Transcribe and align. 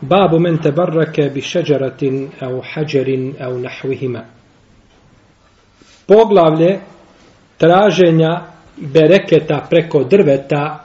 Babu 0.00 0.38
men 0.38 0.58
te 0.62 0.72
barrake 0.72 1.30
bi 1.34 1.40
šeđaratin 1.40 2.28
au 2.40 2.62
hađerin 2.74 3.34
au 3.40 3.58
nahvihima. 3.58 4.24
Poglavlje 6.06 6.80
traženja 7.58 8.46
bereketa 8.76 9.66
preko 9.70 10.04
drveta, 10.04 10.84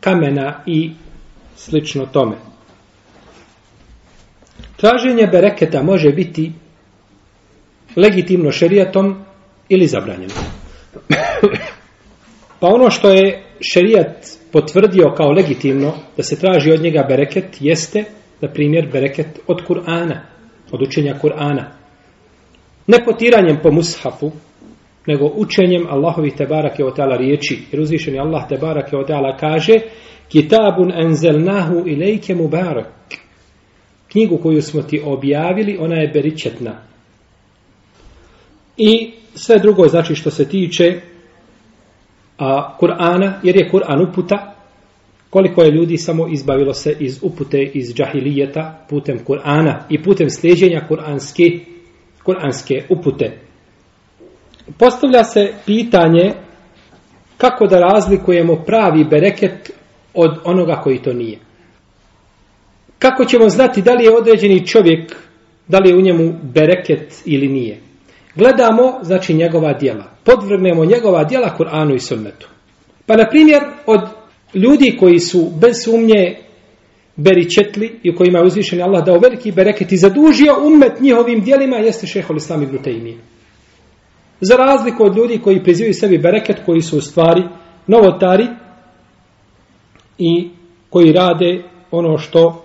kamena 0.00 0.62
i 0.66 0.90
slično 1.56 2.06
tome. 2.06 2.36
Traženje 4.76 5.26
bereketa 5.26 5.82
može 5.82 6.10
biti 6.12 6.52
legitimno 7.96 8.50
šerijatom 8.50 9.24
ili 9.68 9.86
zabranjeno. 9.86 10.34
pa 12.60 12.66
ono 12.66 12.90
što 12.90 13.10
je 13.10 13.44
šerijat 13.60 14.26
potvrdio 14.52 15.14
kao 15.16 15.30
legitimno 15.30 15.92
da 16.16 16.22
se 16.22 16.40
traži 16.40 16.72
od 16.72 16.82
njega 16.82 17.06
bereket 17.08 17.56
jeste 17.60 18.04
na 18.44 18.52
primjer, 18.52 18.88
bereket 18.92 19.40
od 19.46 19.62
Kur'ana, 19.66 20.20
od 20.72 20.82
učenja 20.82 21.14
Kur'ana. 21.22 21.64
Ne 22.86 22.98
potiranjem 23.04 23.58
po 23.62 23.70
mushafu, 23.72 24.32
nego 25.06 25.30
učenjem 25.34 25.86
Allahovi 25.90 26.30
tebarake 26.30 26.84
o 26.84 26.90
teala 26.90 27.16
riječi. 27.16 27.62
Jer 27.72 27.80
uzvišeni 27.80 28.18
Allah 28.18 28.48
tebarake 28.48 28.96
o 28.96 29.04
teala 29.04 29.36
kaže 29.36 29.72
Kitabun 30.28 30.92
enzelnahu 30.92 31.82
ilajke 31.86 32.34
mubarak. 32.34 32.88
Knjigu 34.12 34.38
koju 34.38 34.62
smo 34.62 34.82
ti 34.82 35.02
objavili, 35.04 35.78
ona 35.80 35.96
je 35.96 36.08
beričetna. 36.08 36.82
I 38.76 39.12
sve 39.34 39.58
drugo 39.58 39.88
znači 39.88 40.14
što 40.14 40.30
se 40.30 40.48
tiče 40.48 41.00
a, 42.38 42.76
Kur'ana, 42.80 43.32
jer 43.42 43.56
je 43.56 43.70
Kur'an 43.72 44.08
uputa, 44.08 44.53
koliko 45.34 45.62
je 45.62 45.70
ljudi 45.70 45.96
samo 45.96 46.28
izbavilo 46.28 46.74
se 46.74 46.96
iz 47.00 47.18
upute, 47.22 47.70
iz 47.74 47.94
džahilijeta, 47.94 48.86
putem 48.88 49.18
Kur'ana 49.26 49.74
i 49.90 50.02
putem 50.02 50.30
sljeđenja 50.30 50.86
kur'anske, 50.90 51.60
kur'anske 52.24 52.82
upute. 52.90 53.38
Postavlja 54.78 55.24
se 55.24 55.52
pitanje 55.66 56.32
kako 57.36 57.66
da 57.66 57.78
razlikujemo 57.78 58.62
pravi 58.66 59.04
bereket 59.04 59.70
od 60.14 60.38
onoga 60.44 60.80
koji 60.84 61.02
to 61.02 61.12
nije. 61.12 61.38
Kako 62.98 63.24
ćemo 63.24 63.48
znati 63.48 63.82
da 63.82 63.94
li 63.94 64.04
je 64.04 64.16
određeni 64.16 64.66
čovjek, 64.66 65.16
da 65.68 65.78
li 65.78 65.90
je 65.90 65.96
u 65.96 66.00
njemu 66.00 66.32
bereket 66.42 67.22
ili 67.24 67.48
nije. 67.48 67.80
Gledamo, 68.34 68.98
znači, 69.02 69.34
njegova 69.34 69.72
dijela. 69.72 70.04
Podvrgnemo 70.24 70.84
njegova 70.84 71.24
dijela 71.24 71.56
Kur'anu 71.58 71.94
i 71.94 72.00
sunnetu. 72.00 72.48
Pa, 73.06 73.16
na 73.16 73.28
primjer, 73.30 73.62
od 73.86 74.23
ljudi 74.54 74.96
koji 75.00 75.18
su 75.18 75.50
bez 75.60 75.84
sumnje 75.84 76.36
beričetli 77.16 77.98
i 78.02 78.10
u 78.10 78.16
kojima 78.16 78.38
je 78.38 78.44
uzvišen 78.44 78.82
Allah 78.82 79.04
dao 79.04 79.18
veliki 79.18 79.52
bereket 79.52 79.92
i 79.92 79.96
zadužio 79.96 80.56
umet 80.66 81.00
njihovim 81.00 81.40
dijelima, 81.40 81.76
jeste 81.76 82.06
šehol 82.06 82.36
Islam 82.36 82.62
ibn 82.62 82.78
Taymiye. 82.78 83.16
Za 84.40 84.56
razliku 84.56 85.04
od 85.04 85.16
ljudi 85.16 85.38
koji 85.38 85.62
prizivaju 85.62 85.94
sebi 85.94 86.18
bereket, 86.18 86.56
koji 86.66 86.80
su 86.80 86.98
u 86.98 87.00
stvari 87.00 87.42
novotari 87.86 88.46
i 90.18 90.50
koji 90.90 91.12
rade 91.12 91.62
ono 91.90 92.18
što 92.18 92.64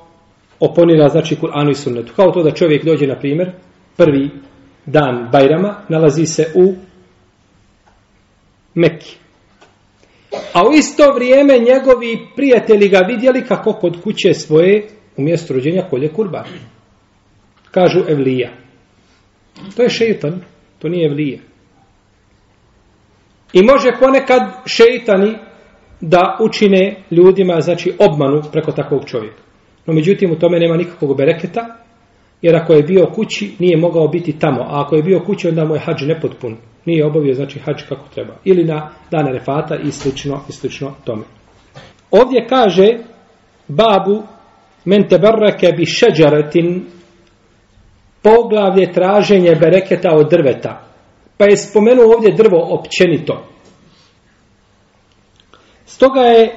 oponira, 0.60 1.10
znači, 1.10 1.36
Kur'anu 1.36 1.72
i 1.72 1.76
sunnetu. 1.76 2.14
Kao 2.16 2.32
to 2.32 2.44
da 2.44 2.52
čovjek 2.52 2.86
dođe, 2.86 3.08
na 3.08 3.20
primjer, 3.20 3.52
prvi 3.98 4.30
dan 4.86 5.30
Bajrama, 5.32 5.76
nalazi 5.90 6.26
se 6.26 6.52
u 6.56 6.74
Mekki. 8.76 9.18
A 10.60 10.68
u 10.68 10.74
isto 10.74 11.14
vrijeme 11.16 11.60
njegovi 11.60 12.28
prijatelji 12.36 12.90
ga 12.90 13.00
vidjeli 13.00 13.46
kako 13.46 13.74
kod 13.74 14.02
kuće 14.04 14.34
svoje 14.34 14.88
u 15.18 15.22
mjestu 15.22 15.54
rođenja 15.54 15.88
kolje 15.90 16.14
kurban. 16.14 16.46
Kažu 17.72 18.00
Evlija. 18.08 18.50
To 19.76 19.84
je 19.84 19.90
šeitan, 19.90 20.42
to 20.80 20.90
nije 20.90 21.06
Evlija. 21.06 21.40
I 23.54 23.64
može 23.64 23.92
ponekad 24.00 24.42
šeitani 24.66 25.36
da 26.02 26.38
učine 26.42 27.04
ljudima, 27.12 27.62
znači, 27.62 27.94
obmanu 28.00 28.42
preko 28.52 28.72
takvog 28.72 29.06
čovjeka. 29.06 29.42
No, 29.86 29.94
međutim, 29.94 30.32
u 30.32 30.40
tome 30.40 30.60
nema 30.60 30.78
nikakvog 30.78 31.18
bereketa, 31.18 31.78
jer 32.42 32.56
ako 32.56 32.74
je 32.74 32.84
bio 32.84 33.06
kući, 33.06 33.52
nije 33.60 33.78
mogao 33.78 34.08
biti 34.08 34.40
tamo. 34.40 34.62
A 34.62 34.82
ako 34.82 34.96
je 34.96 35.04
bio 35.04 35.20
kući, 35.20 35.48
onda 35.48 35.66
mu 35.66 35.74
je 35.74 35.80
hađ 35.80 36.02
nepotpun. 36.08 36.58
Nije 36.90 37.06
obavio, 37.06 37.34
znači, 37.34 37.60
hađ 37.60 37.84
kako 37.90 38.10
treba. 38.14 38.34
Ili 38.44 38.64
na 38.64 38.90
dan 39.12 39.28
refata 39.28 39.76
i 39.76 39.92
slično, 39.92 40.42
i 40.50 40.52
slično 40.52 40.94
tome. 41.04 41.24
Ovdje 42.12 42.48
kaže 42.48 42.98
babu 43.68 44.24
men 44.86 45.08
tebarrake 45.10 45.72
bi 45.78 45.86
šeđaretin 45.86 46.86
poglavlje 48.22 48.94
traženje 48.94 49.56
bereketa 49.56 50.10
od 50.16 50.30
drveta. 50.30 50.82
Pa 51.38 51.46
je 51.46 51.58
spomenuo 51.58 52.14
ovdje 52.16 52.34
drvo 52.34 52.68
općenito. 52.70 53.46
Stoga 55.86 56.22
je 56.22 56.56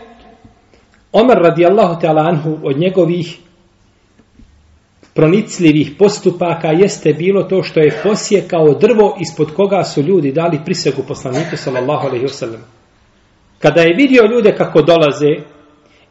Omer 1.12 1.36
radijallahu 1.36 2.00
ta'ala 2.00 2.28
anhu 2.28 2.58
od 2.62 2.78
njegovih 2.78 3.38
pronicljivih 5.14 5.90
postupaka 5.98 6.68
jeste 6.68 7.12
bilo 7.12 7.42
to 7.42 7.62
što 7.62 7.80
je 7.80 8.00
posjekao 8.02 8.74
drvo 8.74 9.16
ispod 9.20 9.54
koga 9.54 9.84
su 9.84 10.02
ljudi 10.02 10.32
dali 10.32 10.60
prisegu 10.64 11.02
poslaniku 11.08 11.56
sallallahu 11.56 12.06
alaihi 12.06 12.24
wasallam. 12.24 12.60
Kada 13.58 13.80
je 13.80 13.94
vidio 13.96 14.26
ljude 14.26 14.54
kako 14.56 14.82
dolaze 14.82 15.30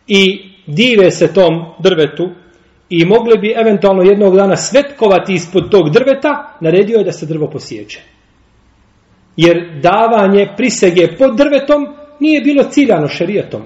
i 0.07 0.51
dive 0.68 1.12
se 1.12 1.33
tom 1.33 1.53
drvetu 1.80 2.30
i 2.89 3.06
mogli 3.06 3.38
bi 3.38 3.53
eventualno 3.57 4.03
jednog 4.03 4.36
dana 4.36 4.56
svetkovati 4.56 5.33
ispod 5.33 5.71
tog 5.71 5.89
drveta, 5.89 6.57
naredio 6.62 6.97
je 6.97 7.04
da 7.04 7.12
se 7.12 7.25
drvo 7.25 7.50
posjeće. 7.50 8.01
Jer 9.38 9.80
davanje 9.81 10.54
prisege 10.57 11.18
pod 11.18 11.38
drvetom 11.38 11.88
nije 12.19 12.42
bilo 12.42 12.63
ciljano 12.63 13.07
šerijatom. 13.07 13.62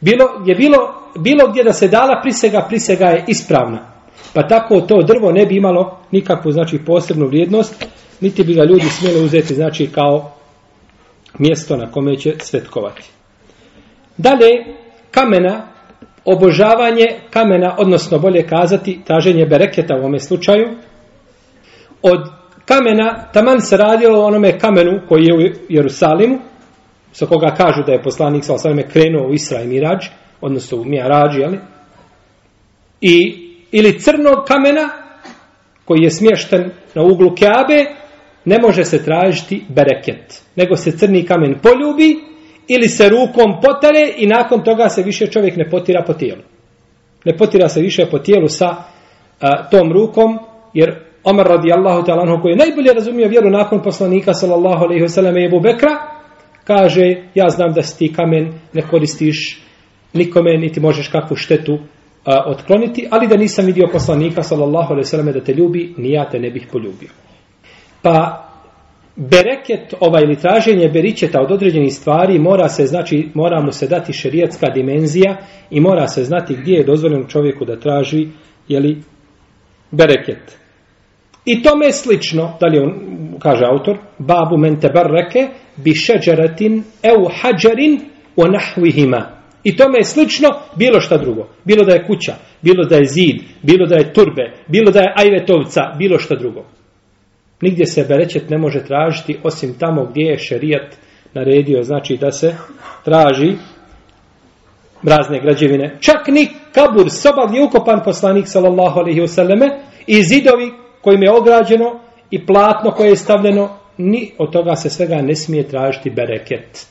Bilo, 0.00 0.24
je 0.46 0.54
bilo, 0.54 0.76
bilo 1.18 1.48
gdje 1.50 1.64
da 1.64 1.72
se 1.72 1.88
dala 1.88 2.20
prisega, 2.22 2.66
prisega 2.68 3.06
je 3.06 3.24
ispravna. 3.28 3.97
Pa 4.38 4.48
tako 4.48 4.80
to 4.80 5.02
drvo 5.02 5.32
ne 5.32 5.46
bi 5.46 5.56
imalo 5.56 5.98
nikakvu 6.10 6.52
znači 6.52 6.78
posebnu 6.86 7.26
vrijednost, 7.26 7.86
niti 8.20 8.44
bi 8.44 8.54
ga 8.54 8.64
ljudi 8.64 8.84
smjeli 8.84 9.24
uzeti 9.24 9.54
znači 9.54 9.86
kao 9.86 10.32
mjesto 11.38 11.76
na 11.76 11.90
kome 11.90 12.16
će 12.16 12.34
svetkovati. 12.38 13.10
Dalje, 14.16 14.50
kamena, 15.10 15.68
obožavanje 16.24 17.06
kamena, 17.30 17.74
odnosno 17.78 18.18
bolje 18.18 18.46
kazati, 18.46 19.00
traženje 19.06 19.46
bereketa 19.46 19.94
u 19.94 19.98
ovome 19.98 20.18
slučaju, 20.18 20.68
od 22.02 22.20
kamena, 22.64 23.30
taman 23.32 23.60
se 23.60 23.76
radilo 23.76 24.20
o 24.20 24.26
onome 24.26 24.58
kamenu 24.58 25.00
koji 25.08 25.24
je 25.24 25.34
u 25.34 25.54
Jerusalimu, 25.68 26.38
sa 27.12 27.26
koga 27.26 27.54
kažu 27.56 27.82
da 27.86 27.92
je 27.92 28.02
poslanik 28.02 28.44
sa 28.44 28.54
osvrame 28.54 28.88
krenuo 28.88 29.28
u 29.28 29.34
Isra 29.34 29.62
i 29.62 29.66
Mirađ, 29.66 30.06
odnosno 30.40 30.78
u 30.78 30.84
Mirađ, 30.84 31.36
jeli? 31.38 31.58
I, 33.00 33.47
ili 33.72 34.00
crnog 34.00 34.44
kamena, 34.48 34.88
koji 35.84 36.02
je 36.02 36.10
smješten 36.10 36.70
na 36.94 37.02
uglu 37.02 37.34
Keabe, 37.34 37.84
ne 38.44 38.58
može 38.62 38.84
se 38.84 39.04
tražiti 39.04 39.64
bereket, 39.68 40.42
nego 40.56 40.76
se 40.76 40.90
crni 40.98 41.26
kamen 41.26 41.54
poljubi 41.62 42.16
ili 42.68 42.88
se 42.88 43.08
rukom 43.08 43.60
potare 43.62 44.12
i 44.16 44.26
nakon 44.26 44.64
toga 44.64 44.88
se 44.88 45.02
više 45.02 45.26
čovjek 45.26 45.56
ne 45.56 45.70
potira 45.70 46.04
po 46.06 46.12
tijelu. 46.12 46.42
Ne 47.24 47.36
potira 47.36 47.68
se 47.68 47.80
više 47.80 48.06
po 48.10 48.18
tijelu 48.18 48.48
sa 48.48 48.76
a, 49.40 49.70
tom 49.70 49.92
rukom, 49.92 50.38
jer 50.74 51.08
Omar 51.24 51.46
radijallahu 51.46 52.02
ta'ala 52.06 52.42
koji 52.42 52.52
je 52.52 52.56
najbolje 52.56 52.92
razumio 52.92 53.28
vjeru 53.28 53.50
nakon 53.50 53.82
poslanika 53.82 54.34
sallallahu 54.34 54.84
alaihi 54.84 55.02
ve 55.02 55.08
sallam 55.08 55.36
i 55.36 55.44
Ebu 55.44 55.60
Bekra, 55.60 55.90
kaže, 56.64 57.14
ja 57.34 57.48
znam 57.48 57.72
da 57.72 57.82
si 57.82 57.98
ti 57.98 58.12
kamen 58.12 58.52
ne 58.72 58.82
koristiš 58.82 59.62
nikome, 60.12 60.58
niti 60.58 60.80
možeš 60.80 61.08
kakvu 61.08 61.36
štetu 61.36 61.78
a, 62.28 62.44
otkloniti, 62.46 63.08
ali 63.10 63.26
da 63.26 63.36
nisam 63.36 63.66
vidio 63.66 63.88
poslanika 63.92 64.42
sallallahu 64.42 64.92
alaihi 64.92 65.06
ve 65.06 65.10
sallam 65.10 65.32
da 65.32 65.40
te 65.40 65.54
ljubi, 65.54 65.94
ni 65.96 66.12
ja 66.12 66.28
te 66.30 66.38
ne 66.38 66.50
bih 66.50 66.66
poljubio. 66.72 67.08
Pa 68.02 68.44
bereket 69.16 69.94
ovaj 70.00 70.22
ili 70.22 70.36
traženje 70.36 70.88
beričeta 70.88 71.40
od 71.40 71.52
određenih 71.52 71.94
stvari 71.94 72.38
mora 72.38 72.68
se 72.68 72.86
znači 72.86 73.28
mora 73.34 73.62
mu 73.62 73.72
se 73.72 73.86
dati 73.86 74.12
šerijatska 74.12 74.66
dimenzija 74.74 75.36
i 75.70 75.80
mora 75.80 76.06
se 76.06 76.24
znati 76.24 76.56
gdje 76.60 76.74
je 76.74 76.84
dozvoljeno 76.84 77.28
čovjeku 77.28 77.64
da 77.64 77.80
traži 77.80 78.28
je 78.68 78.80
li 78.80 79.02
bereket. 79.90 80.58
I 81.44 81.62
tome 81.62 81.86
je 81.86 81.92
slično, 81.92 82.56
da 82.60 82.66
li 82.66 82.78
on 82.78 82.92
kaže 83.38 83.64
autor, 83.64 83.98
babu 84.18 84.58
men 84.58 84.80
tebarreke 84.80 85.48
bi 85.76 85.94
šeđaratin 85.94 86.82
eu 87.02 87.28
hađerin 87.40 88.00
o 88.36 88.46
nahvihima. 88.46 89.37
I 89.64 89.76
tome 89.76 89.98
je 89.98 90.04
slično 90.04 90.48
bilo 90.76 91.00
šta 91.00 91.16
drugo. 91.16 91.48
Bilo 91.64 91.84
da 91.84 91.94
je 91.94 92.06
kuća, 92.06 92.34
bilo 92.62 92.84
da 92.84 92.96
je 92.96 93.04
zid, 93.04 93.36
bilo 93.62 93.86
da 93.86 93.96
je 93.96 94.12
turbe, 94.12 94.52
bilo 94.66 94.90
da 94.90 95.00
je 95.00 95.14
ajvetovca, 95.16 95.80
bilo 95.98 96.18
šta 96.18 96.34
drugo. 96.34 96.64
Nigdje 97.60 97.86
se 97.86 98.06
berećet 98.08 98.50
ne 98.50 98.58
može 98.58 98.84
tražiti 98.84 99.38
osim 99.42 99.74
tamo 99.78 100.04
gdje 100.04 100.22
je 100.22 100.38
šerijat 100.38 100.96
naredio, 101.34 101.82
znači 101.82 102.16
da 102.16 102.32
se 102.32 102.56
traži 103.04 103.56
razne 105.02 105.40
građevine. 105.40 105.96
Čak 106.00 106.28
ni 106.28 106.48
kabur, 106.72 107.10
soba 107.10 107.46
gdje 107.48 107.58
je 107.58 107.64
ukopan 107.64 108.00
poslanik 108.04 108.48
sallallahu 108.48 108.98
alaihi 109.00 109.20
wasallame 109.20 109.70
i 110.06 110.22
zidovi 110.22 110.72
kojim 111.00 111.22
je 111.22 111.32
ograđeno 111.32 112.00
i 112.30 112.46
platno 112.46 112.90
koje 112.90 113.08
je 113.08 113.16
stavljeno, 113.16 113.68
ni 113.98 114.32
od 114.38 114.52
toga 114.52 114.76
se 114.76 114.90
svega 114.90 115.16
ne 115.16 115.34
smije 115.34 115.68
tražiti 115.68 116.10
bereket. 116.10 116.86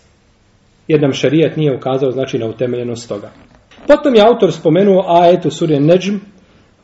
Jer 0.88 1.02
nam 1.02 1.14
šarijat 1.14 1.58
nije 1.58 1.76
ukazao 1.76 2.12
znači 2.12 2.38
na 2.38 2.46
utemeljenost 2.46 3.10
toga. 3.10 3.32
Potom 3.88 4.16
je 4.16 4.22
autor 4.22 4.54
spomenuo 4.54 5.06
ajetu 5.08 5.50
surje 5.50 5.80
Neđm, 5.80 6.16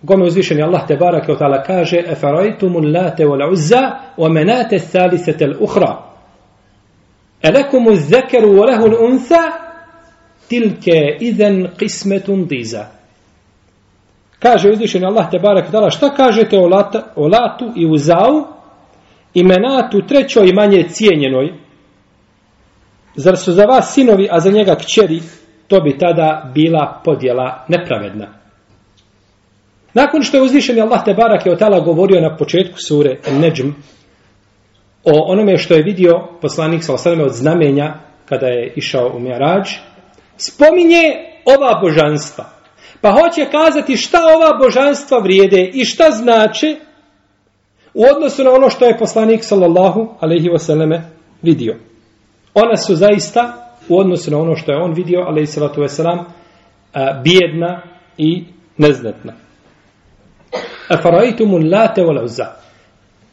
Gome 0.04 0.26
uzvišeni 0.26 0.64
Allah 0.64 0.88
te 0.88 0.96
barake 0.96 1.32
o 1.32 1.38
kaže 1.68 2.04
Efarajtumu 2.08 2.80
late 2.80 3.26
wal 3.26 3.52
uzza 3.52 3.92
wa 4.18 4.30
menate 4.30 4.80
thalisete 4.80 5.48
l'uhra. 5.48 5.96
Elekumu 7.42 7.96
zekeru 7.96 8.48
wa 8.48 8.66
lehu 8.66 8.88
l'unsa 8.88 9.52
tilke 10.50 11.18
idhen 11.20 11.68
qismetun 11.78 12.46
diza. 12.48 12.86
Kaže 14.40 14.70
uzvišeni 14.70 15.06
Allah 15.06 15.32
te 15.32 15.40
barake 15.40 15.72
tala 15.72 15.90
šta 15.90 16.10
kažete 16.10 16.58
o, 16.58 16.68
lata, 16.68 17.04
o 17.16 17.28
latu 17.28 17.72
i 17.76 17.86
uzau 17.86 18.48
i 19.34 19.44
menatu 19.44 20.02
trećoj 20.08 20.54
manje 20.54 20.84
cijenjenoj 20.90 21.54
Zar 23.16 23.38
su 23.38 23.52
za 23.52 23.66
vas 23.66 23.94
sinovi, 23.94 24.28
a 24.32 24.40
za 24.40 24.52
njega 24.52 24.76
kćeri, 24.76 25.22
to 25.68 25.80
bi 25.80 25.98
tada 25.98 26.52
bila 26.54 27.02
podjela 27.06 27.66
nepravedna. 27.68 28.28
Nakon 29.94 30.24
što 30.24 30.38
je 30.38 30.44
uzvišen 30.44 30.82
Allah 30.82 31.04
te 31.06 31.14
barak 31.14 31.46
je 31.46 31.52
o 31.52 31.56
tala 31.56 31.80
govorio 31.80 32.22
na 32.22 32.38
početku 32.38 32.78
sure 32.88 33.18
Neđm 33.32 33.70
o 35.04 35.32
onome 35.32 35.58
što 35.58 35.74
je 35.74 35.84
vidio 35.84 36.28
poslanik 36.42 36.84
sa 36.84 36.94
od 37.24 37.32
znamenja 37.32 37.94
kada 38.26 38.48
je 38.48 38.74
išao 38.76 39.12
u 39.16 39.20
Mjarađ, 39.20 39.70
spominje 40.38 41.04
ova 41.46 41.80
božanstva. 41.82 42.46
Pa 43.02 43.12
hoće 43.12 43.46
kazati 43.52 43.98
šta 43.98 44.18
ova 44.36 44.58
božanstva 44.58 45.20
vrijede 45.20 45.72
i 45.74 45.86
šta 45.86 46.12
znače 46.12 46.76
u 47.94 48.04
odnosu 48.16 48.44
na 48.44 48.52
ono 48.52 48.70
što 48.70 48.86
je 48.86 48.98
poslanik 48.98 49.44
sallallahu 49.44 50.16
alaihi 50.20 50.50
wasallame 50.50 51.02
vidio. 51.42 51.76
Ona 52.54 52.78
su 52.78 52.96
zaista 52.96 53.64
u 53.90 54.00
odnosu 54.00 54.32
na 54.32 54.38
ono 54.40 54.56
što 54.56 54.72
je 54.72 54.82
on 54.82 54.94
vidio, 54.94 55.20
ali 55.20 55.42
i 55.42 55.46
salatu 55.46 55.82
veselam, 55.82 56.20
e, 56.20 56.26
bijedna 57.24 57.82
i 58.18 58.44
neznatna. 58.78 59.34
E, 59.34 60.58
afaraitum 60.90 61.52
late 61.52 62.02
wal 62.02 62.24
uzza. 62.24 62.46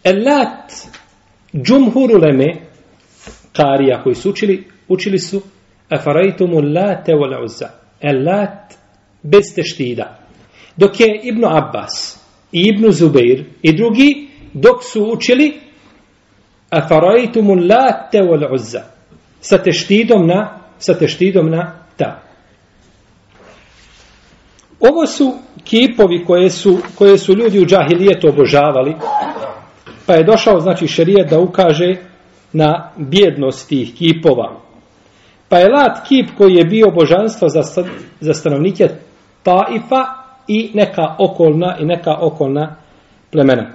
Elat 0.04 0.72
džumhur 1.54 2.10
uleme 2.10 2.46
karija 3.52 4.02
koji 4.02 4.14
su 4.14 4.30
učili, 4.30 4.68
učili 4.88 5.18
su 5.18 5.36
e, 5.36 5.40
afaraitum 5.94 6.50
late 6.52 7.12
wal 7.12 7.44
uzza. 7.44 7.68
Elat 8.00 8.74
bez 9.22 9.54
teštida. 9.54 10.18
Dok 10.76 11.00
je 11.00 11.20
Ibn 11.22 11.44
Abbas 11.44 12.20
i 12.52 12.62
Ibn 12.74 12.90
Zubeir 12.90 13.44
i 13.62 13.76
drugi 13.76 14.28
dok 14.52 14.84
su 14.84 15.12
učili 15.12 15.60
afaraitum 16.70 17.48
late 17.48 18.18
wal 18.18 18.54
uzza. 18.54 18.99
Sa 19.40 19.58
teštidom 19.58 20.26
na 20.26 20.60
sa 20.80 20.94
teštidom 20.94 21.50
na 21.50 21.72
ta. 21.96 22.22
Ovo 24.80 25.06
su 25.06 25.34
kipovi 25.64 26.24
koje 26.24 26.50
su, 26.50 26.78
koje 26.98 27.18
su 27.18 27.34
ljudi 27.34 27.60
u 27.60 27.66
džahilijetu 27.66 28.28
obožavali, 28.28 28.96
pa 30.06 30.14
je 30.14 30.24
došao, 30.24 30.60
znači, 30.60 30.86
šerijet 30.86 31.30
da 31.30 31.38
ukaže 31.38 31.96
na 32.52 32.90
bjednost 32.96 33.68
tih 33.68 33.94
kipova. 33.94 34.60
Pa 35.48 35.58
je 35.58 35.68
lat 35.68 36.08
kip 36.08 36.28
koji 36.38 36.54
je 36.54 36.64
bio 36.64 36.90
božanstvo 36.90 37.48
za, 37.48 37.62
za 38.20 38.34
stanovnike 38.34 38.88
Taifa 39.42 40.04
i 40.48 40.70
neka 40.74 41.16
okolna 41.18 41.76
i 41.80 41.84
neka 41.84 42.16
okolna 42.20 42.76
plemena. 43.32 43.70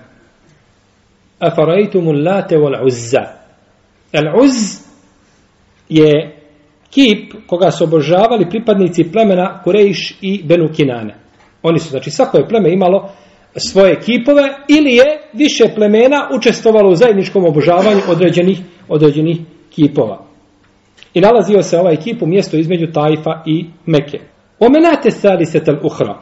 Afaraitumul 1.40 2.24
late 2.26 2.58
wal 2.58 2.86
uzza. 2.86 3.22
Al 4.14 4.44
uz 4.44 4.85
je 5.90 6.36
kip 6.90 7.34
koga 7.48 7.72
su 7.72 7.84
obožavali 7.84 8.50
pripadnici 8.50 9.12
plemena 9.12 9.62
Kurejiš 9.64 10.18
i 10.22 10.44
Benu 10.44 10.70
Kinane. 10.76 11.16
Oni 11.64 11.80
su, 11.80 11.90
znači, 11.90 12.12
svako 12.12 12.38
je 12.38 12.48
pleme 12.48 12.74
imalo 12.74 13.10
svoje 13.56 14.00
kipove 14.00 14.44
ili 14.68 14.96
je 14.96 15.06
više 15.34 15.64
plemena 15.76 16.30
učestvovalo 16.38 16.92
u 16.92 16.96
zajedničkom 16.96 17.46
obožavanju 17.46 18.02
određenih, 18.10 18.60
određenih 18.88 19.38
kipova. 19.70 20.26
I 21.14 21.22
nalazio 21.22 21.62
se 21.62 21.78
ovaj 21.78 21.96
kip 21.96 22.22
u 22.22 22.28
mjesto 22.28 22.58
između 22.58 22.88
Tajfa 22.94 23.44
i 23.46 23.66
Meke. 23.86 24.20
O 24.60 24.70
menate 24.70 25.12
sali 25.12 25.46
se 25.46 25.64
tel 25.64 25.76
uhra. 25.84 26.22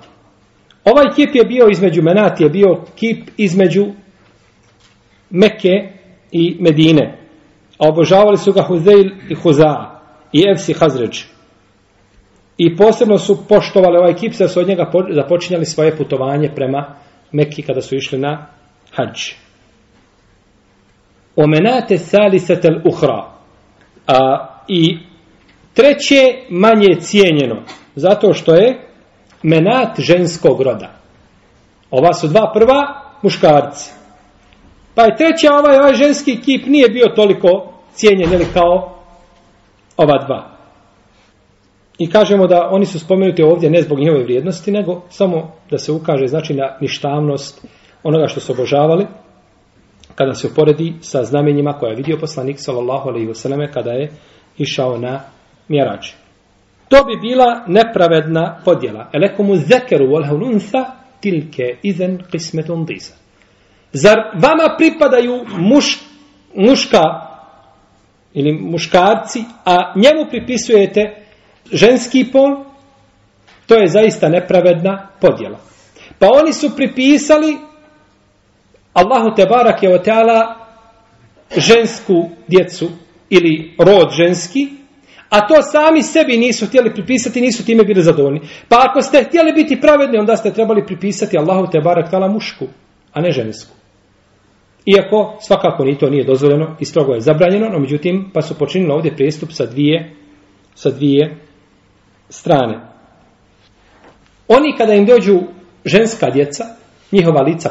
Ovaj 0.86 1.06
kip 1.16 1.36
je 1.36 1.46
bio 1.46 1.68
između 1.72 2.02
menati, 2.02 2.44
je 2.44 2.50
bio 2.50 2.84
kip 2.96 3.30
između 3.38 3.86
Meke 5.30 5.90
i 6.32 6.58
Medine. 6.60 7.23
A 7.84 7.90
obožavali 7.90 8.38
su 8.38 8.54
ga 8.54 8.62
Huzeil 8.62 9.12
i 9.30 9.36
Huza 9.36 10.00
i 10.32 10.44
Evsi 10.50 10.74
Hazređ. 10.74 11.24
I 12.58 12.75
posebno 12.75 13.18
su 13.18 13.48
poštovali 13.48 13.98
ovaj 13.98 14.16
kip, 14.16 14.34
da 14.40 14.48
su 14.48 14.60
od 14.60 14.68
njega 14.68 14.92
započinjali 15.10 15.66
svoje 15.66 15.98
putovanje 15.98 16.52
prema 16.56 16.96
Mekki 17.32 17.62
kada 17.62 17.82
su 17.82 17.96
išli 17.96 18.20
na 18.20 18.48
hađ. 18.96 19.32
Omenate 21.36 21.98
salisetel 21.98 22.75
uhra. 22.86 23.25
A, 24.08 24.48
I 24.68 24.98
treće 25.74 26.34
manje 26.50 26.96
cijenjeno, 27.00 27.62
zato 27.96 28.34
što 28.34 28.56
je 28.56 28.88
menat 29.44 30.00
ženskog 30.00 30.62
roda. 30.62 30.92
Ova 31.92 32.13
su 32.13 32.28
dva 32.28 32.52
prva 32.54 33.02
muškarci. 33.22 33.92
Pa 34.96 35.04
je 35.04 35.16
treća 35.18 35.54
ovaj, 35.54 35.78
ovaj 35.78 35.94
ženski 35.94 36.42
kip 36.42 36.66
nije 36.66 36.90
bio 36.90 37.06
toliko 37.16 37.73
cijenjen 37.94 38.34
ili 38.34 38.46
kao 38.54 38.96
ova 39.98 40.26
dva. 40.26 40.50
I 41.98 42.10
kažemo 42.10 42.48
da 42.48 42.70
oni 42.72 42.86
su 42.86 43.00
spomenuti 43.00 43.44
ovdje 43.44 43.70
ne 43.70 43.82
zbog 43.82 44.00
njihove 44.00 44.24
vrijednosti, 44.24 44.72
nego 44.72 45.02
samo 45.10 45.52
da 45.72 45.78
se 45.78 45.92
ukaže 45.92 46.28
znači 46.28 46.54
na 46.54 46.78
ništavnost 46.82 47.66
onoga 48.04 48.28
što 48.28 48.40
su 48.40 48.52
obožavali 48.52 49.08
kada 50.16 50.34
se 50.34 50.48
uporedi 50.48 50.94
sa 51.02 51.24
znamenjima 51.24 51.74
koja 51.74 51.90
je 51.90 51.96
vidio 51.96 52.18
poslanik 52.20 52.56
sallallahu 52.60 53.10
alejhi 53.10 53.28
ve 53.28 53.36
selleme 53.36 53.72
kada 53.72 53.92
je 53.92 54.12
išao 54.58 54.98
na 54.98 55.22
mjerač. 55.68 56.12
To 56.90 57.04
bi 57.04 57.30
bila 57.30 57.64
nepravedna 57.68 58.62
podjela. 58.66 59.10
Elekomu 59.14 59.56
zekeru 59.56 60.06
wal 60.06 60.30
hununsa 60.30 60.86
tilke 61.22 61.78
izen 61.84 62.20
qismetun 62.32 62.86
disa. 62.86 63.14
Zar 63.94 64.18
vama 64.34 64.76
pripadaju 64.78 65.46
muš, 65.58 66.00
muška 66.56 67.00
ili 68.34 68.54
muškarci, 68.54 69.44
a 69.66 69.94
njemu 69.96 70.30
pripisujete 70.30 71.25
ženski 71.72 72.25
pol, 72.32 72.63
to 73.68 73.75
je 73.75 73.88
zaista 73.88 74.30
nepravedna 74.30 75.08
podjela. 75.22 75.60
Pa 76.20 76.28
oni 76.32 76.54
su 76.54 76.75
pripisali 76.75 77.58
Allahu 78.94 79.36
te 79.36 79.46
barak 79.46 79.84
je 79.84 79.96
oteala 79.96 80.56
žensku 81.58 82.30
djecu 82.48 82.90
ili 83.30 83.75
rod 83.80 84.12
ženski, 84.12 84.70
a 85.30 85.48
to 85.48 85.62
sami 85.62 86.04
sebi 86.04 86.38
nisu 86.38 86.66
htjeli 86.66 86.94
pripisati, 86.94 87.42
nisu 87.42 87.66
time 87.66 87.84
bili 87.84 88.02
zadovoljni. 88.02 88.42
Pa 88.70 88.86
ako 88.90 89.02
ste 89.02 89.24
htjeli 89.24 89.54
biti 89.54 89.82
pravedni, 89.82 90.18
onda 90.18 90.36
ste 90.38 90.54
trebali 90.54 90.86
pripisati 90.86 91.38
Allahu 91.38 91.72
te 91.72 91.80
barak 91.80 92.12
tala 92.12 92.28
mušku, 92.28 92.66
a 93.13 93.22
ne 93.22 93.32
žensku. 93.32 93.75
Iako 94.86 95.38
svakako 95.42 95.86
ni 95.86 95.98
to 95.98 96.10
nije 96.10 96.24
dozvoljeno 96.24 96.75
i 96.80 96.86
strogo 96.86 97.13
je 97.13 97.22
zabranjeno, 97.22 97.70
no 97.70 97.80
međutim 97.80 98.32
pa 98.34 98.42
su 98.42 98.58
počinili 98.58 98.92
ovdje 98.92 99.16
prijestup 99.16 99.52
sa 99.52 99.66
dvije, 99.66 100.16
sa 100.75 100.90
dvije 100.90 101.36
strane. 102.30 102.80
Oni 104.48 104.75
kada 104.78 104.94
im 104.94 105.06
dođu 105.06 105.40
ženska 105.86 106.30
djeca, 106.30 106.63
njihova 107.12 107.42
lica 107.42 107.70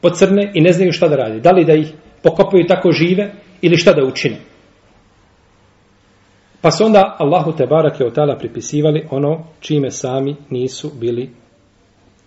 pocrne 0.00 0.50
i 0.54 0.60
ne 0.60 0.72
znaju 0.72 0.92
šta 0.92 1.08
da 1.08 1.16
radi. 1.16 1.40
Da 1.40 1.50
li 1.50 1.64
da 1.64 1.74
ih 1.74 1.92
pokopaju 2.22 2.66
tako 2.66 2.92
žive 2.92 3.32
ili 3.62 3.76
šta 3.76 3.92
da 3.92 4.04
učine. 4.04 4.36
Pa 6.60 6.70
su 6.70 6.84
onda 6.84 7.16
Allahu 7.18 7.52
te 7.52 7.66
barake 7.66 8.04
od 8.04 8.14
tala 8.14 8.38
pripisivali 8.38 9.06
ono 9.10 9.44
čime 9.60 9.90
sami 9.90 10.36
nisu 10.50 10.90
bili 11.00 11.30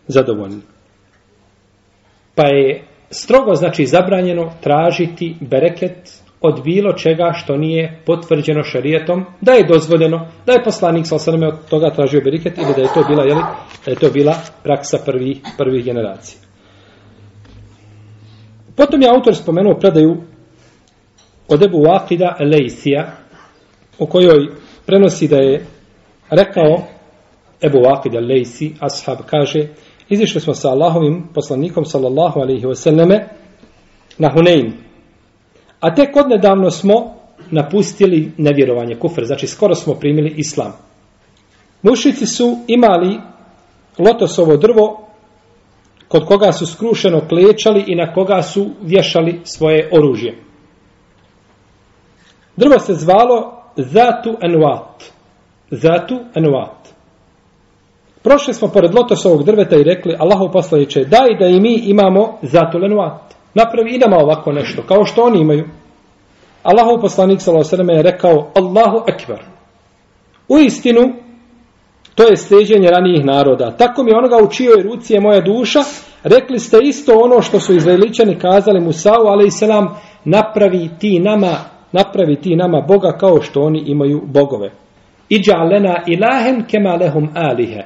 zadovoljni. 0.07 0.61
Pa 2.35 2.47
je 2.47 2.83
strogo 3.11 3.55
znači 3.55 3.85
zabranjeno 3.85 4.51
tražiti 4.61 5.35
bereket 5.39 6.09
od 6.41 6.63
bilo 6.63 6.93
čega 6.93 7.31
što 7.33 7.57
nije 7.57 8.01
potvrđeno 8.05 8.63
šarijetom, 8.63 9.25
da 9.41 9.51
je 9.51 9.67
dozvoljeno, 9.67 10.27
da 10.45 10.53
je 10.53 10.63
poslanik 10.63 11.07
sa 11.07 11.15
osaname 11.15 11.47
od 11.47 11.69
toga 11.69 11.89
tražio 11.89 12.21
bereket 12.21 12.57
ili 12.57 12.73
da 12.75 12.81
je 12.81 12.93
to 12.93 13.03
bila, 13.07 13.23
jeli, 13.23 13.41
da 13.85 13.91
je 13.91 13.97
to 13.97 14.09
bila 14.09 14.35
praksa 14.63 14.97
prvih, 15.05 15.37
prvih 15.57 15.85
generacija. 15.85 16.41
Potom 18.75 19.01
je 19.01 19.09
autor 19.09 19.35
spomenuo 19.35 19.79
predaju 19.79 20.17
od 21.47 21.63
Ebu 21.63 21.77
Waqida 21.77 22.51
Lejsija, 22.51 23.11
u 23.99 24.07
kojoj 24.07 24.47
prenosi 24.85 25.27
da 25.27 25.35
je 25.35 25.65
rekao 26.29 26.87
Ebu 27.63 27.77
Waqida 27.77 28.27
Lejsi, 28.29 28.73
ashab 28.79 29.17
kaže, 29.25 29.67
izišli 30.09 30.41
smo 30.41 30.53
sa 30.53 30.69
Allahovim 30.69 31.27
poslanikom 31.33 31.85
sallallahu 31.85 32.39
alaihi 32.39 32.65
wasallame 32.65 33.27
na 34.17 34.29
Hunein. 34.33 34.73
A 35.79 35.95
tek 35.95 36.15
odnedavno 36.15 36.71
smo 36.71 37.15
napustili 37.51 38.31
nevjerovanje 38.37 38.95
kufr, 38.95 39.25
znači 39.25 39.47
skoro 39.47 39.75
smo 39.75 39.93
primili 39.93 40.33
islam. 40.37 40.73
Mušici 41.81 42.25
su 42.25 42.57
imali 42.67 43.19
lotosovo 43.97 44.57
drvo 44.57 45.07
kod 46.07 46.25
koga 46.25 46.51
su 46.51 46.65
skrušeno 46.65 47.21
klečali 47.27 47.83
i 47.87 47.95
na 47.95 48.13
koga 48.13 48.41
su 48.41 48.69
vješali 48.81 49.41
svoje 49.43 49.89
oružje. 49.93 50.37
Drvo 52.57 52.79
se 52.79 52.93
zvalo 52.93 53.63
Zatu 53.75 54.37
Anuat. 54.41 55.03
Zatu 55.71 56.19
Anuat. 56.33 56.98
Prošli 58.23 58.53
smo 58.53 58.67
pored 58.67 58.95
lotosovog 58.95 59.43
drveta 59.43 59.75
i 59.75 59.83
rekli 59.83 60.15
Allahu 60.19 60.51
poslaniče 60.53 61.03
daj 61.03 61.37
da 61.39 61.45
i 61.45 61.59
mi 61.59 61.81
imamo 61.83 62.37
zatulenu 62.41 63.01
at. 63.01 63.35
Napravi 63.53 63.95
i 63.95 63.99
nama 63.99 64.17
ovako 64.17 64.51
nešto, 64.51 64.83
kao 64.87 65.05
što 65.05 65.23
oni 65.23 65.39
imaju. 65.41 65.65
Allahu 66.63 67.01
poslanik 67.01 67.41
s.a.v. 67.41 67.93
je 67.93 68.03
rekao 68.03 68.51
Allahu 68.55 68.97
akbar. 69.07 69.43
U 70.47 70.57
istinu, 70.57 71.01
To 72.19 72.23
je 72.23 72.37
sljeđenje 72.37 72.89
ranijih 72.89 73.25
naroda. 73.25 73.71
Tako 73.71 74.03
mi 74.03 74.11
onoga 74.13 74.37
u 74.43 74.51
čijoj 74.51 74.83
ruci 74.83 75.13
je 75.13 75.19
moja 75.19 75.41
duša, 75.41 75.79
rekli 76.23 76.59
ste 76.59 76.77
isto 76.83 77.13
ono 77.15 77.41
što 77.41 77.59
su 77.59 77.75
izraeličani 77.75 78.39
kazali 78.39 78.79
Musau, 78.79 79.27
ali 79.27 79.47
i 79.47 79.51
selam, 79.51 79.87
napravi 80.25 80.89
ti 80.99 81.19
nama, 81.19 81.51
napravi 81.91 82.35
ti 82.35 82.55
nama 82.55 82.81
Boga 82.87 83.11
kao 83.19 83.41
što 83.41 83.61
oni 83.61 83.83
imaju 83.85 84.21
bogove. 84.25 84.71
Iđa 85.29 85.55
lena 85.55 85.95
ilahen 86.07 86.63
kema 86.67 86.95
lehum 86.95 87.29
alihe. 87.35 87.83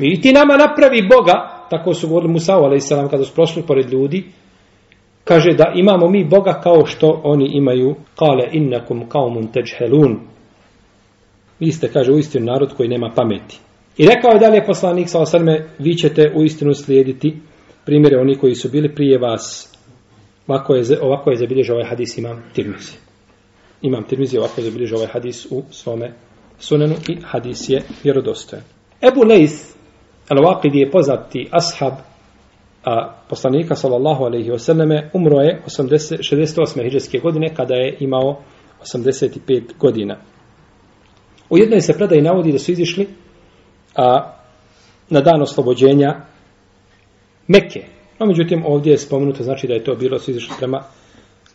I 0.00 0.20
ti 0.20 0.32
nama 0.32 0.56
napravi 0.56 1.08
Boga, 1.08 1.66
tako 1.70 1.94
su 1.94 2.08
govorili 2.08 2.32
Musa, 2.32 2.52
ali 2.52 2.76
i 2.76 3.10
kada 3.10 3.24
su 3.24 3.34
prošli 3.34 3.62
pored 3.66 3.92
ljudi, 3.92 4.24
kaže 5.24 5.52
da 5.52 5.72
imamo 5.74 6.08
mi 6.08 6.24
Boga 6.24 6.60
kao 6.62 6.86
što 6.86 7.20
oni 7.24 7.50
imaju, 7.52 7.94
kale 8.18 8.48
innakum 8.52 9.08
kaumun 9.08 9.46
teđhelun, 9.46 10.20
vi 11.60 11.72
ste, 11.72 11.88
kaže, 11.88 12.12
u 12.12 12.18
istinu 12.18 12.46
narod 12.46 12.74
koji 12.76 12.88
nema 12.88 13.12
pameti. 13.16 13.58
I 13.98 14.06
rekao 14.06 14.30
je 14.30 14.38
dalje 14.38 14.66
poslanik 14.66 15.08
sa 15.08 15.20
osrme, 15.20 15.68
vi 15.78 15.94
ćete 15.94 16.32
u 16.34 16.44
istinu 16.44 16.74
slijediti 16.74 17.36
primjere 17.84 18.18
oni 18.20 18.36
koji 18.38 18.54
su 18.54 18.68
bili 18.68 18.94
prije 18.94 19.18
vas. 19.18 19.72
Ovako 20.46 20.74
je, 20.74 21.00
ovako 21.02 21.30
je 21.30 21.36
zabilježio 21.36 21.74
ovaj 21.74 21.88
hadis 21.88 22.18
imam 22.18 22.42
Tirmizi. 22.54 22.92
Imam 23.82 24.04
Tirmizi 24.04 24.38
ovako 24.38 24.60
je 24.60 24.64
zabilježio 24.64 24.96
ovaj 24.96 25.08
hadis 25.12 25.46
u 25.50 25.62
svome 25.70 26.12
sunenu 26.58 26.94
i 27.08 27.16
hadis 27.24 27.68
je 27.68 27.82
vjerodostojan. 28.04 28.64
Ebu 29.02 29.20
Leis, 29.24 29.75
al-Waqidi 30.28 30.78
je 30.78 30.90
poznati 30.90 31.48
ashab 31.50 31.92
a 32.84 33.14
poslanika 33.28 33.74
sallallahu 33.74 34.24
alaihi 34.24 34.50
wasallame 34.50 35.10
umro 35.12 35.40
je 35.40 35.62
80, 35.66 36.18
68. 36.34 36.84
hiđarske 36.84 37.18
godine 37.18 37.54
kada 37.54 37.74
je 37.74 37.96
imao 38.00 38.42
85 38.94 39.62
godina. 39.78 40.16
U 41.50 41.58
jednoj 41.58 41.80
se 41.80 41.92
predaj 41.92 42.20
navodi 42.20 42.52
da 42.52 42.58
su 42.58 42.72
izišli 42.72 43.08
a, 43.96 44.32
na 45.10 45.20
dan 45.20 45.42
oslobođenja 45.42 46.20
Mekke. 47.48 47.84
No, 48.18 48.26
međutim, 48.26 48.62
ovdje 48.66 48.90
je 48.90 48.98
spomenuto, 48.98 49.42
znači 49.42 49.66
da 49.66 49.74
je 49.74 49.84
to 49.84 49.94
bilo, 49.94 50.18
su 50.18 50.30
izišli 50.30 50.54
prema, 50.58 50.82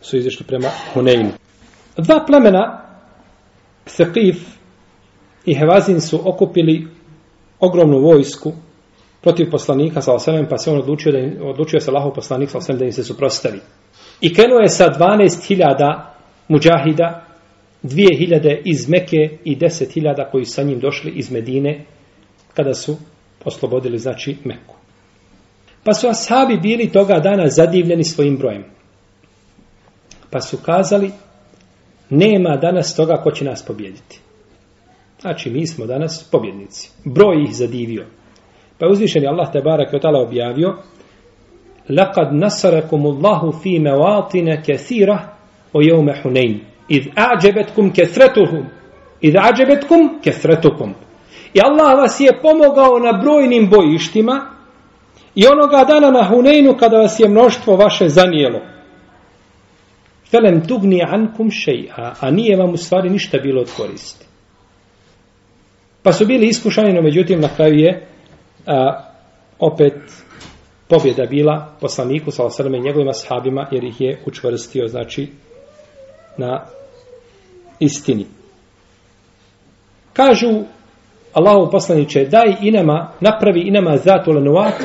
su 0.02 0.18
izišli 0.18 0.46
prema 0.46 0.68
Huneinu. 0.94 1.30
Dva 1.98 2.24
plemena, 2.28 2.82
Sekif 3.86 4.38
i 5.46 5.56
Hevazin 5.56 6.02
su 6.02 6.30
okupili 6.30 6.88
ogromnu 7.62 8.00
vojsku 8.00 8.54
protiv 9.22 9.52
poslanika 9.52 10.02
sa 10.02 10.14
osanem, 10.14 10.48
pa 10.50 10.58
se 10.58 10.72
on 10.72 10.78
odlučio, 10.78 11.12
da 11.12 11.20
im, 11.20 11.38
odlučio 11.42 11.80
se 11.80 11.92
Allahov 11.92 12.14
poslanik 12.14 12.50
sa 12.50 12.58
osanem 12.58 12.80
da 12.80 12.86
im 12.86 12.92
se 12.92 13.04
suprostavi. 13.04 13.60
I 14.22 14.34
krenuo 14.34 14.60
je 14.60 14.70
sa 14.70 14.86
12.000 14.86 16.02
muđahida 16.48 17.26
dvije 17.84 18.18
hiljade 18.18 18.62
iz 18.66 18.90
Meke 18.90 19.38
i 19.44 19.56
deset 19.56 19.94
hiljada 19.94 20.30
koji 20.32 20.46
su 20.46 20.54
sa 20.54 20.64
njim 20.64 20.80
došli 20.80 21.12
iz 21.12 21.32
Medine 21.32 21.86
kada 22.54 22.74
su 22.74 22.98
oslobodili 23.46 23.98
znači 23.98 24.38
Meku. 24.44 24.76
Pa 25.84 25.94
su 25.94 26.08
ashabi 26.08 26.58
bili 26.58 26.90
toga 26.92 27.20
dana 27.20 27.48
zadivljeni 27.48 28.04
svojim 28.04 28.38
brojem. 28.38 28.64
Pa 30.30 30.42
su 30.42 30.58
kazali 30.58 31.12
nema 32.10 32.58
danas 32.58 32.96
toga 32.96 33.22
ko 33.24 33.32
će 33.32 33.46
nas 33.46 33.66
pobjediti. 33.66 34.20
Znači 35.21 35.51
mi 35.51 35.67
smo 35.67 35.87
danas 35.87 36.29
pobjednici. 36.33 36.91
Broj 37.05 37.43
ih 37.43 37.55
zadivio. 37.55 38.07
Pa 38.79 38.87
je 38.87 38.93
uzvišeni 38.93 39.27
Allah 39.27 39.53
te 39.53 39.61
barak 39.61 39.93
je 39.93 40.01
objavio 40.27 40.77
لقد 41.91 42.33
نصركم 42.33 43.07
الله 43.07 43.51
في 43.51 43.79
مواطن 43.79 44.55
كثيرة 44.55 45.33
ويوم 45.75 46.13
حنين 46.13 46.61
Id 46.89 47.11
ađebetkum 47.15 47.93
kesretuhum. 47.93 48.67
Id 49.21 49.37
ađebetkum 49.37 50.21
kesretukum. 50.23 50.95
I 51.55 51.61
Allah 51.61 51.99
vas 51.99 52.21
je 52.21 52.41
pomogao 52.43 52.99
na 52.99 53.13
brojnim 53.23 53.71
bojištima 53.71 54.41
i 55.35 55.47
onoga 55.47 55.85
dana 55.85 56.11
na 56.11 56.25
Huneinu 56.25 56.77
kada 56.79 56.97
vas 56.97 57.21
je 57.21 57.29
mnoštvo 57.29 57.77
vaše 57.77 58.09
zanijelo. 58.09 58.61
Felem 60.31 60.67
tugni 60.69 61.03
ankum 61.09 61.51
šeja, 61.51 62.15
a 62.21 62.31
nije 62.31 62.57
vam 62.57 62.71
u 62.71 62.77
stvari 62.77 63.11
ništa 63.11 63.39
bilo 63.39 63.61
od 63.61 63.71
koristi. 63.77 64.27
Pa 66.04 66.14
su 66.14 66.26
bili 66.26 66.48
iskušani, 66.48 66.94
no 66.94 67.02
međutim 67.02 67.42
na 67.42 67.50
kraju 67.56 67.80
je 67.80 68.08
a, 68.68 69.04
opet 69.60 69.94
pobjeda 70.88 71.26
bila 71.26 71.68
poslaniku 71.82 72.32
sa 72.32 72.46
osrme 72.46 72.80
njegovim 72.80 73.10
ashabima 73.10 73.68
jer 73.72 73.84
ih 73.84 74.02
je 74.02 74.20
učvrstio 74.26 74.88
znači 74.88 75.28
na 76.38 76.66
istini. 77.80 78.26
Kažu 80.14 80.48
Allahu 81.34 81.72
poslaniče, 81.72 82.26
daj 82.26 82.56
i 82.62 82.72
nama, 82.72 83.12
napravi 83.20 83.62
i 83.62 83.72
nama 83.72 83.98
zatu 83.98 84.32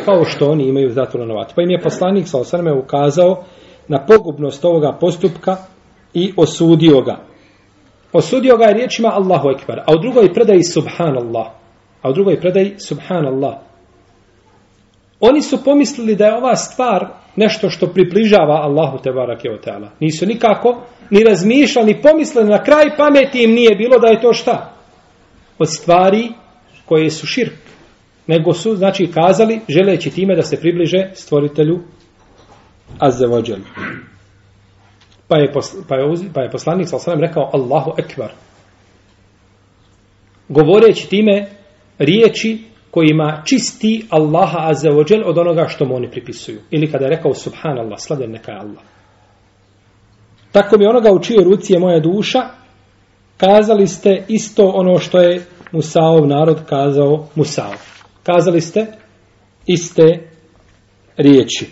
kao 0.04 0.25
što 0.25 0.50
oni 0.50 0.68
imaju 0.68 0.90
zatulenovat. 0.90 1.52
Pa 1.54 1.62
im 1.62 1.70
je 1.70 1.80
poslanik 1.80 2.28
sa 2.28 2.38
osrme 2.38 2.73
ukazao 2.73 3.44
na 3.88 4.06
pogubnost 4.06 4.64
ovoga 4.64 4.96
postupka 5.00 5.56
i 6.14 6.32
osudio 6.37 7.00
ga. 7.00 7.16
Osudio 8.16 8.56
ga 8.56 8.64
je 8.64 8.75
riječima 8.75 9.08
Allahu 9.08 9.50
Ekber, 9.50 9.78
a 9.78 9.92
u 9.94 9.99
drugoj 9.99 10.32
predaji 10.35 10.62
subhanallah. 10.62 11.46
A 12.02 12.11
u 12.11 12.12
drugoj 12.12 12.40
predaji 12.40 12.75
subhanallah. 12.78 13.54
Oni 15.20 15.42
su 15.42 15.64
pomislili 15.64 16.16
da 16.16 16.26
je 16.26 16.37
ova 16.37 16.56
stvar 16.56 17.08
nešto 17.37 17.70
što 17.70 17.87
približava 17.87 18.54
Allahu 18.54 18.99
te 18.99 19.12
barake 19.12 19.50
o 19.50 19.56
teala. 19.56 19.90
Nisu 20.00 20.26
nikako 20.26 20.82
ni 21.11 21.25
razmišljali, 21.25 21.87
ni 21.87 22.02
pomislili 22.02 22.49
na 22.49 22.62
kraj 22.62 22.96
pameti 22.96 23.44
im 23.44 23.50
nije 23.50 23.76
bilo 23.76 23.99
da 23.99 24.08
je 24.08 24.20
to 24.20 24.32
šta? 24.32 24.73
Od 25.58 25.68
stvari 25.68 26.28
koje 26.85 27.11
su 27.11 27.26
širk. 27.26 27.66
Nego 28.26 28.52
su, 28.52 28.76
znači, 28.76 29.11
kazali, 29.14 29.61
želeći 29.68 30.11
time 30.11 30.37
da 30.37 30.42
se 30.42 30.61
približe 30.61 31.11
stvoritelju 31.14 31.80
Azzevođel. 32.99 33.58
Pa 35.28 35.37
je, 35.37 35.52
posl, 35.52 35.76
pa 35.88 35.97
je, 35.97 36.33
pa 36.35 36.40
je 36.40 36.50
poslanik 36.50 36.88
sa 36.88 37.14
rekao 37.14 37.50
Allahu 37.52 37.92
ekvar. 37.99 38.30
Govoreći 40.49 41.09
time 41.09 41.47
riječi 41.99 42.64
kojima 42.90 43.42
čisti 43.45 44.06
Allaha 44.11 44.59
Azzevođel 44.68 45.23
od 45.25 45.38
onoga 45.38 45.68
što 45.68 45.85
mu 45.85 45.97
oni 45.97 46.11
pripisuju. 46.11 46.61
Ili 46.71 46.90
kada 46.90 47.04
je 47.04 47.11
rekao 47.11 47.35
Subhanallah, 47.35 47.99
sladen 47.99 48.30
neka 48.30 48.52
je 48.52 48.59
Allah. 48.59 48.83
Tako 50.52 50.78
mi 50.78 50.87
onoga 50.87 51.12
u 51.12 51.23
čijoj 51.23 51.45
ruci 51.45 51.73
je 51.73 51.78
moja 51.78 52.00
duša, 52.00 52.40
kazali 53.37 53.87
ste 53.87 54.25
isto 54.28 54.73
ono 54.75 54.99
što 54.99 55.21
je 55.21 55.47
Musaov 55.73 56.26
narod 56.26 56.59
kazao 56.68 57.26
Musaov. 57.35 57.80
Kazali 58.23 58.61
ste 58.61 58.87
iste 59.66 60.30
riječi. 61.16 61.66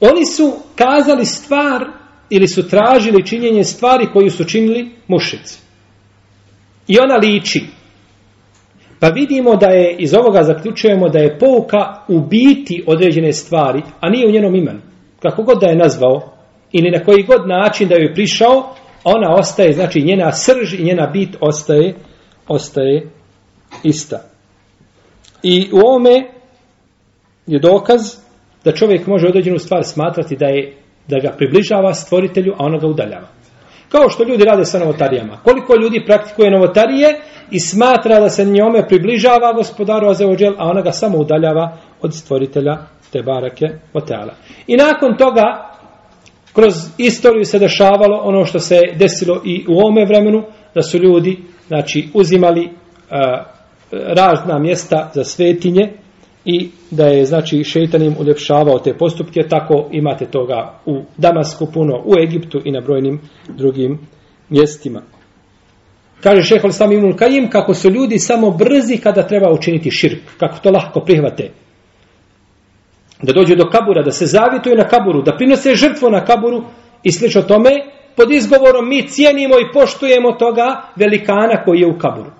Oni 0.00 0.26
su 0.26 0.52
kazali 0.76 1.24
stvar 1.24 1.99
ili 2.30 2.48
su 2.48 2.68
tražili 2.68 3.26
činjenje 3.26 3.64
stvari 3.64 4.06
koju 4.12 4.30
su 4.30 4.44
činili 4.44 4.90
mušici. 5.08 5.58
I 6.88 6.98
ona 6.98 7.16
liči. 7.16 7.64
Pa 9.00 9.08
vidimo 9.08 9.56
da 9.56 9.66
je, 9.66 9.96
iz 9.98 10.14
ovoga 10.14 10.42
zaključujemo 10.42 11.08
da 11.08 11.18
je 11.18 11.38
pouka 11.38 12.04
ubiti 12.08 12.84
određene 12.86 13.32
stvari, 13.32 13.82
a 14.00 14.10
nije 14.10 14.28
u 14.28 14.30
njenom 14.30 14.54
imenu. 14.54 14.80
Kako 15.22 15.42
god 15.42 15.60
da 15.60 15.66
je 15.66 15.76
nazvao, 15.76 16.32
ili 16.72 16.90
na 16.90 17.04
koji 17.04 17.22
god 17.22 17.48
način 17.48 17.88
da 17.88 17.94
je 17.94 18.14
prišao, 18.14 18.74
ona 19.04 19.34
ostaje, 19.34 19.72
znači 19.72 20.02
njena 20.02 20.32
srž 20.32 20.74
i 20.74 20.84
njena 20.84 21.06
bit 21.06 21.36
ostaje, 21.40 21.94
ostaje 22.48 23.10
ista. 23.82 24.22
I 25.42 25.68
u 25.72 25.78
ovome 25.78 26.30
je 27.46 27.58
dokaz 27.58 28.00
da 28.64 28.72
čovjek 28.72 29.06
može 29.06 29.28
određenu 29.28 29.58
stvar 29.58 29.84
smatrati 29.84 30.36
da 30.36 30.46
je 30.46 30.76
da 31.10 31.18
ga 31.18 31.36
približava 31.36 31.94
stvoritelju, 31.94 32.52
a 32.58 32.64
ona 32.64 32.78
ga 32.78 32.86
udaljava. 32.86 33.28
Kao 33.88 34.08
što 34.08 34.24
ljudi 34.24 34.44
rade 34.44 34.64
sa 34.64 34.78
novotarijama. 34.78 35.36
Koliko 35.44 35.74
ljudi 35.74 36.04
praktikuje 36.06 36.50
novotarije 36.50 37.20
i 37.50 37.60
smatra 37.60 38.20
da 38.20 38.28
se 38.28 38.44
njome 38.44 38.88
približava 38.88 39.52
gospodaru 39.52 40.08
Azeođel, 40.08 40.54
a 40.58 40.68
ona 40.68 40.82
ga 40.82 40.92
samo 40.92 41.18
udaljava 41.18 41.76
od 42.02 42.14
stvoritelja 42.14 42.76
te 43.12 43.22
barake 43.22 43.66
oteala. 43.94 44.34
I 44.66 44.76
nakon 44.76 45.16
toga, 45.16 45.70
kroz 46.54 46.74
istoriju 46.98 47.44
se 47.44 47.58
dešavalo 47.58 48.20
ono 48.22 48.44
što 48.44 48.58
se 48.58 48.80
desilo 48.98 49.42
i 49.44 49.64
u 49.68 49.78
ovome 49.78 50.04
vremenu, 50.04 50.42
da 50.74 50.82
su 50.82 50.98
ljudi 50.98 51.38
znači, 51.68 52.08
uzimali 52.14 52.64
uh, 52.64 52.70
razna 53.92 54.58
mjesta 54.58 55.10
za 55.14 55.24
svetinje, 55.24 55.92
i 56.44 56.68
da 56.90 57.06
je 57.06 57.24
znači 57.24 57.64
šeitan 57.64 58.02
im 58.02 58.16
uljepšavao 58.20 58.78
te 58.78 58.94
postupke, 58.98 59.40
tako 59.48 59.88
imate 59.92 60.26
toga 60.26 60.80
u 60.86 61.02
Damasku 61.16 61.66
puno, 61.72 62.02
u 62.04 62.12
Egiptu 62.22 62.60
i 62.64 62.72
na 62.72 62.80
brojnim 62.80 63.20
drugim 63.48 63.98
mjestima. 64.48 65.02
Kaže 66.22 66.42
šehol 66.42 66.70
sam 66.70 66.92
Ibn 66.92 67.16
Kajim 67.16 67.50
kako 67.50 67.74
su 67.74 67.90
ljudi 67.90 68.18
samo 68.18 68.50
brzi 68.50 68.96
kada 68.96 69.26
treba 69.26 69.52
učiniti 69.52 69.90
širk, 69.90 70.22
kako 70.38 70.58
to 70.62 70.70
lahko 70.70 71.00
prihvate. 71.00 71.50
Da 73.22 73.32
dođu 73.32 73.56
do 73.56 73.68
kabura, 73.70 74.02
da 74.02 74.10
se 74.10 74.26
zavituju 74.26 74.76
na 74.76 74.88
kaburu, 74.88 75.22
da 75.22 75.36
prinose 75.36 75.74
žrtvu 75.74 76.10
na 76.10 76.24
kaburu 76.24 76.62
i 77.02 77.12
slično 77.12 77.42
tome, 77.42 77.70
pod 78.16 78.32
izgovorom 78.32 78.88
mi 78.88 79.08
cijenimo 79.08 79.54
i 79.54 79.72
poštujemo 79.72 80.32
toga 80.32 80.82
velikana 80.96 81.64
koji 81.64 81.80
je 81.80 81.86
u 81.86 81.98
kaburu. 81.98 82.30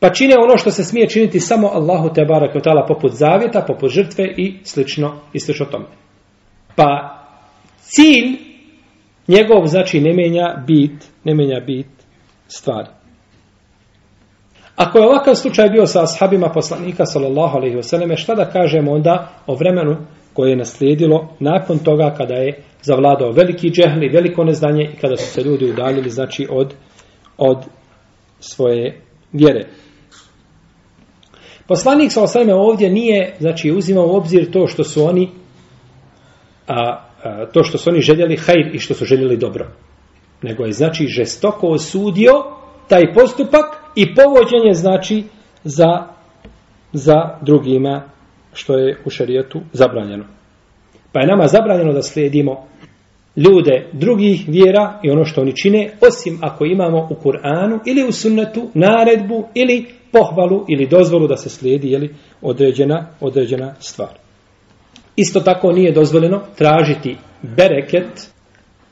Pa 0.00 0.10
čine 0.10 0.34
ono 0.38 0.58
što 0.58 0.70
se 0.70 0.84
smije 0.84 1.08
činiti 1.08 1.40
samo 1.40 1.68
Allahu 1.68 2.08
te 2.14 2.24
barak 2.24 2.62
tala 2.62 2.86
poput 2.86 3.12
zavjeta, 3.12 3.64
poput 3.66 3.90
žrtve 3.90 4.24
i 4.36 4.58
slično, 4.64 5.20
i 5.32 5.40
slično 5.40 5.66
tome. 5.66 5.86
Pa 6.76 7.18
cilj 7.78 8.38
njegov 9.28 9.66
znači 9.66 10.00
ne 10.00 10.14
menja 10.14 10.64
bit, 10.66 11.04
ne 11.24 11.34
menja 11.34 11.60
bit 11.66 11.86
stvari. 12.48 12.88
Ako 14.76 14.98
je 14.98 15.06
ovakav 15.06 15.34
slučaj 15.34 15.68
bio 15.68 15.86
sa 15.86 16.02
ashabima 16.02 16.48
poslanika 16.48 17.06
sallallahu 17.06 17.56
alejhi 17.56 17.76
ve 17.76 17.82
selleme, 17.82 18.16
šta 18.16 18.34
da 18.34 18.50
kažemo 18.50 18.92
onda 18.92 19.28
o 19.46 19.54
vremenu 19.54 19.96
koje 20.32 20.50
je 20.50 20.56
naslijedilo 20.56 21.28
nakon 21.40 21.78
toga 21.78 22.14
kada 22.16 22.34
je 22.34 22.62
zavladao 22.82 23.32
veliki 23.32 23.70
džehl 23.70 24.02
i 24.02 24.08
veliko 24.08 24.44
neznanje 24.44 24.90
i 24.92 24.96
kada 25.00 25.16
su 25.16 25.26
se 25.32 25.42
ljudi 25.42 25.70
udaljili 25.70 26.10
znači 26.10 26.46
od 26.50 26.74
od 27.38 27.58
svoje 28.40 29.00
vjere. 29.32 29.66
Poslanik 31.68 32.12
sa 32.12 32.22
osvrame 32.22 32.54
ovdje 32.54 32.90
nije, 32.90 33.34
znači, 33.38 33.72
uzimao 33.72 34.06
u 34.06 34.16
obzir 34.16 34.50
to 34.50 34.66
što 34.66 34.84
su 34.84 35.04
oni 35.04 35.28
a, 36.66 37.00
a, 37.24 37.46
to 37.52 37.62
što 37.62 37.78
su 37.78 37.90
oni 37.90 38.00
željeli 38.00 38.36
hajr 38.36 38.74
i 38.74 38.78
što 38.78 38.94
su 38.94 39.04
željeli 39.04 39.36
dobro. 39.36 39.66
Nego 40.42 40.64
je, 40.64 40.72
znači, 40.72 41.06
žestoko 41.06 41.66
osudio 41.66 42.32
taj 42.88 43.12
postupak 43.14 43.64
i 43.96 44.14
povođenje, 44.14 44.74
znači, 44.74 45.24
za, 45.64 46.06
za 46.92 47.38
drugima 47.42 48.02
što 48.52 48.78
je 48.78 48.98
u 49.04 49.10
šarijetu 49.10 49.60
zabranjeno. 49.72 50.24
Pa 51.12 51.20
je 51.20 51.26
nama 51.26 51.46
zabranjeno 51.46 51.92
da 51.92 52.02
slijedimo 52.02 52.66
ljude 53.36 53.88
drugih 53.92 54.44
vjera 54.48 55.00
i 55.02 55.10
ono 55.10 55.24
što 55.24 55.40
oni 55.40 55.56
čine, 55.56 55.90
osim 56.08 56.38
ako 56.42 56.64
imamo 56.64 57.08
u 57.10 57.14
Kur'anu 57.14 57.78
ili 57.86 58.08
u 58.08 58.12
sunnetu 58.12 58.70
naredbu 58.74 59.44
ili 59.54 59.86
pohvalu 60.12 60.64
ili 60.68 60.86
dozvolu 60.86 61.26
da 61.26 61.36
se 61.36 61.50
slijedi 61.50 61.90
jeli, 61.90 62.14
određena, 62.42 63.06
određena 63.20 63.74
stvar. 63.78 64.10
Isto 65.16 65.40
tako 65.40 65.72
nije 65.72 65.92
dozvoljeno 65.92 66.40
tražiti 66.56 67.16
bereket 67.42 68.30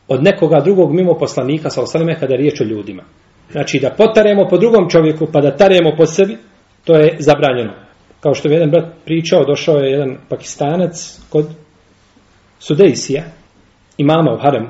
od 0.09 0.23
nekoga 0.23 0.61
drugog 0.61 0.95
mimo 0.95 1.19
poslanika 1.19 1.71
sa 1.71 1.83
osaleme 1.83 2.19
kada 2.21 2.35
je 2.35 2.39
riječ 2.39 2.61
o 2.61 2.65
ljudima. 2.65 3.03
Znači 3.51 3.79
da 3.79 3.91
potaremo 3.91 4.49
po 4.51 4.59
drugom 4.59 4.89
čovjeku 4.89 5.27
pa 5.33 5.41
da 5.41 5.57
taremo 5.57 5.91
po 5.97 6.07
sebi, 6.07 6.37
to 6.85 6.95
je 6.95 7.17
zabranjeno. 7.19 7.73
Kao 8.21 8.35
što 8.35 8.49
je 8.49 8.55
jedan 8.55 8.71
brat 8.71 8.85
pričao, 9.05 9.45
došao 9.45 9.77
je 9.77 9.91
jedan 9.91 10.17
pakistanac 10.29 11.21
kod 11.31 11.47
Sudejsija, 12.59 13.25
imama 13.99 14.33
u 14.33 14.39
Haremu, 14.39 14.69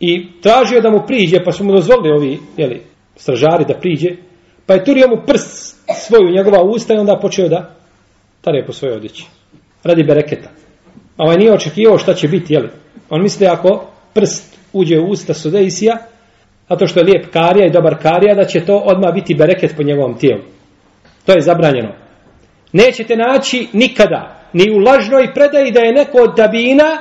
i 0.00 0.40
tražio 0.40 0.80
da 0.80 0.90
mu 0.90 1.02
priđe, 1.06 1.44
pa 1.44 1.52
su 1.52 1.64
mu 1.64 1.72
dozvolili 1.72 2.16
ovi 2.16 2.38
jeli, 2.56 2.82
stražari 3.16 3.64
da 3.68 3.78
priđe, 3.80 4.08
Pa 4.68 4.74
je 4.74 4.84
turio 4.84 5.08
mu 5.08 5.22
prst 5.26 5.76
svoju 5.94 6.30
njegova 6.30 6.62
usta 6.62 6.94
i 6.94 6.98
onda 6.98 7.18
počeo 7.22 7.48
da 7.48 7.74
tare 8.40 8.64
po 8.66 8.72
svoje 8.72 8.94
odjeći. 8.94 9.26
Radi 9.84 10.02
bereketa. 10.02 10.48
A 11.16 11.24
ovaj 11.24 11.36
nije 11.36 11.52
očekivao 11.52 11.98
šta 11.98 12.14
će 12.14 12.28
biti, 12.28 12.54
jeli? 12.54 12.68
On 13.10 13.22
misli 13.22 13.46
ako 13.46 13.86
prst 14.14 14.58
uđe 14.72 14.98
u 14.98 15.08
usta 15.08 15.34
Sudeisija, 15.34 15.96
zato 16.68 16.86
što 16.86 17.00
je 17.00 17.04
lijep 17.04 17.32
karija 17.32 17.66
i 17.66 17.70
dobar 17.70 18.02
karija, 18.02 18.34
da 18.34 18.44
će 18.44 18.64
to 18.64 18.76
odmah 18.76 19.14
biti 19.14 19.34
bereket 19.34 19.76
po 19.76 19.82
njegovom 19.82 20.18
tijelu. 20.18 20.42
To 21.26 21.32
je 21.32 21.40
zabranjeno. 21.40 21.92
Nećete 22.72 23.16
naći 23.16 23.68
nikada, 23.72 24.40
ni 24.52 24.70
u 24.70 24.78
lažnoj 24.78 25.34
predaji 25.34 25.72
da 25.72 25.80
je 25.80 25.92
neko 25.92 26.18
od 26.18 26.36
dabina 26.36 26.98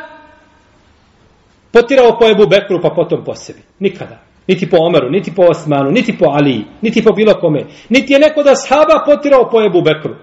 potirao 1.71 2.17
po 2.19 2.29
Ebu 2.29 2.47
Bekru 2.47 2.81
pa 2.81 2.89
potom 2.89 3.23
po 3.25 3.35
sebi. 3.35 3.59
Nikada. 3.79 4.26
Niti 4.47 4.69
po 4.69 4.77
Omeru, 4.79 5.09
niti 5.09 5.35
po 5.35 5.43
Osmanu, 5.49 5.91
niti 5.91 6.17
po 6.17 6.25
Aliji, 6.29 6.65
niti 6.81 7.03
po 7.03 7.11
bilo 7.11 7.33
kome. 7.33 7.65
Niti 7.89 8.13
je 8.13 8.19
neko 8.19 8.43
da 8.43 8.55
shaba 8.55 9.03
potirao 9.05 9.49
po 9.49 9.61
Ebu 9.61 9.81
Bekru. 9.81 10.15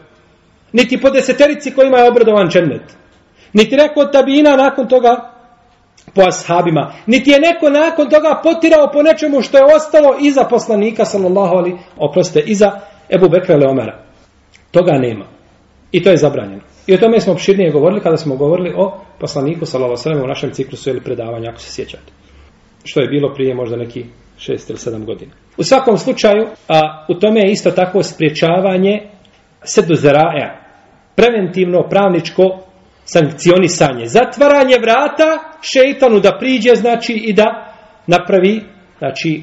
Niti 0.72 1.00
po 1.00 1.10
deseterici 1.10 1.74
kojima 1.74 1.98
je 1.98 2.08
obradovan 2.08 2.48
džennet. 2.48 2.96
Niti 3.52 3.76
neko 3.76 4.00
od 4.00 4.12
tabina 4.12 4.56
nakon 4.56 4.88
toga 4.88 5.30
po 6.14 6.22
ashabima. 6.28 6.92
Niti 7.06 7.30
je 7.30 7.40
neko 7.40 7.70
nakon 7.70 8.10
toga 8.10 8.40
potirao 8.42 8.90
po 8.92 9.02
nečemu 9.02 9.42
što 9.42 9.58
je 9.58 9.74
ostalo 9.76 10.16
iza 10.20 10.44
poslanika, 10.44 11.04
sallallahu 11.04 11.56
ali, 11.56 11.76
oproste, 11.96 12.40
iza 12.46 12.80
Ebu 13.10 13.28
Bekra 13.28 13.54
ili 13.54 13.66
Omera. 13.66 14.02
Toga 14.70 14.92
nema. 14.92 15.24
I 15.92 16.02
to 16.02 16.10
je 16.10 16.16
zabranjeno. 16.16 16.62
I 16.86 16.94
o 16.94 16.98
tome 16.98 17.20
smo 17.20 17.32
opširnije 17.32 17.70
govorili 17.70 18.00
kada 18.00 18.16
smo 18.16 18.36
govorili 18.36 18.74
o 18.76 19.00
poslaniku, 19.20 19.66
sallallahu 19.66 20.02
alaihi 20.06 20.24
u 20.24 20.28
našem 20.28 20.50
ciklusu 20.50 20.90
ili 20.90 21.00
predavanja, 21.00 21.50
ako 21.50 21.60
se 21.60 21.72
sjećate 21.72 22.23
što 22.84 23.00
je 23.00 23.08
bilo 23.08 23.34
prije 23.34 23.54
možda 23.54 23.76
neki 23.76 24.04
šest 24.38 24.70
ili 24.70 24.78
sedam 24.78 25.04
godina. 25.04 25.32
U 25.56 25.62
svakom 25.62 25.98
slučaju, 25.98 26.46
a, 26.68 27.06
u 27.08 27.14
tome 27.14 27.40
je 27.40 27.52
isto 27.52 27.70
tako 27.70 28.02
spriječavanje 28.02 29.08
sedu 29.62 29.94
zaraja, 29.94 30.60
preventivno 31.14 31.88
pravničko 31.90 32.42
sankcionisanje, 33.04 34.06
zatvaranje 34.06 34.76
vrata 34.82 35.58
šeitanu 35.62 36.20
da 36.20 36.36
priđe, 36.40 36.74
znači 36.74 37.12
i 37.12 37.32
da 37.32 37.74
napravi, 38.06 38.62
znači, 38.98 39.42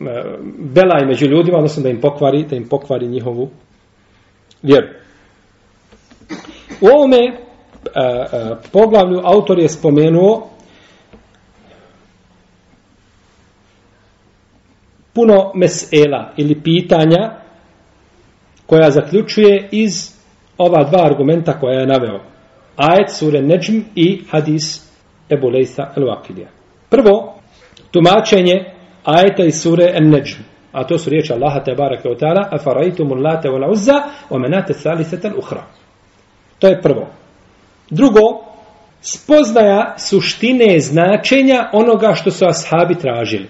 e, 0.00 0.24
belaj 0.74 1.06
među 1.06 1.26
ljudima, 1.26 1.56
odnosno 1.58 1.82
da 1.82 1.88
im 1.88 2.00
pokvari, 2.00 2.44
da 2.50 2.56
im 2.56 2.68
pokvari 2.68 3.08
njihovu 3.08 3.50
vjeru. 4.62 4.86
u 6.80 6.86
ovome 6.86 7.36
a, 7.94 8.00
a, 8.02 8.56
poglavlju 8.72 9.20
autor 9.24 9.58
je 9.58 9.68
spomenuo 9.68 10.53
puno 15.14 15.52
mesela 15.54 16.32
ili 16.36 16.62
pitanja 16.62 17.30
koja 18.66 18.90
zaključuje 18.90 19.68
iz 19.72 20.14
ova 20.58 20.84
dva 20.84 21.06
argumenta 21.06 21.60
koja 21.60 21.80
je 21.80 21.86
naveo. 21.86 22.20
Ajet 22.76 23.10
sure 23.10 23.42
Nejm 23.42 23.84
i 23.94 24.22
hadis 24.30 24.90
Ebu 25.30 25.48
Lejsa 25.48 25.92
el-Waqidija. 25.96 26.46
Prvo, 26.90 27.34
tumačenje 27.90 28.64
ajeta 29.04 29.44
iz 29.44 29.62
sure 29.62 29.92
Nejm. 30.00 30.44
A 30.72 30.84
to 30.84 30.98
su 30.98 31.10
riječi 31.10 31.32
Allaha 31.32 31.60
te 31.64 31.74
barake 31.74 32.08
o 32.08 32.14
ta'ala 32.14 32.48
a 32.50 32.58
farajtumu 32.58 33.14
late 33.14 33.50
u 33.50 33.70
uzza 33.70 34.02
o 34.30 34.38
menate 34.38 34.72
thalisatan 34.82 35.32
uhra. 35.38 35.62
To 36.58 36.66
je 36.66 36.82
prvo. 36.82 37.06
Drugo, 37.90 38.20
spoznaja 39.00 39.94
suštine 39.98 40.80
značenja 40.80 41.68
onoga 41.72 42.14
što 42.14 42.30
su 42.30 42.44
ashabi 42.44 42.94
tražili. 42.94 43.46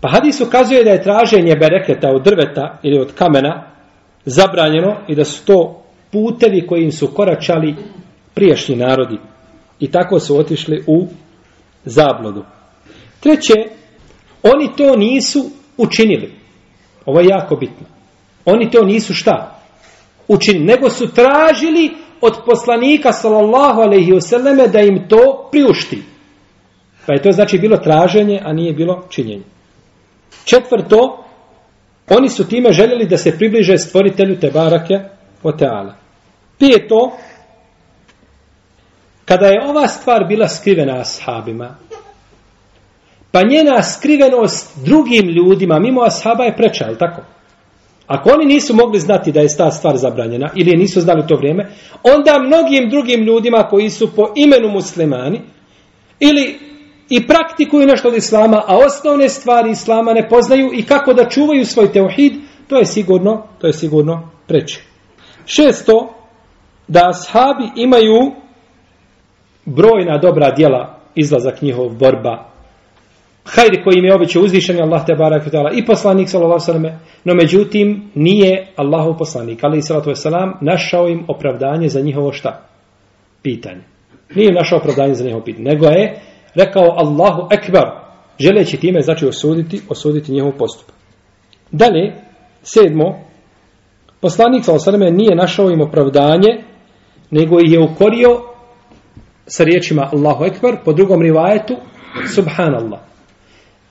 Pa 0.00 0.08
hadis 0.08 0.40
ukazuje 0.40 0.84
da 0.84 0.90
je 0.90 1.02
traženje 1.02 1.56
bereketa 1.56 2.10
od 2.10 2.22
drveta 2.22 2.78
ili 2.82 3.00
od 3.00 3.14
kamena 3.14 3.70
zabranjeno 4.24 4.96
i 5.08 5.14
da 5.14 5.24
su 5.24 5.44
to 5.44 5.82
putevi 6.12 6.66
kojim 6.66 6.92
su 6.92 7.06
koračali 7.06 7.76
priješnji 8.34 8.76
narodi. 8.76 9.18
I 9.80 9.90
tako 9.90 10.20
su 10.20 10.38
otišli 10.38 10.84
u 10.86 11.06
zablodu. 11.84 12.44
Treće, 13.20 13.54
oni 14.42 14.70
to 14.76 14.96
nisu 14.96 15.50
učinili. 15.76 16.32
Ovo 17.06 17.20
je 17.20 17.26
jako 17.26 17.56
bitno. 17.56 17.86
Oni 18.44 18.70
to 18.70 18.84
nisu 18.84 19.14
šta? 19.14 19.60
Učinili. 20.28 20.64
Nego 20.64 20.90
su 20.90 21.14
tražili 21.14 21.90
od 22.20 22.34
poslanika 22.46 23.12
sallallahu 23.12 23.80
alaihi 23.80 24.12
wasallame 24.12 24.68
da 24.68 24.80
im 24.80 25.08
to 25.08 25.48
priušti. 25.52 26.02
Pa 27.06 27.12
je 27.12 27.22
to 27.22 27.32
znači 27.32 27.58
bilo 27.58 27.76
traženje, 27.76 28.40
a 28.44 28.52
nije 28.52 28.72
bilo 28.72 29.04
činjenje. 29.10 29.44
Četvrto, 30.44 31.24
oni 32.08 32.28
su 32.28 32.48
time 32.48 32.72
željeli 32.72 33.06
da 33.06 33.16
se 33.16 33.38
približe 33.38 33.78
stvoritelju 33.78 34.40
te 34.40 34.50
barake 34.50 34.94
o 35.42 35.52
teala. 35.52 35.94
Pijeto, 36.58 37.12
kada 39.24 39.46
je 39.46 39.64
ova 39.68 39.88
stvar 39.88 40.24
bila 40.28 40.48
skrivena 40.48 41.00
ashabima, 41.00 41.76
pa 43.30 43.42
njena 43.42 43.82
skrivenost 43.82 44.78
drugim 44.84 45.28
ljudima, 45.28 45.78
mimo 45.78 46.02
ashaba 46.02 46.44
je 46.44 46.56
preča, 46.56 46.84
je 46.84 46.98
tako? 46.98 47.22
Ako 48.06 48.30
oni 48.30 48.44
nisu 48.44 48.74
mogli 48.74 49.00
znati 49.00 49.32
da 49.32 49.40
je 49.40 49.56
ta 49.56 49.70
stvar 49.70 49.96
zabranjena, 49.96 50.50
ili 50.56 50.76
nisu 50.76 51.00
znali 51.00 51.20
u 51.20 51.26
to 51.26 51.36
vrijeme, 51.36 51.70
onda 52.02 52.38
mnogim 52.38 52.90
drugim 52.90 53.20
ljudima 53.24 53.68
koji 53.70 53.90
su 53.90 54.14
po 54.16 54.32
imenu 54.36 54.68
muslimani, 54.68 55.40
ili 56.20 56.69
i 57.10 57.26
praktikuju 57.26 57.86
nešto 57.86 58.08
od 58.08 58.16
islama, 58.16 58.62
a 58.66 58.76
osnovne 58.76 59.28
stvari 59.28 59.70
islama 59.70 60.12
ne 60.12 60.28
poznaju 60.28 60.70
i 60.74 60.82
kako 60.82 61.12
da 61.12 61.28
čuvaju 61.28 61.64
svoj 61.64 61.92
teuhid, 61.92 62.32
to 62.68 62.78
je 62.78 62.86
sigurno, 62.86 63.46
to 63.58 63.66
je 63.66 63.72
sigurno 63.72 64.30
preče. 64.46 64.80
Šesto, 65.46 66.14
da 66.88 67.00
ashabi 67.08 67.82
imaju 67.82 68.32
brojna 69.64 70.18
dobra 70.18 70.50
djela, 70.50 70.98
izlazak 71.14 71.62
njihov, 71.62 71.88
borba, 71.88 72.50
hajde 73.44 73.82
koji 73.84 73.98
im 73.98 74.04
je 74.04 74.14
običaj 74.14 74.42
uzvišen 74.42 74.82
Allah 74.82 75.06
te 75.06 75.14
barak 75.14 75.42
i 75.74 75.86
poslanik 75.86 76.28
sallallahu 76.28 76.70
alejhi 76.70 76.96
no 77.24 77.34
međutim 77.34 78.10
nije 78.14 78.66
Allahov 78.76 79.16
poslanik 79.18 79.64
ali 79.64 79.82
sallallahu 79.82 80.10
alejhi 80.26 80.54
našao 80.60 81.08
im 81.08 81.24
opravdanje 81.28 81.88
za 81.88 82.00
njihovo 82.00 82.32
šta? 82.32 82.60
Pitanje. 83.42 83.82
Nije 84.34 84.48
im 84.48 84.54
našao 84.54 84.78
opravdanje 84.78 85.14
za 85.14 85.24
njihovo 85.24 85.44
pitanje 85.44 85.64
nego 85.64 85.86
je 85.86 86.20
rekao 86.54 86.94
Allahu 86.96 87.48
Ekber, 87.50 87.84
želeći 88.38 88.76
time 88.76 89.02
znači 89.02 89.26
osuditi, 89.26 89.80
osuditi 89.88 90.32
njihov 90.32 90.52
postup. 90.58 90.86
Dalje, 91.70 92.14
sedmo, 92.62 93.20
poslanik 94.20 94.64
sa 94.64 94.72
osrme 94.72 95.10
nije 95.10 95.36
našao 95.36 95.70
im 95.70 95.80
opravdanje, 95.80 96.64
nego 97.30 97.60
ih 97.60 97.72
je 97.72 97.80
ukorio 97.80 98.40
sa 99.46 99.64
riječima 99.64 100.08
Allahu 100.12 100.44
Ekber, 100.44 100.76
po 100.84 100.92
drugom 100.92 101.22
rivajetu, 101.22 101.76
subhanallah. 102.34 103.00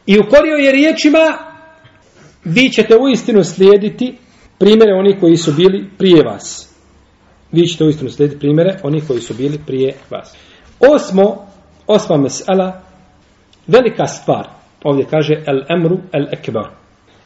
I 0.06 0.20
ukorio 0.20 0.56
je 0.56 0.72
riječima, 0.72 1.38
vi 2.44 2.70
ćete 2.70 2.98
u 2.98 3.10
istinu 3.10 3.44
slijediti 3.44 4.18
primjere 4.58 4.94
oni 4.94 5.20
koji 5.20 5.38
su 5.38 5.54
bili 5.54 5.90
prije 5.98 6.24
vas. 6.24 6.76
Vi 7.52 7.68
ćete 7.68 7.84
u 7.84 7.90
istinu 7.90 8.10
slijediti 8.10 8.40
primjere 8.40 8.80
oni 8.84 9.02
koji 9.02 9.20
su 9.20 9.34
bili 9.34 9.60
prije 9.68 9.96
vas. 10.10 10.36
Osmo, 10.80 11.49
Osma 11.90 12.18
mesela, 12.18 12.82
velika 13.68 14.06
stvar, 14.06 14.48
ovdje 14.84 15.06
kaže 15.06 15.34
el 15.46 15.64
emru 15.70 15.98
el 16.14 16.28
ekbar, 16.32 16.70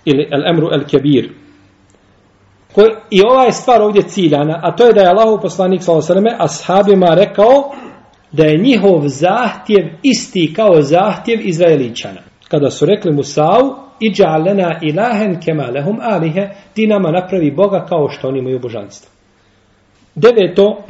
ili 0.06 0.28
el 0.32 0.48
emru 0.48 0.70
el 0.72 0.86
kebir. 0.86 1.30
Koj, 2.76 2.96
I 3.10 3.22
ova 3.22 3.44
je 3.44 3.52
stvar 3.52 3.82
ovdje 3.82 4.02
ciljana, 4.02 4.60
a 4.64 4.76
to 4.76 4.86
je 4.86 4.94
da 4.94 5.02
je 5.02 5.08
Allah 5.08 5.40
poslanik 5.42 5.84
s.a.v. 5.84 6.30
E 6.30 6.36
ashabima 6.40 7.08
rekao 7.16 7.72
da 8.32 8.46
je 8.46 8.58
njihov 8.58 9.08
zahtjev 9.08 9.86
isti 10.04 10.54
kao 10.56 10.82
zahtjev 10.82 11.40
Izraeličana. 11.42 12.22
Kada 12.48 12.70
su 12.70 12.86
rekli 12.86 13.12
Musau, 13.12 13.76
iđa 14.00 14.38
lena 14.38 14.80
ilahen 14.82 15.40
kema 15.46 15.64
lehum 15.64 16.00
alihe, 16.02 16.50
ti 16.74 16.88
nama 16.88 17.12
napravi 17.12 17.52
Boga 17.52 17.86
kao 17.90 18.10
što 18.10 18.28
oni 18.28 18.40
imaju 18.40 18.60
božanstvo. 18.60 19.12
Deveto, 20.16 20.84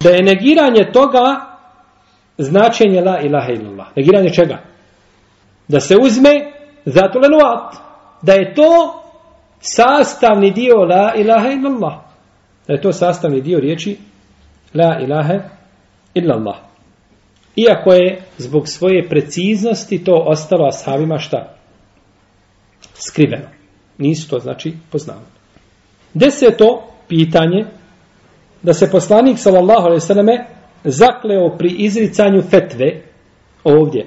da 0.00 0.10
je 0.10 0.22
negiranje 0.22 0.92
toga 0.92 1.53
značenje 2.38 3.00
la 3.00 3.20
ilaha 3.20 3.52
illallah. 3.52 3.86
Negiranje 3.96 4.30
čega? 4.30 4.58
Da 5.68 5.80
se 5.80 5.96
uzme 5.96 6.52
zato 6.84 7.18
lenuat. 7.18 7.74
Da 8.22 8.32
je 8.32 8.54
to 8.54 9.02
sastavni 9.60 10.50
dio 10.50 10.74
la 10.76 11.12
ilaha 11.16 11.48
illallah. 11.48 11.94
Da 12.66 12.72
je 12.74 12.80
to 12.80 12.92
sastavni 12.92 13.40
dio 13.40 13.60
riječi 13.60 13.98
la 14.74 14.98
ilaha 15.00 15.34
illallah. 16.14 16.56
Iako 17.56 17.92
je 17.92 18.22
zbog 18.38 18.68
svoje 18.68 19.08
preciznosti 19.08 20.04
to 20.04 20.24
ostalo 20.26 20.68
ashabima 20.68 21.18
šta? 21.18 21.54
Skriveno. 22.94 23.48
Nisu 23.98 24.28
to 24.28 24.38
znači 24.38 24.74
poznali. 24.90 25.24
Deseto 26.14 26.82
pitanje 27.08 27.66
da 28.62 28.74
se 28.74 28.90
poslanik 28.90 29.38
sallallahu 29.38 29.80
alejhi 29.80 29.96
ve 30.02 30.06
selleme 30.06 30.46
zakleo 30.84 31.56
pri 31.58 31.74
izricanju 31.78 32.42
fetve 32.42 33.02
ovdje. 33.64 34.06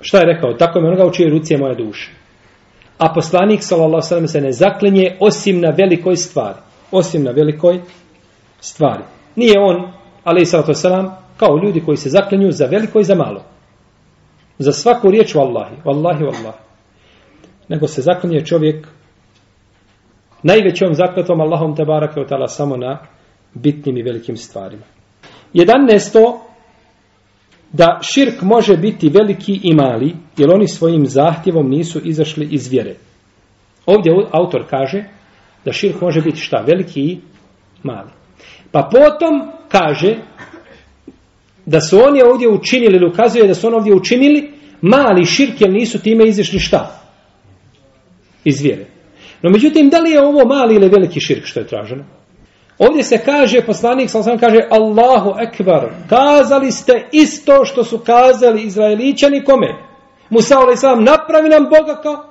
Šta 0.00 0.18
je 0.18 0.24
rekao? 0.24 0.52
Tako 0.52 0.78
je 0.78 0.86
onoga 0.86 1.06
u 1.06 1.12
čijoj 1.12 1.30
ruci 1.30 1.54
je 1.54 1.58
moja 1.58 1.74
duša. 1.74 2.10
A 2.98 3.14
poslanik 3.14 3.62
sallallahu 3.62 4.06
alejhi 4.10 4.28
se 4.28 4.40
ne 4.40 4.52
zaklenje 4.52 5.16
osim 5.20 5.60
na 5.60 5.70
velikoj 5.78 6.16
stvari. 6.16 6.58
Osim 6.90 7.22
na 7.22 7.30
velikoj 7.30 7.80
stvari. 8.60 9.02
Nije 9.36 9.60
on, 9.60 9.92
ali 10.24 10.46
sallallahu 10.46 10.86
alejhi 10.86 11.10
kao 11.36 11.58
ljudi 11.64 11.80
koji 11.80 11.96
se 11.96 12.10
zaklenju 12.10 12.52
za 12.52 12.66
veliko 12.66 13.00
i 13.00 13.04
za 13.04 13.14
malo. 13.14 13.42
Za 14.58 14.72
svaku 14.72 15.10
riječ 15.10 15.34
vallahi, 15.34 15.74
vallahi, 15.84 16.24
vallahi. 16.24 16.58
Nego 17.68 17.86
se 17.86 18.02
zaklenje 18.02 18.46
čovjek 18.46 18.88
najvećom 20.42 20.94
zakletom 20.94 21.40
Allahom 21.40 21.76
te 21.76 21.84
barake 21.84 22.20
samo 22.48 22.76
na 22.76 22.98
bitnim 23.54 23.96
i 23.96 24.02
velikim 24.02 24.36
stvarima. 24.36 24.82
11. 25.54 26.38
Da 27.72 27.98
širk 28.02 28.42
može 28.42 28.76
biti 28.76 29.08
veliki 29.08 29.60
i 29.62 29.74
mali, 29.74 30.14
jer 30.36 30.50
oni 30.50 30.68
svojim 30.68 31.06
zahtjevom 31.06 31.70
nisu 31.70 32.00
izašli 32.04 32.48
iz 32.50 32.68
vjere. 32.68 32.94
Ovdje 33.86 34.12
autor 34.30 34.64
kaže 34.70 35.04
da 35.64 35.72
širk 35.72 36.00
može 36.00 36.20
biti 36.20 36.40
šta? 36.40 36.64
Veliki 36.66 37.00
i 37.00 37.18
mali. 37.82 38.10
Pa 38.70 38.88
potom 38.92 39.52
kaže 39.68 40.16
da 41.66 41.80
su 41.80 41.98
oni 41.98 42.22
ovdje 42.22 42.48
učinili, 42.48 42.96
ili 42.96 43.10
ukazuje 43.10 43.46
da 43.46 43.54
su 43.54 43.66
oni 43.66 43.76
ovdje 43.76 43.94
učinili 43.94 44.50
mali 44.80 45.24
širk, 45.24 45.60
jer 45.60 45.72
nisu 45.72 46.02
time 46.02 46.24
izašli 46.28 46.58
šta? 46.58 47.00
Iz 48.44 48.62
vjere. 48.62 48.86
No 49.42 49.50
međutim, 49.50 49.90
da 49.90 49.98
li 49.98 50.10
je 50.10 50.22
ovo 50.22 50.44
mali 50.48 50.74
ili 50.74 50.88
veliki 50.88 51.20
širk 51.20 51.44
što 51.44 51.60
je 51.60 51.66
traženo? 51.66 52.04
Ovdje 52.88 53.02
se 53.02 53.18
kaže, 53.18 53.66
poslanik 53.66 54.10
sam 54.10 54.22
sam 54.22 54.38
kaže 54.38 54.58
Allahu 54.70 55.34
ekbar, 55.40 55.88
kazali 56.08 56.72
ste 56.72 57.08
isto 57.12 57.64
što 57.64 57.84
su 57.84 57.98
kazali 57.98 58.62
Izraeličani 58.62 59.44
kome? 59.44 59.66
Musa 60.30 60.58
alaih 60.58 60.78
sallam 60.78 61.04
napravi 61.04 61.48
nam 61.48 61.64
Boga 61.64 62.00
kao, 62.02 62.24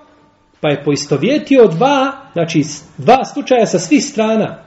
pa 0.62 0.70
je 0.70 0.84
poistovjetio 0.84 1.68
dva, 1.68 2.12
znači 2.34 2.64
dva 2.98 3.26
slučaja 3.26 3.66
sa 3.66 3.80
svih 3.80 4.04
strana. 4.06 4.64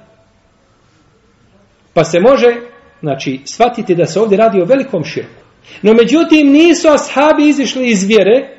Pa 1.94 2.04
se 2.04 2.20
može, 2.20 2.56
znači, 3.00 3.40
shvatiti 3.44 3.94
da 3.94 4.06
se 4.06 4.20
ovdje 4.20 4.38
radi 4.38 4.60
o 4.60 4.64
velikom 4.64 5.04
širku. 5.04 5.42
No 5.82 5.92
međutim, 5.92 6.52
nisu 6.52 6.88
ashabi 6.88 7.48
izišli 7.48 7.86
iz 7.86 8.04
vjere 8.04 8.56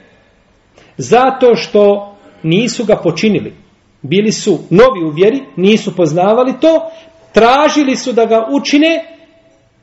zato 0.97 1.55
što 1.55 2.15
nisu 2.43 2.85
ga 2.85 2.95
počinili. 2.95 3.53
Bili 4.01 4.31
su 4.31 4.59
novi 4.69 5.03
u 5.05 5.09
vjeri, 5.09 5.43
nisu 5.55 5.95
poznavali 5.95 6.53
to, 6.61 6.91
tražili 7.35 7.95
su 7.95 8.13
da 8.13 8.25
ga 8.25 8.47
učine, 8.51 9.05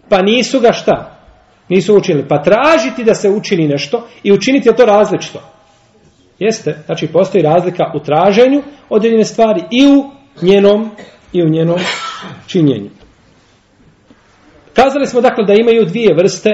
pa 0.08 0.22
nisu 0.22 0.60
ga 0.60 0.72
šta? 0.72 1.18
Nisu 1.68 1.96
učinili. 1.96 2.28
Pa 2.28 2.42
tražiti 2.42 3.04
da 3.04 3.14
se 3.14 3.30
učini 3.30 3.68
nešto 3.68 4.08
i 4.22 4.32
učiniti 4.32 4.68
je 4.68 4.76
to 4.76 4.84
različito. 4.84 5.40
Jeste, 6.38 6.78
znači 6.86 7.06
postoji 7.06 7.42
razlika 7.42 7.84
u 7.94 8.00
traženju 8.00 8.62
određene 8.88 9.24
stvari 9.24 9.62
i 9.70 9.86
u 9.86 10.10
njenom 10.42 10.90
i 11.32 11.42
u 11.42 11.48
njenom 11.48 11.78
činjenju. 12.46 12.90
Kazali 14.74 15.06
smo 15.06 15.20
dakle 15.20 15.44
da 15.44 15.54
imaju 15.54 15.84
dvije 15.84 16.14
vrste 16.14 16.50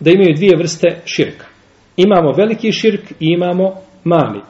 da 0.00 0.10
imaju 0.10 0.34
dvije 0.36 0.56
vrste 0.56 1.02
širka. 1.04 1.46
Imamo 1.96 2.32
veliki 2.32 2.72
širk 2.72 3.10
i 3.10 3.14
imamo 3.20 3.74
mali. 4.04 4.40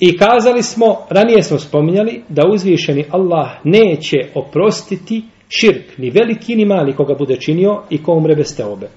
I 0.00 0.16
kazali 0.16 0.62
smo, 0.62 0.96
ranije 1.10 1.42
smo 1.42 1.58
spominjali, 1.58 2.22
da 2.28 2.42
uzvišeni 2.52 3.04
Allah 3.10 3.48
neće 3.64 4.16
oprostiti 4.34 5.22
širk, 5.48 5.98
ni 5.98 6.10
veliki 6.10 6.56
ni 6.56 6.64
mali 6.64 6.96
koga 6.96 7.14
bude 7.14 7.36
činio 7.36 7.82
i 7.90 8.02
ko 8.02 8.12
umre 8.12 8.34
bez 8.34 8.56
teobe. 8.56 8.88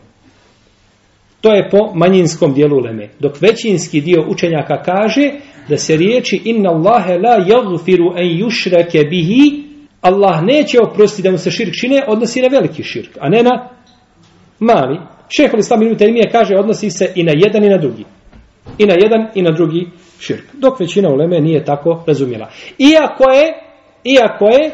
To 1.41 1.53
je 1.53 1.69
po 1.69 1.77
manjinskom 1.95 2.53
dijelu 2.53 2.79
leme. 2.79 3.09
Dok 3.19 3.41
većinski 3.41 4.01
dio 4.01 4.25
učenjaka 4.29 4.83
kaže 4.83 5.31
da 5.69 5.77
se 5.77 5.97
riječi 5.97 6.41
inna 6.45 6.69
Allahe 6.69 7.17
la 7.17 7.45
jagfiru 7.47 8.13
en 8.17 8.39
jušrake 8.39 8.99
bihi 9.09 9.63
Allah 10.01 10.43
neće 10.43 10.77
oprostiti 10.81 11.23
da 11.23 11.31
mu 11.31 11.37
se 11.37 11.51
širk 11.51 11.73
čine, 11.73 12.03
odnosi 12.07 12.41
na 12.41 12.47
veliki 12.47 12.83
širk, 12.83 13.17
a 13.19 13.29
ne 13.29 13.43
na 13.43 13.69
mali. 14.59 14.99
Šehol 15.29 15.59
Islam 15.59 15.81
ibn 15.81 15.95
Taymiye 15.95 16.31
kaže 16.31 16.55
odnosi 16.55 16.89
se 16.89 17.11
i 17.15 17.23
na 17.23 17.31
jedan 17.35 17.63
i 17.63 17.69
na 17.69 17.77
drugi. 17.77 18.05
I 18.77 18.85
na 18.85 18.93
jedan 18.93 19.27
i 19.35 19.41
na 19.41 19.51
drugi 19.51 19.87
širk. 20.21 20.43
Dok 20.53 20.79
većina 20.79 21.09
uleme 21.09 21.39
nije 21.39 21.65
tako 21.65 22.03
razumjela. 22.07 22.49
Iako 22.77 23.31
je, 23.31 23.53
iako 24.03 24.45
je 24.45 24.71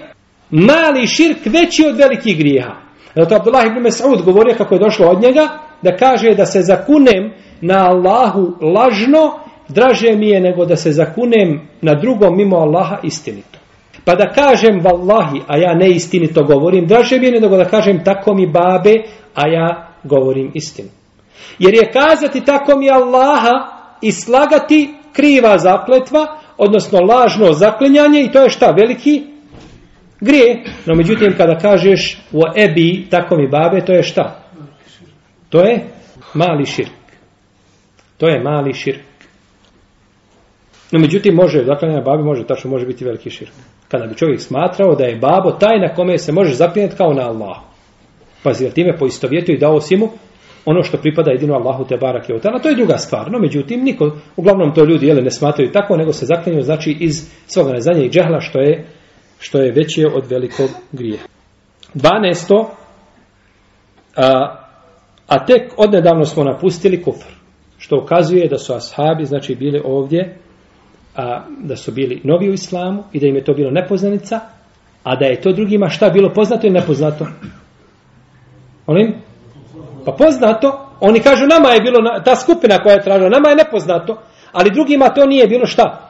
mali 0.50 1.08
širk 1.08 1.46
veći 1.46 1.86
od 1.88 1.98
velikih 1.98 2.38
grijeha. 2.38 2.76
Zato 3.16 3.36
Abdullah 3.36 3.66
ibn 3.66 3.88
Mas'ud 3.88 4.24
govorio 4.24 4.56
kako 4.58 4.76
je 4.76 4.80
došlo 4.80 5.08
od 5.08 5.22
njega 5.22 5.48
da 5.82 5.96
kaže 5.96 6.34
da 6.34 6.46
se 6.46 6.62
zakunem 6.62 7.34
na 7.62 7.90
Allahu 7.90 8.54
lažno 8.62 9.48
draže 9.68 10.16
mi 10.16 10.30
je 10.30 10.40
nego 10.40 10.66
da 10.66 10.76
se 10.76 10.92
zakunem 10.92 11.62
na 11.82 11.94
drugom 11.94 12.38
mimo 12.38 12.58
Allaha 12.58 12.98
istinito. 13.04 13.60
Pa 14.06 14.16
da 14.16 14.32
kažem 14.34 14.80
vallahi, 14.84 15.42
a 15.48 15.58
ja 15.58 15.74
neistinito 15.74 16.44
govorim, 16.44 16.88
draže 16.88 17.20
mi 17.20 17.26
je 17.26 17.42
nego 17.42 17.58
da 17.58 17.66
kažem 17.66 18.04
tako 18.04 18.34
mi 18.34 18.48
babe, 18.48 18.94
a 19.36 19.48
ja 19.48 19.88
govorim 20.04 20.52
istinu. 20.54 20.90
Jer 21.60 21.74
je 21.74 21.92
kazati 21.92 22.46
tako 22.46 22.78
mi 22.78 22.90
Allaha 22.90 23.78
i 24.02 24.12
slagati 24.12 24.94
kriva 25.14 25.58
zapletva, 25.58 26.40
odnosno 26.58 27.00
lažno 27.00 27.54
zaklinjanje 27.54 28.22
i 28.22 28.32
to 28.32 28.44
je 28.44 28.50
šta, 28.50 28.72
veliki 28.78 29.24
grije. 30.20 30.64
No 30.86 30.96
međutim, 30.96 31.34
kada 31.38 31.58
kažeš 31.58 32.22
u 32.32 32.42
ebi, 32.56 33.08
tako 33.10 33.36
mi 33.36 33.48
babe, 33.48 33.86
to 33.86 33.94
je 33.94 34.04
šta? 34.04 34.44
To 35.50 35.60
je 35.60 35.86
mali 36.34 36.66
širk. 36.66 36.92
To 38.18 38.28
je 38.28 38.40
mali 38.40 38.74
širk. 38.74 39.02
No 40.92 41.00
međutim, 41.00 41.36
može, 41.36 41.64
zaklinjanje 41.64 42.02
babi 42.02 42.24
može, 42.24 42.48
tačno 42.48 42.70
može 42.70 42.86
biti 42.86 43.06
veliki 43.06 43.30
širk. 43.30 43.52
Kada 43.88 44.06
bi 44.06 44.16
čovjek 44.16 44.42
smatrao 44.42 44.96
da 44.96 45.04
je 45.04 45.16
babo 45.16 45.52
taj 45.52 45.80
na 45.80 45.94
kome 45.96 46.18
se 46.18 46.32
može 46.32 46.54
zaklinjati 46.54 46.96
kao 46.96 47.14
na 47.14 47.22
Allahu. 47.22 47.66
Pazi, 48.44 48.64
jer 48.64 48.74
time 48.74 48.98
poistovjetio 48.98 49.54
i 49.54 49.58
dao 49.58 49.82
si 49.82 49.98
mu 49.98 50.10
ono 50.70 50.84
što 50.84 50.98
pripada 50.98 51.32
jedino 51.32 51.54
Allahu 51.54 51.86
te 51.86 51.98
barak 51.98 52.30
je 52.30 52.36
otana, 52.36 52.60
to 52.60 52.70
je 52.70 52.76
druga 52.76 52.98
stvar. 52.98 53.32
No, 53.32 53.40
međutim, 53.40 53.84
niko, 53.84 54.12
uglavnom 54.36 54.74
to 54.74 54.86
ljudi 54.86 55.08
jele, 55.08 55.22
ne 55.22 55.32
smatraju 55.32 55.72
tako, 55.72 55.98
nego 55.98 56.14
se 56.14 56.26
zaklinju, 56.26 56.62
znači, 56.62 56.98
iz 57.00 57.30
svoga 57.46 57.74
neznanja 57.74 58.04
i 58.04 58.10
džehla, 58.10 58.40
što 58.40 58.60
je, 58.60 58.86
što 59.40 59.62
je 59.62 59.72
veće 59.72 60.08
od 60.16 60.32
velikog 60.32 60.70
grije. 60.92 61.20
12. 61.94 62.66
A, 64.16 64.56
a 65.28 65.46
tek 65.46 65.74
odnedavno 65.78 66.26
smo 66.26 66.44
napustili 66.44 67.04
kufr, 67.04 67.32
što 67.78 68.00
ukazuje 68.04 68.48
da 68.48 68.58
su 68.58 68.74
ashabi, 68.74 69.26
znači, 69.26 69.56
bili 69.56 69.82
ovdje, 69.86 70.38
a, 71.16 71.46
da 71.60 71.76
su 71.76 71.92
bili 71.92 72.22
novi 72.24 72.50
u 72.50 72.54
islamu 72.54 73.04
i 73.14 73.20
da 73.20 73.28
im 73.28 73.36
je 73.36 73.44
to 73.44 73.54
bilo 73.54 73.72
nepoznanica, 73.72 74.40
a 75.04 75.16
da 75.16 75.26
je 75.26 75.42
to 75.42 75.52
drugima 75.52 75.90
šta 75.90 76.10
bilo 76.10 76.30
poznato 76.34 76.68
i 76.68 76.70
nepoznato. 76.70 77.28
Onim? 78.88 79.27
Pa 80.08 80.14
poznato, 80.14 80.88
oni 81.00 81.20
kažu 81.20 81.48
nama 81.48 81.70
je 81.70 81.82
bilo, 81.82 82.00
ta 82.26 82.36
skupina 82.36 82.80
koja 82.84 82.94
je 82.94 83.04
tražila, 83.04 83.30
nama 83.30 83.50
je 83.50 83.56
nepoznato, 83.56 84.18
ali 84.52 84.72
drugima 84.72 85.10
to 85.10 85.26
nije 85.26 85.48
bilo 85.48 85.66
šta? 85.66 86.10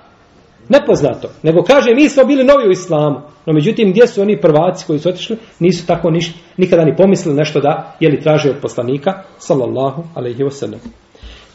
Nepoznato. 0.69 1.29
Nego 1.43 1.63
kaže, 1.63 1.93
mi 1.95 2.09
smo 2.09 2.23
bili 2.23 2.43
novi 2.43 2.67
u 2.67 2.71
islamu. 2.71 3.21
No 3.45 3.53
međutim, 3.53 3.91
gdje 3.91 4.07
su 4.07 4.21
oni 4.21 4.41
prvaci 4.41 4.85
koji 4.87 4.99
su 4.99 5.09
otišli, 5.09 5.37
nisu 5.59 5.87
tako 5.87 6.09
niš, 6.11 6.33
nikada 6.57 6.85
ni 6.85 6.95
pomislili 6.95 7.37
nešto 7.37 7.59
da, 7.59 7.95
je 7.99 8.09
li 8.09 8.21
traže 8.21 8.49
od 8.49 8.55
poslanika, 8.61 9.23
sallallahu 9.37 10.03
alaihi 10.15 10.43
wa 10.43 10.51
sallam. 10.51 10.79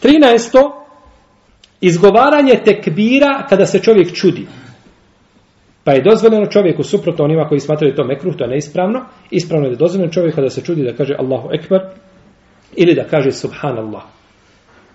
13. 0.02 0.70
Izgovaranje 1.80 2.60
tekbira 2.64 3.46
kada 3.48 3.66
se 3.66 3.78
čovjek 3.78 4.14
čudi. 4.14 4.46
Pa 5.84 5.92
je 5.92 6.02
dozvoljeno 6.02 6.46
čovjeku 6.46 6.82
suprotno 6.82 7.24
onima 7.24 7.48
koji 7.48 7.60
smatraju 7.60 7.94
to 7.94 8.04
mekruh, 8.04 8.36
to 8.36 8.44
je 8.44 8.50
neispravno. 8.50 9.00
Ispravno 9.30 9.66
je 9.66 9.70
da 9.70 9.76
dozvoljeno 9.76 10.12
čovjeku 10.12 10.36
kada 10.36 10.50
se 10.50 10.64
čudi 10.64 10.84
da 10.84 10.96
kaže 10.96 11.14
Allahu 11.18 11.48
Ekber 11.52 11.80
ili 12.76 12.94
da 12.94 13.04
kaže 13.04 13.32
Subhanallah. 13.32 14.02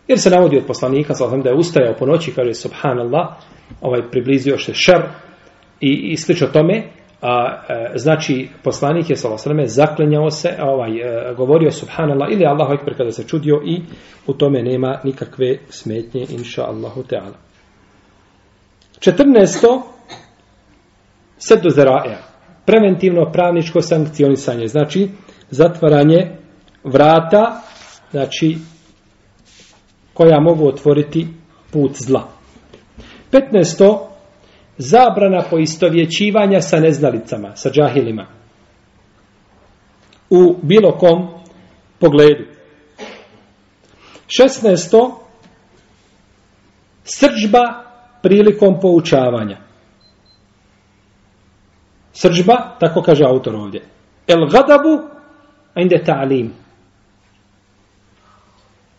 Jer 0.08 0.20
se 0.20 0.30
navodi 0.30 0.58
od 0.58 0.66
poslanika, 0.68 1.13
sa 1.13 1.38
da 1.38 1.50
je 1.50 1.56
ustajao 1.56 1.96
po 2.00 2.06
noći, 2.06 2.34
kaže 2.36 2.54
Subhanallah, 2.54 3.28
ovaj 3.82 4.02
približio 4.12 4.58
se 4.58 4.74
šer 4.74 5.02
i, 5.82 6.12
i 6.12 6.18
slično 6.18 6.48
tome, 6.48 6.84
a, 7.22 7.62
e, 7.70 7.98
znači 7.98 8.50
poslanik 8.63 9.10
je 9.10 9.16
sallam 9.16 9.68
zaklenjao 9.68 10.30
se, 10.30 10.50
ovaj, 10.62 10.92
e, 10.92 11.34
govorio 11.38 11.72
Subhanallah 11.72 12.32
ili 12.32 12.46
Allahu 12.46 12.74
Ekber 12.74 12.98
kada 12.98 13.12
se 13.12 13.28
čudio 13.28 13.62
i 13.66 13.82
u 14.28 14.34
tome 14.34 14.63
nema 14.63 15.00
nikakve 15.04 15.58
smetnje, 15.70 16.26
inša 16.30 16.63
Allahu 16.63 17.04
Teala. 17.04 17.38
14 19.00 19.82
sedu 21.38 21.70
zeraja, 21.70 22.18
preventivno 22.66 23.32
pravničko 23.32 23.82
sankcionisanje, 23.82 24.68
znači 24.68 25.10
zatvaranje 25.50 26.38
vrata, 26.84 27.62
znači 28.12 28.58
koja 30.13 30.39
mogu 30.39 30.67
otvoriti 30.67 31.28
put 31.72 31.91
zla. 31.96 32.28
15. 33.32 34.08
Zabrana 34.78 35.43
poistovjećivanja 35.50 36.62
sa 36.62 36.80
neznalicama, 36.80 37.56
sa 37.56 37.70
džahilima. 37.70 38.26
U 40.30 40.56
bilo 40.62 40.91
kom 40.91 41.28
pogledu. 42.00 42.43
16. 44.28 45.12
Srđba 47.04 47.84
prilikom 48.24 48.80
poučavanja. 48.82 49.58
Srđba, 52.13 52.76
tako 52.80 53.02
kaže 53.02 53.24
autor 53.26 53.56
ovdje. 53.56 53.82
El 54.28 54.50
gadabu 54.50 55.10
inde 55.76 56.04
ta'lim. 56.06 56.50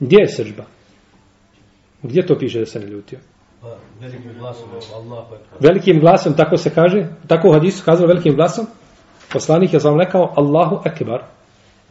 Gdje 0.00 0.16
je 0.20 0.28
sržba? 0.28 0.64
Gdje 2.02 2.26
to 2.26 2.38
piše 2.38 2.58
da 2.58 2.66
se 2.66 2.80
ne 2.80 2.86
ljutio? 2.86 3.18
Pa, 3.60 3.76
velikim 4.00 4.32
glasom, 4.38 4.68
Allah 4.94 5.24
Velikim 5.60 6.00
glasom, 6.00 6.36
tako 6.36 6.56
se 6.56 6.70
kaže? 6.74 7.06
Tako 7.26 7.48
u 7.48 7.52
hadisu 7.52 7.84
kazalo 7.84 8.08
velikim 8.08 8.34
glasom? 8.34 8.66
Poslanik 9.32 9.72
je 9.72 9.80
vam 9.84 10.00
rekao 10.00 10.34
Allahu 10.36 10.76
akbar. 10.84 11.22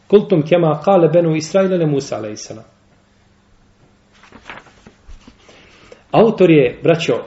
Kultum 0.08 0.41
kema 0.41 0.82
kale 0.86 1.10
benu 1.10 1.36
Israilene 1.36 1.86
Musa 1.86 2.15
alaihissalam. 2.15 2.63
Autor 6.12 6.52
je, 6.52 6.80
braćo, 6.84 7.13
uh, 7.13 7.22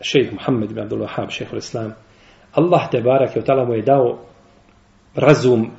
šejh 0.00 0.32
Muhammed 0.32 0.70
ibn 0.70 0.80
Abdul 0.80 1.00
Wahab, 1.00 1.30
šejh 1.30 1.48
islam 1.56 1.92
Allah 2.52 2.90
te 2.90 3.00
barak 3.00 3.36
je 3.36 3.42
od 3.42 3.68
mu 3.68 3.74
je 3.74 3.82
dao 3.82 4.18
razum 5.14 5.70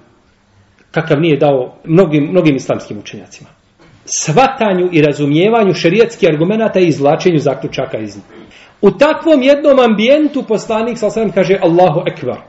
kakav 0.91 1.21
nije 1.21 1.37
dao 1.37 1.75
mnogim, 1.85 2.23
mnogim 2.23 2.55
islamskim 2.55 2.97
učenjacima. 2.97 3.49
Svatanju 4.05 4.89
i 4.91 5.01
razumijevanju 5.01 5.73
šerijatskih 5.73 6.29
argumenata 6.29 6.79
i 6.79 6.87
izvlačenju 6.87 7.39
zaključaka 7.39 7.97
iz 7.97 8.15
njih. 8.15 8.25
U 8.81 8.91
takvom 8.91 9.41
jednom 9.41 9.79
ambijentu 9.79 10.43
poslanik 10.47 10.97
sa 10.97 11.07
osam 11.07 11.31
kaže 11.31 11.59
Allahu 11.61 12.01
ekvar. 12.07 12.41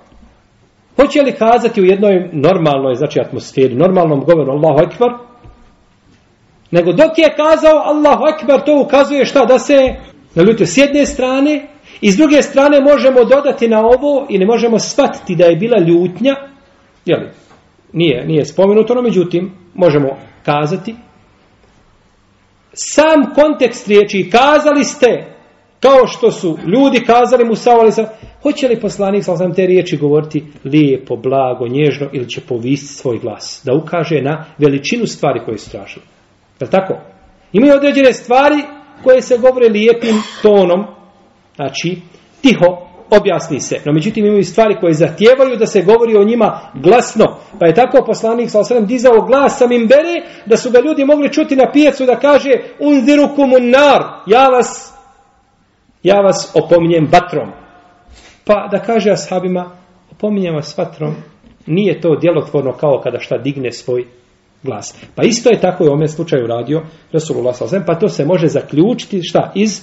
Hoće 0.97 1.23
li 1.23 1.33
kazati 1.33 1.83
u 1.83 1.85
jednoj 1.85 2.31
normalnoj 2.33 2.95
znači 2.95 3.21
atmosferi, 3.21 3.75
normalnom 3.75 4.25
govoru 4.25 4.53
Allahu 4.53 4.81
ekvar? 4.83 5.11
Nego 6.71 6.93
dok 6.93 7.19
je 7.19 7.35
kazao 7.37 7.83
Allahu 7.85 8.23
ekvar, 8.35 8.65
to 8.65 8.83
ukazuje 8.87 9.25
šta 9.25 9.45
da 9.45 9.59
se 9.59 9.95
naljutio 10.35 10.67
s 10.67 10.77
jedne 10.77 11.07
strane 11.07 11.69
I 12.01 12.11
s 12.11 12.17
druge 12.17 12.43
strane 12.43 12.81
možemo 12.81 13.25
dodati 13.25 13.69
na 13.69 13.81
ovo 13.81 14.27
i 14.29 14.39
ne 14.39 14.47
možemo 14.47 14.79
shvatiti 14.79 15.37
da 15.37 15.45
je 15.45 15.57
bila 15.57 15.79
ljutnja, 15.79 16.35
jeli, 17.05 17.31
nije, 17.93 18.27
nije 18.27 18.45
spomenuto, 18.45 18.95
no 18.95 19.03
međutim, 19.03 19.53
možemo 19.75 20.09
kazati, 20.45 20.95
sam 22.75 23.35
kontekst 23.35 23.89
riječi, 23.89 24.31
kazali 24.33 24.85
ste, 24.85 25.35
kao 25.81 26.07
što 26.07 26.31
su 26.31 26.59
ljudi 26.67 27.05
kazali 27.07 27.45
Musa 27.45 27.71
a.s. 27.71 27.99
Hoće 28.43 28.69
li 28.69 28.81
poslanik 28.81 29.25
sa 29.25 29.53
te 29.57 29.67
riječi 29.67 29.97
govoriti 29.97 30.45
lijepo, 30.65 31.17
blago, 31.17 31.69
nježno 31.69 32.09
ili 32.13 32.29
će 32.29 32.41
povisiti 32.41 32.93
svoj 32.93 33.19
glas? 33.19 33.63
Da 33.65 33.75
ukaže 33.75 34.23
na 34.23 34.45
veličinu 34.59 35.07
stvari 35.07 35.41
koje 35.45 35.59
su 35.59 35.71
tražili. 35.71 36.07
Je 36.61 36.71
tako? 36.71 36.95
Imaju 37.53 37.75
određene 37.75 38.13
stvari 38.13 38.57
koje 39.03 39.23
se 39.23 39.39
govore 39.39 39.69
lijepim 39.69 40.15
tonom, 40.43 40.85
znači 41.57 41.97
tiho, 42.43 42.84
objasni 43.21 43.61
se. 43.61 43.81
No 43.85 43.93
međutim 43.93 44.27
imaju 44.27 44.45
stvari 44.45 44.77
koje 44.81 44.93
zahtijevaju 44.93 45.57
da 45.57 45.67
se 45.67 45.83
govori 45.83 46.17
o 46.17 46.25
njima 46.25 46.61
glasno. 46.75 47.25
Pa 47.61 47.67
je 47.67 47.75
tako 47.75 48.05
poslanik 48.07 48.51
sa 48.51 48.61
osram 48.61 48.87
dizao 48.87 49.27
glas 49.27 49.59
sa 49.59 49.67
mimbere 49.67 50.15
da 50.47 50.57
su 50.57 50.71
ga 50.71 50.81
ljudi 50.81 51.05
mogli 51.05 51.33
čuti 51.33 51.57
na 51.57 51.73
pijecu 51.73 52.07
da 52.07 52.19
kaže 52.19 52.51
unzirukum 52.81 53.51
nar, 53.51 54.03
ja 54.27 54.49
vas 54.49 54.95
ja 56.03 56.21
vas 56.21 56.53
opominjem 56.55 57.09
vatrom. 57.13 57.53
Pa 58.45 58.69
da 58.71 58.79
kaže 58.79 59.11
ashabima 59.11 59.71
opominjem 60.11 60.55
vas 60.55 60.79
vatrom 60.79 61.15
nije 61.67 62.01
to 62.01 62.17
djelotvorno 62.21 62.73
kao 62.73 63.01
kada 63.03 63.19
šta 63.19 63.39
digne 63.39 63.73
svoj 63.73 64.07
glas. 64.63 64.97
Pa 65.15 65.23
isto 65.23 65.51
je 65.51 65.61
tako 65.61 65.85
i 65.85 65.89
u 65.89 65.91
ovom 65.91 66.09
slučaju 66.09 66.47
radio 66.47 66.83
Rasulullah 67.13 67.57
s.a.v. 67.57 67.87
Pa 67.87 67.95
to 67.95 68.09
se 68.09 68.25
može 68.25 68.47
zaključiti 68.47 69.23
šta? 69.23 69.53
Iz, 69.55 69.83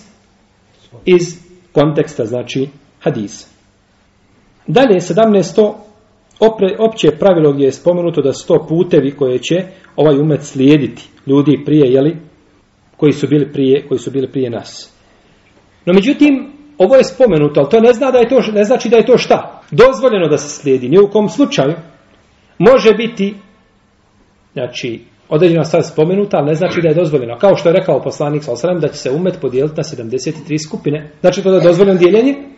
iz 1.05 1.21
konteksta, 1.71 2.25
znači 2.25 2.67
hadisa. 3.01 3.47
Dalje, 4.67 4.99
17. 4.99 5.73
Opre, 6.39 6.75
opće 6.79 7.11
pravilo 7.19 7.53
gdje 7.53 7.65
je 7.65 7.71
spomenuto 7.71 8.21
da 8.21 8.33
sto 8.33 8.65
putevi 8.69 9.11
koje 9.11 9.39
će 9.39 9.55
ovaj 9.95 10.19
umet 10.19 10.43
slijediti 10.43 11.09
ljudi 11.27 11.61
prije, 11.65 11.91
jeli, 11.91 12.17
koji 12.97 13.11
su 13.11 13.27
bili 13.27 13.51
prije, 13.51 13.87
koji 13.87 13.99
su 13.99 14.11
bili 14.11 14.31
prije 14.31 14.49
nas. 14.49 14.93
No 15.85 15.93
međutim, 15.93 16.51
ovo 16.77 16.95
je 16.95 17.03
spomenuto, 17.03 17.59
ali 17.59 17.69
to 17.69 17.79
ne, 17.79 17.93
zna 17.93 18.11
da 18.11 18.17
je 18.17 18.29
to, 18.29 18.41
ne 18.53 18.63
znači 18.63 18.89
da 18.89 18.97
je 18.97 19.05
to 19.05 19.17
šta? 19.17 19.61
Dozvoljeno 19.71 20.27
da 20.27 20.37
se 20.37 20.61
slijedi. 20.61 20.89
Ni 20.89 20.99
u 20.99 21.09
kom 21.09 21.29
slučaju 21.29 21.73
može 22.57 22.93
biti 22.93 23.35
znači, 24.53 25.01
određena 25.29 25.63
stvar 25.63 25.83
spomenuta, 25.83 26.37
ali 26.37 26.47
ne 26.47 26.55
znači 26.55 26.81
da 26.81 26.87
je 26.87 26.95
dozvoljeno. 26.95 27.37
Kao 27.37 27.55
što 27.55 27.69
je 27.69 27.73
rekao 27.73 28.01
poslanik 28.01 28.43
sa 28.43 28.73
da 28.73 28.87
će 28.87 28.93
se 28.93 29.11
umet 29.11 29.37
podijeliti 29.41 29.77
na 29.77 29.83
73 29.83 30.67
skupine. 30.67 31.11
Znači 31.21 31.43
to 31.43 31.51
da 31.51 31.57
je 31.57 31.63
dozvoljeno 31.63 31.99
dijeljenje? 31.99 32.50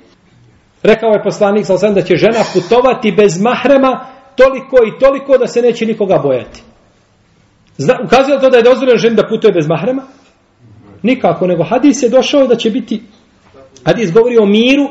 Rekao 0.83 1.09
je 1.09 1.23
poslanik 1.23 1.65
sa 1.65 1.91
da 1.91 2.01
će 2.01 2.15
žena 2.15 2.39
putovati 2.53 3.11
bez 3.11 3.41
mahrema 3.41 4.05
toliko 4.35 4.77
i 4.85 4.99
toliko 4.99 5.37
da 5.37 5.47
se 5.47 5.61
neće 5.61 5.85
nikoga 5.85 6.19
bojati. 6.23 6.63
Zna, 7.77 7.99
ukazuje 8.05 8.39
to 8.39 8.49
da 8.49 8.57
je 8.57 8.63
dozvoljeno 8.63 8.97
ženi 8.97 9.15
da 9.15 9.27
putuje 9.27 9.53
bez 9.53 9.67
mahrema? 9.67 10.01
Nikako, 11.01 11.47
nego 11.47 11.63
hadis 11.63 12.03
je 12.03 12.09
došao 12.09 12.47
da 12.47 12.55
će 12.55 12.69
biti, 12.69 13.01
hadis 13.85 14.13
govori 14.13 14.37
o 14.37 14.45
miru, 14.45 14.87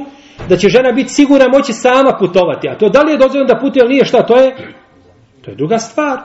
da 0.48 0.56
će 0.56 0.68
žena 0.68 0.92
biti 0.92 1.08
sigurna 1.08 1.48
moći 1.48 1.72
sama 1.72 2.16
putovati. 2.18 2.68
A 2.68 2.78
to 2.78 2.88
da 2.88 3.02
li 3.02 3.12
je 3.12 3.18
dozvoljeno 3.18 3.54
da 3.54 3.60
putuje 3.60 3.80
ili 3.80 3.92
nije, 3.92 4.04
šta 4.04 4.26
to 4.26 4.36
je? 4.36 4.74
To 5.42 5.50
je 5.50 5.56
druga 5.56 5.78
stvar. 5.78 6.18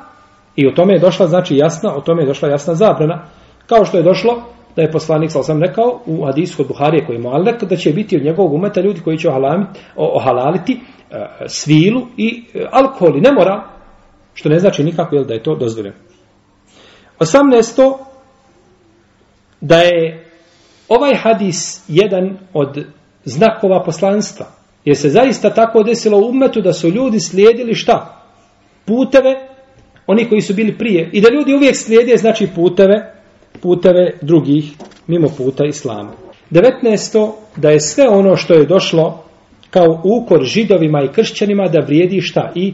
I 0.55 0.67
o 0.67 0.71
tome 0.71 0.93
je 0.93 0.99
došla, 0.99 1.27
znači 1.27 1.55
jasna, 1.55 1.95
o 1.95 2.01
tome 2.01 2.23
je 2.23 2.27
došla 2.27 2.49
jasna 2.49 2.75
zabrana. 2.75 3.23
Kao 3.67 3.85
što 3.85 3.97
je 3.97 4.03
došlo 4.03 4.43
da 4.77 4.83
je 4.83 4.91
poslanik, 4.91 5.31
sa 5.31 5.43
sam 5.43 5.63
rekao, 5.63 6.01
u 6.05 6.25
hadisu 6.25 6.57
kod 6.57 6.67
Buharije 6.67 7.05
koji 7.05 7.15
je 7.15 7.21
muallak 7.21 7.63
da 7.63 7.75
će 7.75 7.93
biti 7.93 8.15
od 8.15 8.23
njegovog 8.23 8.53
umeta 8.53 8.81
ljudi 8.81 9.01
koji 9.01 9.17
će 9.17 9.29
ohalamit, 9.29 9.67
ohalaliti 9.95 10.73
e, 10.73 11.25
svilu 11.47 12.01
i 12.17 12.43
e, 12.53 12.65
alkohol 12.71 13.17
i 13.17 13.21
ne 13.21 13.31
mora, 13.31 13.63
što 14.33 14.49
ne 14.49 14.59
znači 14.59 14.83
nikako 14.83 15.15
jel, 15.15 15.25
da 15.25 15.33
je 15.33 15.43
to 15.43 15.55
dozvoljeno. 15.55 15.95
18. 17.19 17.97
Da 19.61 19.77
je 19.77 20.25
ovaj 20.89 21.15
hadis 21.15 21.83
jedan 21.87 22.37
od 22.53 22.85
znakova 23.25 23.83
poslanstva. 23.83 24.45
Jer 24.85 24.97
se 24.97 25.09
zaista 25.09 25.53
tako 25.53 25.83
desilo 25.83 26.17
u 26.17 26.29
umetu 26.29 26.61
da 26.61 26.73
su 26.73 26.89
ljudi 26.89 27.19
slijedili 27.19 27.75
šta? 27.75 28.23
Puteve 28.85 29.47
oni 30.07 30.29
koji 30.29 30.41
su 30.41 30.53
bili 30.53 30.77
prije. 30.77 31.09
I 31.13 31.21
da 31.21 31.29
ljudi 31.29 31.53
uvijek 31.53 31.75
slijede, 31.75 32.17
znači 32.17 32.47
puteve, 32.55 33.16
puteve 33.61 34.17
drugih, 34.21 34.73
mimo 35.07 35.27
puta 35.37 35.65
Islama. 35.65 36.11
19. 36.51 37.31
Da 37.55 37.69
je 37.69 37.79
sve 37.79 38.07
ono 38.09 38.35
što 38.35 38.53
je 38.53 38.65
došlo 38.65 39.23
kao 39.69 40.01
ukor 40.03 40.43
židovima 40.43 41.03
i 41.03 41.13
kršćanima 41.13 41.67
da 41.67 41.79
vrijedi 41.79 42.21
šta 42.21 42.51
i 42.55 42.73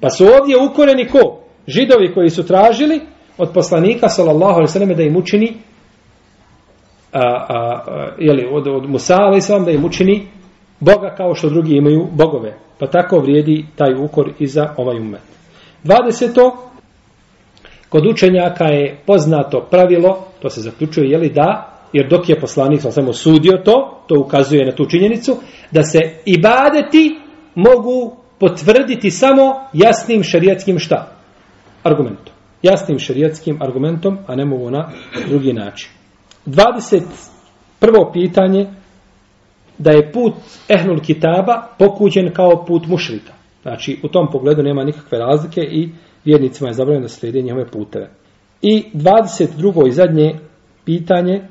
pa 0.00 0.10
su 0.10 0.24
ovdje 0.24 0.56
ukoreni 0.70 1.08
ko? 1.08 1.40
Židovi 1.66 2.14
koji 2.14 2.30
su 2.30 2.46
tražili 2.46 3.00
od 3.38 3.50
poslanika 3.54 4.08
sallallahu 4.08 4.54
alaihi 4.54 4.72
sallam 4.72 4.94
da 4.96 5.02
im 5.02 5.16
učini 5.16 5.52
a, 7.12 7.20
a, 7.20 7.82
a, 7.86 8.08
jeli, 8.18 8.48
od, 8.52 8.66
od 8.66 8.90
Musa 8.90 9.16
alaihi 9.16 9.64
da 9.64 9.70
im 9.70 9.84
učini 9.84 10.26
Boga 10.80 11.14
kao 11.16 11.34
što 11.34 11.48
drugi 11.48 11.76
imaju 11.76 12.06
bogove. 12.12 12.54
Pa 12.78 12.86
tako 12.86 13.18
vrijedi 13.18 13.64
taj 13.76 13.94
ukor 13.94 14.30
i 14.38 14.46
za 14.46 14.74
ovaj 14.76 14.98
umet. 14.98 15.20
20. 15.84 16.50
Kod 17.94 18.06
učenjaka 18.06 18.64
je 18.64 18.98
poznato 19.06 19.66
pravilo, 19.70 20.24
to 20.42 20.50
se 20.50 20.60
zaključuje, 20.60 21.10
je 21.10 21.18
li 21.18 21.28
da, 21.28 21.74
jer 21.92 22.08
dok 22.08 22.28
je 22.28 22.40
poslanik 22.40 22.80
sam 22.80 22.92
samo 22.92 23.12
sudio 23.12 23.58
to, 23.64 24.02
to 24.06 24.20
ukazuje 24.20 24.66
na 24.66 24.72
tu 24.72 24.86
činjenicu, 24.86 25.36
da 25.70 25.82
se 25.82 25.98
ibadeti 26.26 27.20
mogu 27.54 28.16
potvrditi 28.40 29.10
samo 29.10 29.54
jasnim 29.72 30.22
šarijatskim 30.22 30.78
šta? 30.78 31.08
Argumentom. 31.82 32.34
Jasnim 32.62 32.98
šarijatskim 32.98 33.62
argumentom, 33.62 34.18
a 34.26 34.36
ne 34.36 34.44
mogu 34.44 34.70
na 34.70 34.90
drugi 35.28 35.52
način. 35.52 35.90
21. 36.46 37.02
pitanje, 38.12 38.66
da 39.78 39.90
je 39.90 40.12
put 40.12 40.34
ehnul 40.68 41.00
kitaba 41.00 41.68
pokuđen 41.78 42.32
kao 42.32 42.64
put 42.64 42.86
mušrika. 42.86 43.32
Znači, 43.62 44.00
u 44.02 44.08
tom 44.08 44.28
pogledu 44.32 44.62
nema 44.62 44.84
nikakve 44.84 45.18
razlike 45.18 45.60
i 45.60 45.88
vjernicima 46.24 46.68
je 46.68 46.74
zabranjeno 46.74 47.04
da 47.04 47.08
slijede 47.08 47.42
njihove 47.42 47.66
puteve. 47.66 48.10
I 48.62 48.84
22. 48.94 49.88
i 49.88 49.92
zadnje 49.92 50.38
pitanje, 50.84 51.42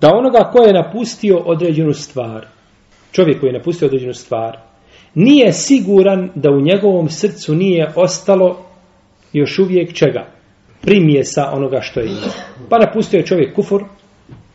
da 0.00 0.10
onoga 0.14 0.50
ko 0.52 0.62
je 0.62 0.72
napustio 0.72 1.38
određenu 1.38 1.92
stvar, 1.92 2.46
čovjek 3.12 3.40
koji 3.40 3.48
je 3.48 3.58
napustio 3.58 3.86
određenu 3.86 4.14
stvar, 4.14 4.58
nije 5.14 5.52
siguran 5.52 6.30
da 6.34 6.50
u 6.50 6.60
njegovom 6.60 7.08
srcu 7.08 7.54
nije 7.54 7.92
ostalo 7.96 8.66
još 9.32 9.58
uvijek 9.58 9.92
čega? 9.92 10.26
Primjesa 10.80 11.50
onoga 11.52 11.80
što 11.80 12.00
je 12.00 12.06
imao. 12.06 12.30
Pa 12.70 12.78
napustio 12.78 13.18
je 13.18 13.26
čovjek 13.26 13.54
kufur, 13.54 13.84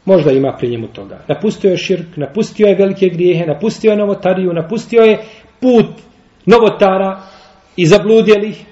možda 0.06 0.32
ima 0.32 0.56
pri 0.60 0.70
njemu 0.70 0.88
toga. 0.88 1.20
Napustio 1.28 1.72
je 1.72 1.78
širk, 1.78 2.18
napustio 2.18 2.68
je 2.68 2.76
velike 2.76 3.10
grijehe, 3.10 3.46
napustio 3.46 3.92
je 3.92 3.98
novotariju, 3.98 4.54
napustio 4.54 5.02
je 5.02 5.20
put 5.60 5.86
novotara 6.46 7.22
i 7.76 7.86
zabludjelih, 7.86 8.66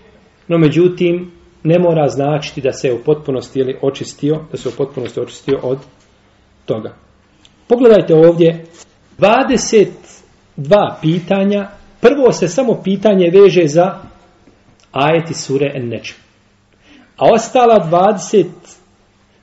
no 0.48 0.58
međutim 0.58 1.32
ne 1.64 1.80
mora 1.80 2.08
značiti 2.08 2.62
da 2.62 2.74
se 2.74 2.94
u 2.94 3.04
potpunosti 3.04 3.60
ili 3.60 3.78
očistio, 3.82 4.40
da 4.52 4.58
se 4.58 4.70
u 4.70 4.72
potpunosti 4.78 5.20
očistio 5.20 5.60
od 5.64 5.78
toga. 6.66 6.96
Pogledajte 7.68 8.16
ovdje 8.16 8.66
22 9.20 9.88
pitanja. 11.02 11.70
Prvo 12.02 12.32
se 12.32 12.48
samo 12.48 12.82
pitanje 12.84 13.32
veže 13.34 13.68
za 13.68 13.96
ajeti 14.92 15.34
sure 15.34 15.72
en 15.76 15.90
neč. 15.90 16.16
A 17.18 17.32
ostala 17.34 17.90
20 17.92 18.46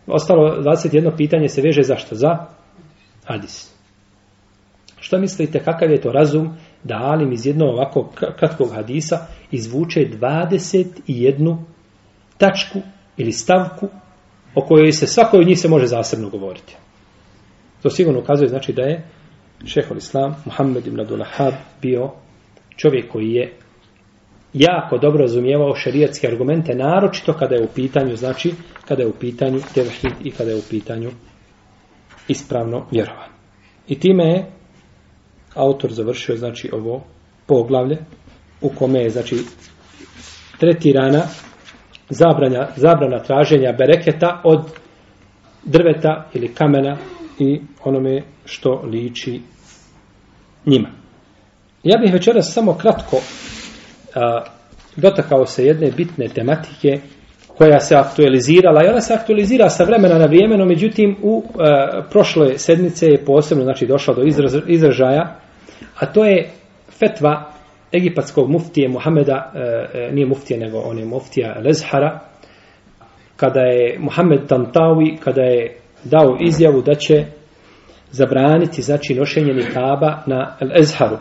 ostalo 0.06 0.62
21 0.62 1.16
pitanje 1.16 1.48
se 1.48 1.62
veže 1.62 1.82
zašto? 1.82 2.14
Za 2.14 2.38
hadis. 3.24 3.74
Što 5.00 5.18
mislite, 5.18 5.58
kakav 5.58 5.90
je 5.90 6.00
to 6.00 6.12
razum 6.12 6.56
da 6.84 6.94
Alim 6.94 7.32
iz 7.32 7.46
jednog 7.46 7.68
ovako 7.68 8.10
kratkog 8.38 8.72
hadisa 8.74 9.26
izvuče 9.50 10.00
21 10.00 11.56
tačku 12.38 12.78
ili 13.16 13.32
stavku 13.32 13.88
o 14.54 14.60
kojoj 14.60 14.92
se 14.92 15.06
svakoj 15.06 15.40
od 15.40 15.46
njih 15.46 15.58
se 15.58 15.68
može 15.68 15.86
zasebno 15.86 16.28
govoriti. 16.28 16.76
To 17.82 17.90
sigurno 17.90 18.20
ukazuje 18.20 18.48
znači 18.48 18.72
da 18.72 18.82
je 18.82 19.04
šehol 19.64 19.96
Islam, 19.96 20.34
Muhammed 20.44 20.86
ibn 20.86 21.00
Abdullahab, 21.00 21.54
bio 21.82 22.10
čovjek 22.76 23.12
koji 23.12 23.30
je 23.32 23.52
jako 24.52 24.98
dobro 24.98 25.20
razumijevao 25.20 25.74
šerijatske 25.74 26.26
argumente, 26.26 26.74
naročito 26.74 27.32
kada 27.32 27.54
je 27.54 27.64
u 27.64 27.68
pitanju, 27.74 28.16
znači, 28.16 28.52
kada 28.88 29.02
je 29.02 29.08
u 29.08 29.12
pitanju 29.20 29.60
tevhid 29.74 30.12
i 30.24 30.30
kada 30.30 30.50
je 30.50 30.56
u 30.56 30.62
pitanju 30.70 31.10
ispravno 32.28 32.86
vjerovanje. 32.90 33.34
I 33.88 34.00
time 34.00 34.24
je 34.24 34.46
autor 35.54 35.92
završio 35.92 36.36
znači 36.36 36.70
ovo 36.72 37.04
poglavlje 37.46 37.98
u 38.60 38.68
kome 38.68 39.00
je 39.00 39.10
znači 39.10 39.36
tretirana 40.58 41.22
zabranja, 42.10 42.68
zabrana 42.76 43.18
traženja 43.18 43.72
bereketa 43.72 44.40
od 44.44 44.60
drveta 45.64 46.28
ili 46.34 46.54
kamena 46.54 46.96
i 47.38 47.60
onome 47.84 48.22
što 48.44 48.82
liči 48.84 49.40
njima. 50.66 50.88
Ja 51.82 51.98
bih 51.98 52.12
večeras 52.12 52.52
samo 52.52 52.74
kratko 52.74 53.16
a, 54.14 54.44
dotakao 54.96 55.46
se 55.46 55.66
jedne 55.66 55.90
bitne 55.90 56.28
tematike 56.28 57.00
koja 57.58 57.80
se 57.80 57.96
aktualizirala 57.96 58.84
i 58.84 58.88
ona 58.88 59.00
se 59.00 59.14
aktualizira 59.14 59.68
sa 59.68 59.84
vremena 59.84 60.18
na 60.18 60.26
vrijeme, 60.26 60.56
no 60.56 60.64
međutim 60.64 61.16
u 61.22 61.42
e, 61.44 62.02
prošle 62.10 62.58
sedmice 62.58 63.06
je 63.06 63.24
posebno 63.24 63.64
znači, 63.64 63.86
došla 63.86 64.14
do 64.14 64.22
izraz, 64.22 64.56
izražaja, 64.66 65.36
a 65.94 66.06
to 66.06 66.24
je 66.24 66.50
fetva 66.98 67.50
egipatskog 67.92 68.50
muftije 68.50 68.88
Muhameda, 68.88 69.52
e, 69.54 69.58
e, 69.98 70.12
nije 70.12 70.26
muftije 70.26 70.60
nego 70.60 70.78
on 70.78 70.98
je 70.98 71.04
muftija 71.04 71.60
Lezhara, 71.64 72.20
kada 73.36 73.60
je 73.60 73.98
Muhammed 73.98 74.40
Tantawi, 74.48 75.18
kada 75.20 75.42
je 75.42 75.78
dao 76.04 76.38
izjavu 76.40 76.82
da 76.82 76.94
će 76.94 77.24
zabraniti 78.10 78.82
znači 78.82 79.14
nošenje 79.14 79.52
nikaba 79.52 80.22
na 80.26 80.56
Lezharu. 80.60 81.16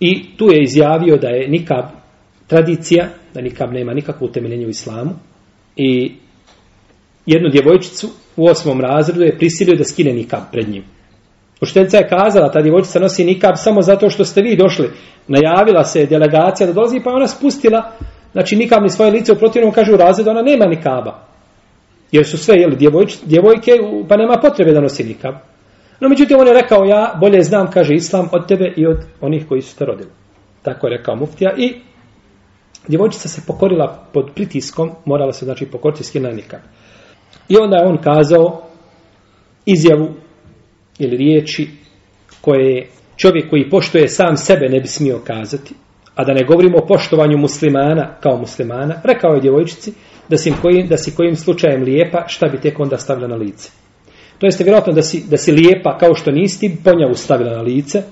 I 0.00 0.36
tu 0.36 0.44
je 0.44 0.62
izjavio 0.62 1.16
da 1.16 1.28
je 1.28 1.48
nikab 1.48 1.84
tradicija, 2.46 3.08
da 3.34 3.40
nikab 3.40 3.72
nema 3.72 3.92
nikakvo 3.94 4.26
utemeljenje 4.26 4.66
u 4.66 4.68
islamu. 4.68 5.10
I 5.76 6.12
jednu 7.26 7.48
djevojčicu 7.48 8.08
u 8.36 8.46
osmom 8.46 8.80
razredu 8.80 9.22
je 9.22 9.38
prisilio 9.38 9.76
da 9.76 9.84
skine 9.84 10.12
nikab 10.12 10.40
pred 10.52 10.68
njim. 10.68 10.84
Učiteljica 11.60 11.96
je 11.96 12.08
kazala, 12.08 12.50
ta 12.50 12.60
djevojčica 12.60 13.00
nosi 13.00 13.24
nikab 13.24 13.52
samo 13.56 13.82
zato 13.82 14.10
što 14.10 14.24
ste 14.24 14.42
vi 14.42 14.56
došli. 14.56 14.90
Najavila 15.28 15.84
se 15.84 16.06
delegacija 16.06 16.66
da 16.66 16.72
dolazi, 16.72 17.00
pa 17.04 17.10
ona 17.10 17.26
spustila, 17.26 17.92
znači 18.32 18.56
nikab 18.56 18.82
ni 18.82 18.90
svoje 18.90 19.10
lice 19.10 19.32
u 19.32 19.38
protivnom 19.38 19.72
kaže 19.72 19.92
u 19.92 19.96
razredu, 19.96 20.30
ona 20.30 20.42
nema 20.42 20.66
nikaba. 20.66 21.18
Jer 22.12 22.26
su 22.26 22.38
sve, 22.38 22.54
jeli, 22.54 22.76
djevojč, 22.76 23.16
djevojke, 23.24 23.72
pa 24.08 24.16
nema 24.16 24.38
potrebe 24.42 24.72
da 24.72 24.80
nosi 24.80 25.04
nikab. 25.04 25.34
No, 26.00 26.08
međutim, 26.08 26.38
on 26.40 26.46
je 26.46 26.54
rekao, 26.54 26.84
ja 26.84 27.14
bolje 27.20 27.42
znam, 27.42 27.70
kaže 27.70 27.94
Islam, 27.94 28.28
od 28.32 28.48
tebe 28.48 28.72
i 28.76 28.86
od 28.86 28.98
onih 29.20 29.48
koji 29.48 29.62
su 29.62 29.76
te 29.76 29.84
rodili. 29.84 30.10
Tako 30.62 30.86
je 30.86 30.96
rekao 30.96 31.16
muftija 31.16 31.54
i 31.56 31.74
djevojčica 32.88 33.28
se 33.28 33.42
pokorila 33.46 34.04
pod 34.12 34.30
pritiskom, 34.34 34.90
morala 35.04 35.32
se, 35.32 35.44
znači, 35.44 35.66
pokoriti 35.66 36.04
skina 36.04 36.30
nikab. 36.30 36.60
I 37.48 37.56
onda 37.56 37.76
je 37.76 37.86
on 37.86 37.96
kazao 37.96 38.62
izjavu 39.66 40.08
ili 40.98 41.16
riječi 41.16 41.68
koje 42.40 42.86
čovjek 43.16 43.50
koji 43.50 43.70
poštuje 43.70 44.08
sam 44.08 44.36
sebe 44.36 44.68
ne 44.68 44.80
bi 44.80 44.86
smio 44.86 45.20
kazati, 45.24 45.74
a 46.14 46.24
da 46.24 46.32
ne 46.34 46.44
govorimo 46.44 46.78
o 46.78 46.86
poštovanju 46.86 47.38
muslimana 47.38 48.16
kao 48.20 48.36
muslimana, 48.36 49.00
rekao 49.04 49.34
je 49.34 49.40
djevojčici 49.40 49.92
da 50.28 50.36
si, 50.36 50.52
kojim, 50.62 50.86
da 50.88 50.96
si 50.96 51.14
kojim 51.16 51.36
slučajem 51.36 51.82
lijepa, 51.82 52.24
šta 52.28 52.48
bi 52.48 52.60
tek 52.60 52.80
onda 52.80 52.96
stavila 52.96 53.28
na 53.28 53.36
lice. 53.36 53.70
To 54.38 54.46
jeste 54.46 54.64
vjerojatno 54.64 54.92
da 54.92 55.02
si, 55.02 55.24
da 55.30 55.36
si 55.36 55.52
lijepa 55.52 55.98
kao 55.98 56.14
što 56.14 56.30
nisi, 56.30 56.76
ponjavu 56.84 57.14
stavila 57.14 57.50
na 57.50 57.62
lice, 57.62 58.02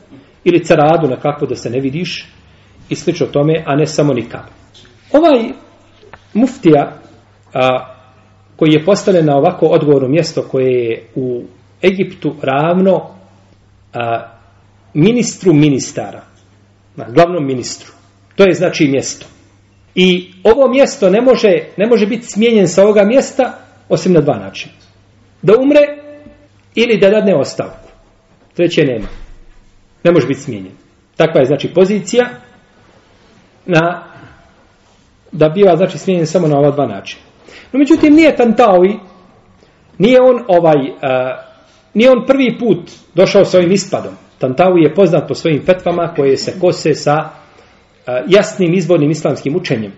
ili 0.44 0.64
caradu 0.64 1.08
na 1.08 1.16
kako 1.16 1.46
da 1.46 1.54
se 1.54 1.70
ne 1.70 1.80
vidiš, 1.80 2.26
i 2.88 2.94
slično 2.94 3.26
tome, 3.26 3.62
a 3.66 3.76
ne 3.76 3.86
samo 3.86 4.12
nikad. 4.12 4.42
Ovaj 5.12 5.50
muftija, 6.34 6.92
a, 7.54 7.94
koji 8.56 8.72
je 8.72 8.84
postavljen 8.84 9.26
na 9.26 9.36
ovako 9.36 9.66
odgovorno 9.66 10.08
mjesto 10.08 10.42
koje 10.42 10.84
je 10.84 11.06
u 11.14 11.42
Egiptu 11.82 12.34
ravno 12.42 13.10
a, 13.92 14.32
ministru 14.94 15.52
ministara, 15.52 16.22
na 16.96 17.06
glavnom 17.08 17.46
ministru. 17.46 17.92
To 18.36 18.44
je 18.44 18.54
znači 18.54 18.88
mjesto. 18.88 19.26
I 19.94 20.32
ovo 20.44 20.68
mjesto 20.68 21.10
ne 21.10 21.20
može, 21.20 21.48
ne 21.76 21.86
može 21.86 22.06
biti 22.06 22.26
smijenjen 22.26 22.68
sa 22.68 22.82
ovoga 22.82 23.04
mjesta 23.04 23.58
osim 23.88 24.12
na 24.12 24.20
dva 24.20 24.38
načina. 24.38 24.74
Da 25.42 25.52
umre 25.58 25.80
ili 26.74 26.98
da 26.98 27.10
dadne 27.10 27.34
ostavku. 27.34 27.88
Treće 28.54 28.84
nema. 28.84 29.08
Ne 30.04 30.12
može 30.12 30.26
biti 30.26 30.40
smijenjen. 30.40 30.72
Takva 31.16 31.40
je 31.40 31.46
znači 31.46 31.74
pozicija 31.74 32.28
na 33.66 34.02
da 35.32 35.48
biva 35.48 35.76
znači 35.76 35.98
smijenjen 35.98 36.26
samo 36.26 36.48
na 36.48 36.58
ova 36.58 36.70
dva 36.70 36.86
načina. 36.86 37.22
No 37.72 37.78
međutim 37.78 38.14
nije 38.14 38.36
Tantawi, 38.36 38.98
nije 39.98 40.20
on 40.20 40.44
ovaj 40.48 40.90
uh, 40.90 41.45
nije 41.96 42.10
on 42.10 42.26
prvi 42.26 42.58
put 42.58 42.90
došao 43.14 43.44
sa 43.44 43.58
ovim 43.58 43.72
ispadom. 43.72 44.12
Tantawi 44.40 44.82
je 44.82 44.94
poznat 44.94 45.28
po 45.28 45.34
svojim 45.34 45.62
fetvama 45.66 46.12
koje 46.16 46.36
se 46.36 46.60
kose 46.60 46.94
sa 46.94 47.16
e, 47.16 48.22
jasnim 48.28 48.74
izbornim 48.74 49.10
islamskim 49.10 49.56
učenjem. 49.56 49.92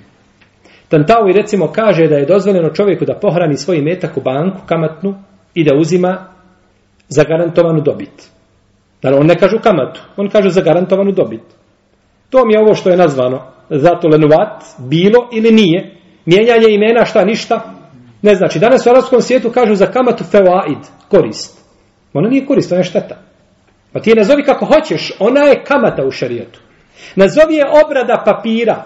Tantawi 0.90 1.32
recimo 1.32 1.72
kaže 1.72 2.06
da 2.06 2.16
je 2.16 2.26
dozvoljeno 2.26 2.70
čovjeku 2.70 3.04
da 3.04 3.18
pohrani 3.20 3.56
svoj 3.56 3.82
metak 3.82 4.16
u 4.16 4.20
banku 4.20 4.58
kamatnu 4.66 5.14
i 5.54 5.64
da 5.64 5.76
uzima 5.76 6.26
zagarantovanu 7.08 7.80
dobit. 7.80 8.30
Naravno, 9.02 9.20
on 9.20 9.26
ne 9.26 9.38
kaže 9.38 9.58
kamatu, 9.58 10.00
on 10.16 10.28
kaže 10.28 10.50
zagarantovanu 10.50 11.12
dobit. 11.12 11.42
To 12.30 12.46
mi 12.46 12.52
je 12.54 12.60
ovo 12.60 12.74
što 12.74 12.90
je 12.90 12.96
nazvano 12.96 13.42
zato 13.70 14.08
lenovat, 14.08 14.64
bilo 14.78 15.28
ili 15.32 15.50
nije. 15.50 15.94
Mijenjanje 16.26 16.66
imena 16.68 17.04
šta 17.04 17.24
ništa. 17.24 17.74
Ne 18.22 18.34
znači, 18.34 18.58
danas 18.58 18.86
u 18.86 18.90
arabskom 18.90 19.20
svijetu 19.20 19.50
kažu 19.50 19.74
za 19.74 19.86
kamatu 19.86 20.24
fewaid, 20.24 20.82
korist. 21.08 21.57
Ona 22.12 22.28
nije 22.28 22.46
korist, 22.46 22.72
ona 22.72 22.80
je 22.80 22.84
šteta. 22.84 23.16
Pa 23.92 24.00
ti 24.00 24.10
je 24.10 24.16
nazovi 24.16 24.42
kako 24.42 24.64
hoćeš, 24.64 25.12
ona 25.18 25.40
je 25.40 25.64
kamata 25.64 26.04
u 26.04 26.10
šarijetu. 26.10 26.60
Nazovi 27.16 27.54
je 27.54 27.66
obrada 27.84 28.22
papira. 28.24 28.84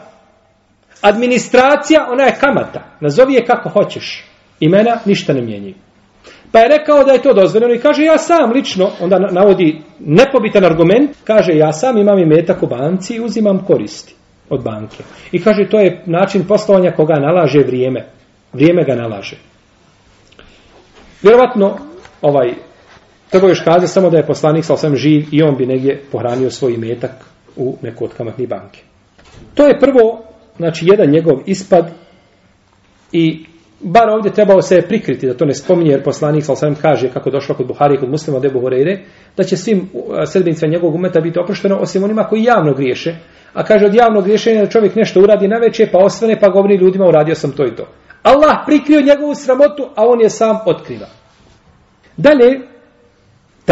Administracija, 1.00 2.06
ona 2.10 2.24
je 2.24 2.36
kamata. 2.40 2.82
Nazovi 3.00 3.34
je 3.34 3.44
kako 3.44 3.68
hoćeš. 3.68 4.24
Imena 4.60 4.98
ništa 5.04 5.32
ne 5.32 5.42
mijenjaju. 5.42 5.74
Pa 6.52 6.58
je 6.58 6.68
rekao 6.68 7.04
da 7.04 7.12
je 7.12 7.22
to 7.22 7.32
dozvoljeno 7.32 7.74
i 7.74 7.78
kaže 7.78 8.04
ja 8.04 8.18
sam 8.18 8.52
lično, 8.52 8.90
onda 9.00 9.18
navodi 9.18 9.82
nepobitan 9.98 10.64
argument, 10.64 11.10
kaže 11.24 11.52
ja 11.54 11.72
sam 11.72 11.98
imam 11.98 12.18
i 12.18 12.26
metak 12.26 12.62
u 12.62 12.66
banci 12.66 13.14
i 13.14 13.20
uzimam 13.20 13.64
koristi 13.64 14.14
od 14.50 14.62
banke. 14.62 15.02
I 15.32 15.42
kaže 15.42 15.68
to 15.70 15.80
je 15.80 16.02
način 16.06 16.46
poslovanja 16.46 16.90
koga 16.90 17.14
nalaže 17.14 17.58
vrijeme. 17.58 18.06
Vrijeme 18.52 18.84
ga 18.84 18.94
nalaže. 18.94 19.36
Vjerovatno, 21.22 21.78
ovaj, 22.22 22.54
Treba 23.32 23.48
još 23.48 23.60
kaza 23.60 23.86
samo 23.86 24.10
da 24.10 24.16
je 24.16 24.26
poslanik 24.26 24.64
sa 24.64 24.74
osam 24.74 24.96
živ 24.96 25.24
i 25.32 25.42
on 25.42 25.56
bi 25.56 25.66
negdje 25.66 26.02
pohranio 26.12 26.50
svoj 26.50 26.76
metak 26.76 27.10
u 27.56 27.76
neku 27.82 28.04
od 28.04 28.10
kamatnih 28.14 28.48
banke. 28.48 28.80
To 29.54 29.66
je 29.66 29.78
prvo, 29.78 30.24
znači, 30.56 30.86
jedan 30.88 31.10
njegov 31.10 31.38
ispad 31.46 31.90
i 33.12 33.44
bar 33.80 34.10
ovdje 34.10 34.32
trebao 34.32 34.62
se 34.62 34.82
prikriti 34.88 35.26
da 35.26 35.34
to 35.34 35.44
ne 35.44 35.54
spominje, 35.54 35.90
jer 35.90 36.02
poslanik 36.02 36.44
sa 36.44 36.52
osam 36.52 36.74
kaže 36.82 37.08
kako 37.08 37.30
došlo 37.30 37.54
kod 37.54 37.66
Buhari 37.66 37.94
i 37.94 37.98
kod 37.98 38.10
muslima 38.10 38.38
Debu 38.38 38.60
Horeire, 38.60 38.98
da 39.36 39.44
će 39.44 39.56
svim 39.56 39.88
uh, 39.92 40.04
sredbenicima 40.26 40.72
njegovog 40.72 40.94
umeta 40.94 41.20
biti 41.20 41.38
oprošteno 41.38 41.76
osim 41.76 42.04
onima 42.04 42.24
koji 42.24 42.44
javno 42.44 42.74
griješe. 42.74 43.16
A 43.52 43.64
kaže 43.64 43.86
od 43.86 43.94
javnog 43.94 44.24
griješenja 44.24 44.60
da 44.60 44.70
čovjek 44.70 44.94
nešto 44.94 45.20
uradi 45.20 45.48
na 45.48 45.56
večer, 45.56 45.88
pa 45.92 45.98
osvane, 45.98 46.40
pa 46.40 46.48
govori 46.48 46.76
ljudima 46.76 47.06
uradio 47.06 47.34
sam 47.34 47.52
to 47.52 47.66
i 47.66 47.76
to. 47.76 47.86
Allah 48.22 48.56
prikrio 48.66 49.00
njegovu 49.00 49.34
sramotu, 49.34 49.88
a 49.94 50.06
on 50.06 50.20
je 50.20 50.30
sam 50.30 50.58
otkriva. 50.66 51.06
Dalje, 52.16 52.71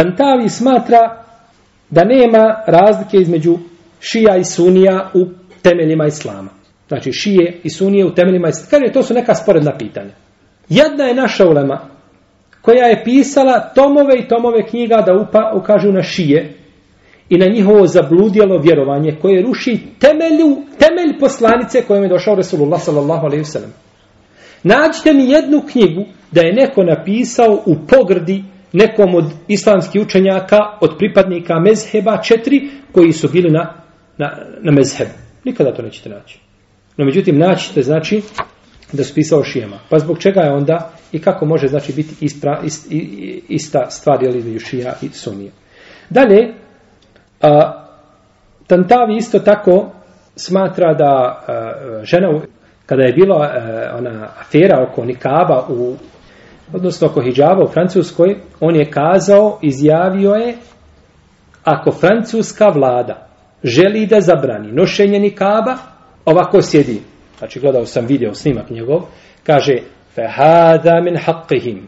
Tantavi 0.01 0.49
smatra 0.49 1.25
da 1.91 2.05
nema 2.05 2.63
razlike 2.67 3.17
između 3.17 3.59
šija 4.01 4.37
i 4.37 4.45
sunija 4.45 5.11
u 5.15 5.27
temeljima 5.63 6.07
islama. 6.07 6.51
Znači 6.89 7.13
šije 7.13 7.61
i 7.65 7.71
sunije 7.71 8.07
u 8.07 8.15
temeljima 8.15 8.49
islama. 8.49 8.71
Kaže, 8.71 8.93
to 8.93 9.03
su 9.03 9.15
neka 9.15 9.35
sporedna 9.35 9.79
pitanja. 9.79 10.11
Jedna 10.69 11.05
je 11.05 11.15
naša 11.15 11.49
ulema 11.49 11.81
koja 12.63 12.87
je 12.87 13.05
pisala 13.05 13.73
tomove 13.75 14.19
i 14.19 14.29
tomove 14.29 14.67
knjiga 14.67 15.03
da 15.07 15.15
upa, 15.15 15.53
ukažu 15.57 15.93
na 15.93 16.03
šije 16.03 16.55
i 17.29 17.39
na 17.39 17.47
njihovo 17.47 17.87
zabludjelo 17.87 18.59
vjerovanje 18.59 19.17
koje 19.23 19.43
ruši 19.43 19.79
temelju, 19.99 20.57
temelj 20.79 21.19
poslanice 21.21 21.83
kojom 21.83 22.03
je 22.03 22.09
došao 22.09 22.35
Resulullah 22.35 22.81
sallallahu 22.83 23.27
alaihi 23.27 23.45
wasallam. 23.45 23.73
Nađite 24.63 25.13
mi 25.13 25.31
jednu 25.31 25.63
knjigu 25.73 26.05
da 26.33 26.41
je 26.41 26.53
neko 26.53 26.83
napisao 26.85 27.63
u 27.67 27.77
pogrdi 27.89 28.45
nekom 28.73 29.15
od 29.15 29.25
islamskih 29.49 30.03
učenjaka, 30.03 30.59
od 30.81 30.91
pripadnika 30.99 31.61
mezheba 31.61 32.23
četiri, 32.23 32.71
koji 32.93 33.13
su 33.13 33.29
bili 33.29 33.51
na, 33.51 33.75
na, 34.19 34.37
na 34.61 34.73
mezhebu. 34.73 35.11
Nikada 35.45 35.75
to 35.75 35.83
nećete 35.83 36.09
naći. 36.09 36.41
No, 36.97 37.05
međutim, 37.05 37.39
naćite, 37.39 37.83
znači, 37.83 38.23
da 38.93 39.05
su 39.05 39.15
pisao 39.15 39.45
šijema. 39.45 39.79
Pa 39.89 39.99
zbog 39.99 40.19
čega 40.19 40.41
je 40.41 40.53
onda 40.53 40.91
i 41.13 41.19
kako 41.19 41.47
može, 41.47 41.67
znači, 41.67 41.93
biti 41.93 42.25
ispra, 42.25 42.61
ist, 42.65 42.87
ista 43.49 43.91
stvar, 43.91 44.23
jel, 44.23 44.37
između 44.37 44.59
šija 44.59 44.95
i 45.03 45.09
sunije. 45.09 45.51
Dalje, 46.11 46.55
a, 47.43 47.77
Tantavi 48.67 49.17
isto 49.17 49.39
tako 49.39 49.93
smatra 50.37 50.95
da 50.95 51.05
a, 51.07 51.75
žena, 52.03 52.41
kada 52.87 53.03
je 53.03 53.13
bila 53.13 53.37
ona 53.99 54.29
afera 54.41 54.87
oko 54.91 55.05
nikaba 55.05 55.67
u 55.69 55.97
odnosno 56.73 57.07
oko 57.07 57.23
hijjaba 57.23 57.65
u 57.65 57.69
Francuskoj, 57.69 58.37
on 58.61 58.77
je 58.77 58.91
kazao, 58.91 59.59
izjavio 59.63 60.31
je, 60.31 60.57
ako 61.65 61.93
francuska 61.93 62.69
vlada 62.69 63.27
želi 63.65 64.07
da 64.07 64.21
zabrani 64.21 64.73
nošenje 64.73 65.19
nikaba, 65.19 65.77
ovako 66.25 66.63
sjedi. 66.63 67.01
Znači, 67.39 67.61
gledao 67.61 67.87
sam 67.87 68.07
video 68.07 68.35
snimak 68.35 68.71
njegov, 68.71 69.01
kaže, 69.47 69.77
fe 70.15 70.23
hada 70.29 71.01
min 71.01 71.15
haqqihim, 71.17 71.79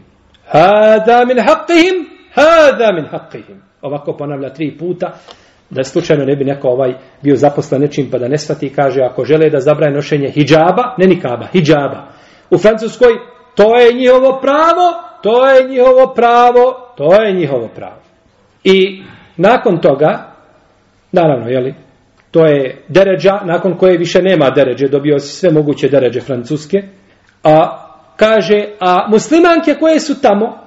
hada 0.45 1.25
min 1.25 1.37
haqqihim, 1.37 2.05
hada 2.33 2.91
min 2.93 3.05
haqqihim. 3.05 3.57
Ovako 3.81 4.13
ponavlja 4.17 4.49
tri 4.49 4.77
puta, 4.77 5.13
da 5.69 5.83
slučajno 5.83 6.25
ne 6.25 6.35
bi 6.35 6.45
neko 6.45 6.67
ovaj 6.67 6.93
bio 7.23 7.35
zaposlen 7.35 7.81
nečim 7.81 8.09
pa 8.11 8.17
da 8.17 8.27
ne 8.27 8.37
svati, 8.37 8.69
kaže, 8.69 9.01
ako 9.01 9.25
žele 9.25 9.49
da 9.49 9.59
zabrani 9.59 9.95
nošenje 9.95 10.29
hijjaba, 10.29 10.95
ne 10.97 11.07
nikaba, 11.07 11.47
hijjaba, 11.53 12.07
U 12.53 12.57
Francuskoj 12.57 13.13
to 13.55 13.79
je 13.79 13.93
njihovo 13.93 14.39
pravo, 14.41 15.03
to 15.23 15.47
je 15.47 15.67
njihovo 15.67 16.13
pravo, 16.15 16.93
to 16.97 17.21
je 17.21 17.33
njihovo 17.33 17.69
pravo. 17.75 18.01
I 18.63 19.03
nakon 19.37 19.81
toga, 19.81 20.33
naravno, 21.11 21.49
jeli, 21.49 21.75
to 22.31 22.45
je 22.45 22.83
deređa, 22.87 23.39
nakon 23.45 23.77
koje 23.77 23.97
više 23.97 24.21
nema 24.21 24.49
deređe, 24.49 24.87
dobio 24.87 25.19
si 25.19 25.35
sve 25.35 25.51
moguće 25.51 25.89
deređe 25.89 26.21
francuske, 26.21 26.83
a 27.43 27.87
kaže, 28.15 28.65
a 28.79 29.07
muslimanke 29.09 29.75
koje 29.79 29.99
su 29.99 30.21
tamo, 30.21 30.57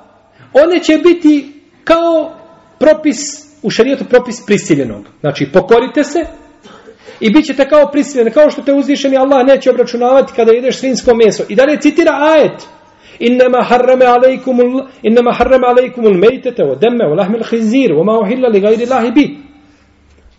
one 0.53 0.79
će 0.83 0.99
biti 0.99 1.63
kao 1.85 2.33
propis, 2.79 3.19
u 3.63 3.71
šarijetu 3.71 4.05
propis 4.05 4.47
prisiljenog. 4.47 5.05
Znači, 5.21 5.53
pokorite 5.53 6.05
se 6.05 6.25
i 7.21 7.31
bit 7.31 7.47
ćete 7.47 7.69
kao 7.69 7.91
prisiljeni, 7.93 8.31
kao 8.31 8.51
što 8.51 8.63
te 8.63 8.73
uzvišeni 8.73 9.17
Allah 9.17 9.47
neće 9.47 9.71
obračunavati 9.71 10.33
kada 10.37 10.53
jedeš 10.53 10.79
svinsko 10.79 11.15
meso. 11.15 11.43
I 11.49 11.55
dalje 11.55 11.81
citira 11.81 12.13
ajet, 12.13 12.67
إنما 13.22 13.64
حرم 13.64 14.04
عليكم 14.04 14.62
ال... 14.62 14.88
إنما 15.08 15.32
حرم 15.32 15.66
عليكم 15.66 16.08
الميتة 16.08 16.64
والدم 16.66 17.02
ولحم 17.12 17.36
الخنزير 17.36 17.94
وما 17.94 18.24
أحل 18.24 18.42
لغير 18.42 18.80
الله 18.82 19.10
به 19.10 19.30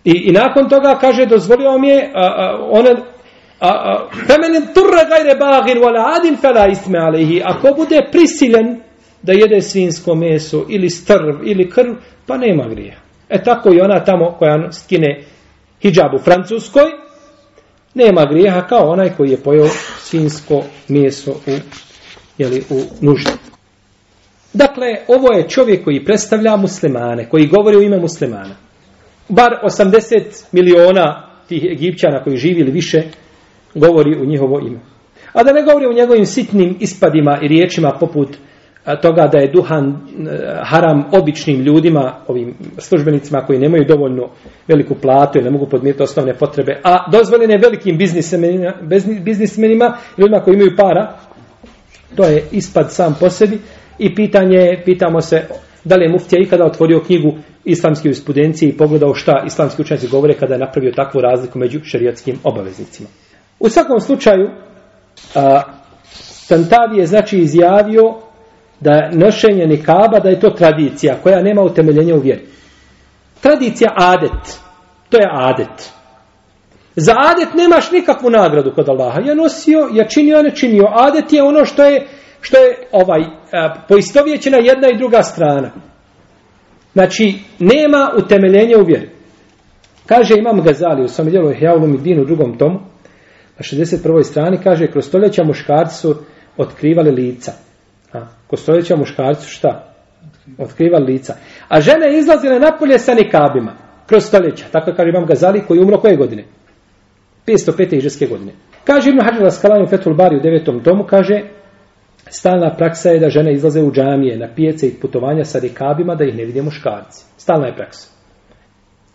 I, 0.04 0.10
I 0.28 0.32
nakon 0.32 0.68
toga 0.68 0.98
kaže 0.98 1.26
dozvolio 1.26 1.78
mi 1.78 1.88
je 1.88 2.10
a, 2.14 2.26
a, 2.26 2.58
one 2.70 2.90
a, 3.60 3.68
a, 3.68 4.08
femenin 4.26 4.66
turre 4.74 5.04
gajre 5.08 5.38
bagir 5.38 5.78
wala 5.78 6.16
adin 6.16 6.36
fela 6.36 6.66
isme 6.68 6.98
alehi 6.98 7.42
ako 7.44 7.74
bude 7.76 8.08
prisiljen 8.12 8.80
da 9.22 9.32
jede 9.32 9.60
svinsko 9.60 10.14
meso 10.14 10.66
ili 10.68 10.90
strv 10.90 11.36
ili 11.44 11.70
krv 11.70 11.92
pa 12.26 12.36
nema 12.36 12.68
grija 12.68 12.94
e 13.28 13.42
tako 13.42 13.72
i 13.72 13.80
ona 13.80 14.04
tamo 14.04 14.34
koja 14.38 14.72
skine 14.72 15.24
hijab 15.82 16.14
u 16.14 16.18
Francuskoj 16.18 16.90
nema 17.94 18.24
grijeha 18.24 18.66
kao 18.66 18.90
onaj 18.90 19.10
koji 19.16 19.30
je 19.30 19.42
pojeo 19.42 19.68
svinsko 19.98 20.62
meso 20.88 21.30
u 21.30 21.50
jeli, 22.37 22.63
u 22.69 22.81
nuždi. 23.01 23.31
Dakle, 24.53 24.87
ovo 25.07 25.33
je 25.33 25.49
čovjek 25.49 25.83
koji 25.83 26.05
predstavlja 26.05 26.57
muslimane, 26.57 27.29
koji 27.29 27.47
govori 27.47 27.77
u 27.77 27.81
ime 27.81 27.99
muslimana. 27.99 28.55
Bar 29.29 29.51
80 29.63 30.21
miliona 30.51 31.29
tih 31.47 31.63
egipćana 31.71 32.23
koji 32.23 32.37
živi 32.37 32.61
ili 32.61 32.71
više 32.71 33.03
govori 33.75 34.19
u 34.21 34.25
njihovo 34.25 34.59
ime. 34.59 34.79
A 35.33 35.43
da 35.43 35.53
ne 35.53 35.63
govori 35.63 35.85
o 35.85 35.93
njegovim 35.93 36.25
sitnim 36.25 36.77
ispadima 36.79 37.39
i 37.41 37.47
riječima 37.47 37.91
poput 37.99 38.37
toga 39.01 39.27
da 39.31 39.37
je 39.37 39.51
duhan 39.51 39.87
e, 39.87 39.95
haram 40.63 41.03
običnim 41.11 41.61
ljudima, 41.61 42.13
ovim 42.27 42.53
službenicima 42.77 43.41
koji 43.41 43.59
nemaju 43.59 43.85
dovoljno 43.85 44.29
veliku 44.67 44.95
platu 44.95 45.39
i 45.39 45.41
ne 45.41 45.49
mogu 45.49 45.65
podmiriti 45.69 46.03
osnovne 46.03 46.33
potrebe, 46.33 46.81
a 46.83 47.11
dozvoljene 47.11 47.57
velikim 47.57 47.97
biznismenima, 47.97 48.73
biznismenima 49.21 49.97
ljudima 50.17 50.39
koji 50.39 50.55
imaju 50.55 50.71
para, 50.77 51.17
To 52.15 52.23
je 52.23 52.43
ispad 52.51 52.93
sam 52.93 53.15
po 53.19 53.29
sebi 53.29 53.59
i 53.99 54.15
pitanje, 54.15 54.81
pitamo 54.85 55.21
se 55.21 55.43
da 55.83 55.95
li 55.95 56.05
je 56.05 56.11
muftija 56.11 56.41
ikada 56.41 56.65
otvorio 56.65 57.03
knjigu 57.05 57.37
islamske 57.65 58.07
jurisprudencije 58.07 58.69
i 58.69 58.77
pogledao 58.77 59.13
šta 59.13 59.43
islamski 59.45 59.81
učenjaci 59.81 60.07
govore 60.07 60.33
kada 60.33 60.53
je 60.53 60.59
napravio 60.59 60.91
takvu 60.91 61.21
razliku 61.21 61.59
među 61.59 61.79
šerijatskim 61.83 62.39
obaveznicima. 62.43 63.09
U 63.59 63.69
svakom 63.69 63.99
slučaju, 63.99 64.49
a, 65.35 65.61
Tantavi 66.47 66.97
je 66.97 67.05
znači 67.05 67.37
izjavio 67.37 68.15
da 68.79 69.09
nošenje 69.11 69.65
nikaba, 69.65 70.19
da 70.19 70.29
je 70.29 70.39
to 70.39 70.49
tradicija 70.49 71.15
koja 71.23 71.41
nema 71.41 71.61
utemeljenja 71.61 72.15
u 72.15 72.19
vjeri. 72.19 72.45
Tradicija 73.41 73.93
adet. 73.95 74.59
To 75.09 75.17
je 75.17 75.29
adet. 75.31 75.91
Za 76.99 77.13
adet 77.17 77.53
nemaš 77.53 77.91
nikakvu 77.91 78.29
nagradu 78.29 78.71
kod 78.71 78.89
Allaha. 78.89 79.21
Ja 79.25 79.35
nosio, 79.35 79.89
ja 79.93 80.07
činio, 80.07 80.41
ne 80.41 80.55
činio. 80.55 80.83
Adet 80.95 81.33
je 81.33 81.43
ono 81.43 81.65
što 81.65 81.83
je, 81.83 82.07
što 82.41 82.57
je 82.57 82.87
ovaj, 82.91 83.21
poistovjećena 83.87 84.57
jedna 84.57 84.87
i 84.93 84.97
druga 84.97 85.23
strana. 85.23 85.71
Znači, 86.93 87.39
nema 87.59 88.11
utemeljenja 88.17 88.77
u 88.77 88.85
vjeri. 88.85 89.09
Kaže 90.05 90.33
Imam 90.37 90.61
Gazali 90.61 91.03
u 91.03 91.07
svom 91.07 91.29
djelu 91.29 91.53
Hjaulum 91.53 91.93
i 91.93 91.97
Dinu 91.97 92.21
u 92.21 92.25
drugom 92.25 92.57
tomu, 92.57 92.79
na 93.57 93.61
61. 93.61 94.23
strani, 94.23 94.59
kaže, 94.63 94.87
kroz 94.87 95.05
stoljeća 95.05 95.43
muškarci 95.43 95.95
su 95.95 96.15
otkrivali 96.57 97.11
lica. 97.11 97.51
A, 98.13 98.27
kroz 98.47 98.61
stoljeća 98.61 98.95
muškarci 98.95 99.45
su 99.45 99.49
šta? 99.49 99.93
Otkrivali 100.57 101.05
lica. 101.05 101.33
A 101.67 101.81
žene 101.81 102.17
izlazile 102.17 102.59
napolje 102.59 102.99
sa 102.99 103.13
nikabima. 103.13 103.73
Kroz 104.07 104.23
stoljeća. 104.23 104.65
Tako 104.71 104.91
kaže 104.97 105.09
Imam 105.09 105.25
Gazali 105.25 105.63
koji 105.67 105.79
umro 105.79 105.97
koje 105.97 106.15
godine? 106.15 106.43
505. 107.47 107.97
iđeske 107.97 108.25
godine. 108.25 108.51
Kaže 108.83 109.09
Ibn 109.09 109.19
Hađar 109.21 109.43
Raskalani 109.43 109.83
u 109.83 109.87
Fethul 109.87 110.13
Bari 110.13 110.37
u 110.37 110.39
devetom 110.39 110.83
tomu, 110.83 111.03
kaže, 111.03 111.41
stalna 112.29 112.75
praksa 112.77 113.09
je 113.09 113.19
da 113.19 113.29
žene 113.29 113.53
izlaze 113.53 113.81
u 113.83 113.91
džamije 113.91 114.37
na 114.37 114.47
pijace 114.55 114.87
i 114.87 114.93
putovanja 115.01 115.43
sa 115.43 115.59
rekabima 115.59 116.15
da 116.15 116.25
ih 116.25 116.35
ne 116.35 116.45
vidimo 116.45 116.65
muškarci. 116.65 117.25
Stalna 117.37 117.67
je 117.67 117.75
praksa. 117.75 118.09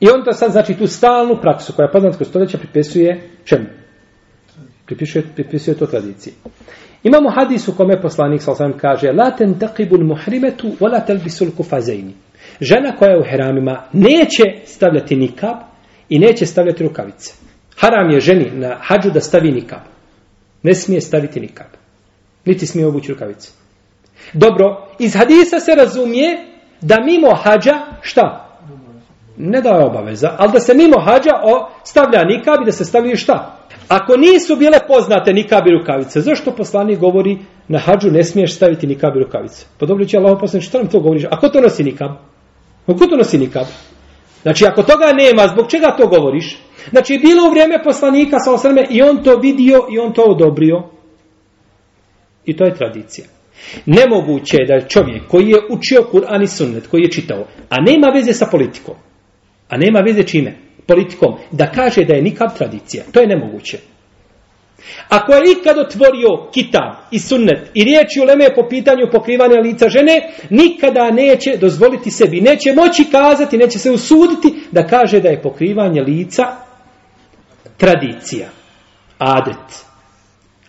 I 0.01 0.09
on 0.09 0.24
to 0.24 0.33
sad, 0.33 0.53
znači, 0.53 0.74
tu 0.74 0.87
stalnu 0.87 1.39
praksu 1.43 1.72
koja 1.76 1.87
je 1.87 1.93
poznatko 1.93 2.24
stoljeća 2.24 2.59
pripisuje 2.59 3.20
čemu? 3.45 3.66
Pripisuje, 4.87 5.24
pripisuje 5.35 5.76
to 5.76 5.87
tradiciji. 5.87 6.33
Imamo 7.03 7.30
hadis 7.30 7.68
u 7.68 7.76
kome 7.76 8.01
poslanik 8.03 8.43
sa 8.43 8.72
kaže 8.80 9.12
La 9.12 9.30
ten 9.30 9.55
taqibul 9.55 10.05
muhrimetu 10.05 10.68
wa 10.80 10.93
la 10.93 11.01
telbisul 11.01 11.51
kufazejni. 11.57 12.14
Žena 12.61 12.97
koja 12.99 13.11
je 13.11 13.20
u 13.20 13.24
heramima 13.30 13.83
neće 13.93 14.43
stavljati 14.64 15.16
nikab 15.16 15.57
i 16.09 16.18
neće 16.18 16.47
stavljati 16.47 16.83
rukavice. 16.83 17.51
Haram 17.83 18.11
je 18.11 18.20
ženi 18.20 18.51
na 18.55 18.76
hađu 18.80 19.11
da 19.11 19.20
stavi 19.20 19.53
nikab. 19.53 19.80
Ne 20.62 20.74
smije 20.74 21.01
staviti 21.01 21.41
nikab. 21.41 21.66
Niti 22.45 22.66
smije 22.66 22.87
obući 22.87 23.12
rukavice. 23.12 23.51
Dobro, 24.33 24.89
iz 24.99 25.14
hadisa 25.14 25.61
se 25.61 25.74
razumije 25.74 26.39
da 26.80 26.97
mimo 27.05 27.35
hađa, 27.35 27.72
šta? 28.03 28.49
Ne 29.37 29.61
da 29.61 29.68
je 29.68 29.85
obaveza, 29.85 30.35
ali 30.39 30.53
da 30.53 30.61
se 30.61 30.74
mimo 30.74 31.01
hađa 31.01 31.30
o, 31.43 31.70
stavlja 31.85 32.24
nikab 32.24 32.62
i 32.62 32.64
da 32.64 32.72
se 32.72 32.85
stavlja 32.85 33.16
šta? 33.16 33.59
Ako 33.89 34.16
nisu 34.16 34.57
bile 34.57 34.78
poznate 34.89 35.33
nikab 35.33 35.66
i 35.66 35.78
rukavice, 35.78 36.20
zašto 36.20 36.51
poslanik 36.51 36.99
govori 36.99 37.39
na 37.68 37.78
hađu 37.78 38.11
ne 38.11 38.24
smiješ 38.24 38.55
staviti 38.57 38.87
nikab 38.87 39.16
i 39.16 39.24
rukavice? 39.24 39.66
Pa 39.78 39.87
dobro 39.87 40.05
će 40.05 40.18
Allah 40.18 40.39
poslanik, 40.41 40.68
što 40.68 40.78
nam 40.78 40.89
to 40.89 41.01
govoriš? 41.01 41.24
Ako 41.30 41.49
to 41.49 41.61
nosi 41.61 41.85
nikab? 41.85 42.11
Ko 42.87 43.07
to 43.07 43.16
nosi 43.16 43.39
nikab? 43.39 43.66
Znači, 44.43 44.66
ako 44.66 44.82
toga 44.82 45.12
nema, 45.12 45.49
zbog 45.49 45.70
čega 45.70 45.97
to 45.99 46.07
govoriš? 46.07 46.59
Znači, 46.90 47.18
bilo 47.18 47.47
u 47.47 47.51
vrijeme 47.51 47.82
poslanika 47.84 48.38
sa 48.38 48.53
osrme 48.53 48.86
i 48.90 49.03
on 49.03 49.22
to 49.24 49.36
vidio 49.36 49.86
i 49.90 49.99
on 49.99 50.12
to 50.12 50.22
odobrio. 50.22 50.82
I 52.45 52.57
to 52.57 52.64
je 52.64 52.74
tradicija. 52.74 53.26
Nemoguće 53.86 54.57
je 54.57 54.66
da 54.66 54.88
čovjek 54.88 55.28
koji 55.28 55.49
je 55.49 55.59
učio 55.70 56.07
Kur'an 56.12 56.43
i 56.43 56.47
sunnet, 56.47 56.86
koji 56.86 57.03
je 57.03 57.11
čitao, 57.11 57.47
a 57.68 57.76
nema 57.80 58.07
veze 58.14 58.32
sa 58.32 58.47
politikom, 58.51 58.95
a 59.68 59.76
nema 59.76 60.01
veze 60.01 60.22
čime? 60.22 60.57
Politikom, 60.86 61.34
da 61.51 61.70
kaže 61.70 62.05
da 62.05 62.14
je 62.14 62.22
nikav 62.22 62.49
tradicija. 62.57 63.05
To 63.12 63.20
je 63.20 63.26
nemoguće. 63.26 63.78
Ako 65.09 65.33
je 65.33 65.41
ikad 65.53 65.78
otvorio 65.78 66.51
kitab 66.55 66.93
i 67.11 67.18
sunnet 67.18 67.70
i 67.74 67.85
riječi 67.85 68.20
u 68.20 68.24
leme 68.24 68.55
po 68.55 68.68
pitanju 68.68 69.11
pokrivanja 69.12 69.61
lica 69.61 69.89
žene, 69.89 70.33
nikada 70.51 71.11
neće 71.11 71.57
dozvoliti 71.57 72.11
sebi, 72.11 72.41
neće 72.41 72.72
moći 72.72 73.05
kazati, 73.05 73.59
neće 73.59 73.78
se 73.78 73.91
usuditi 73.91 74.55
da 74.70 74.87
kaže 74.87 75.20
da 75.20 75.28
je 75.28 75.43
pokrivanje 75.43 76.01
lica 76.01 76.43
tradicija, 77.76 78.49
adet. 79.18 79.85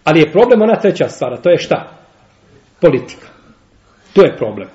Ali 0.03 0.19
je 0.19 0.31
problem 0.31 0.61
ona 0.61 0.75
treća 0.75 1.09
stvar, 1.09 1.41
to 1.41 1.49
je 1.49 1.57
šta? 1.57 1.97
Politika. 2.81 3.27
To 4.13 4.21
je 4.21 4.37
problem. 4.37 4.69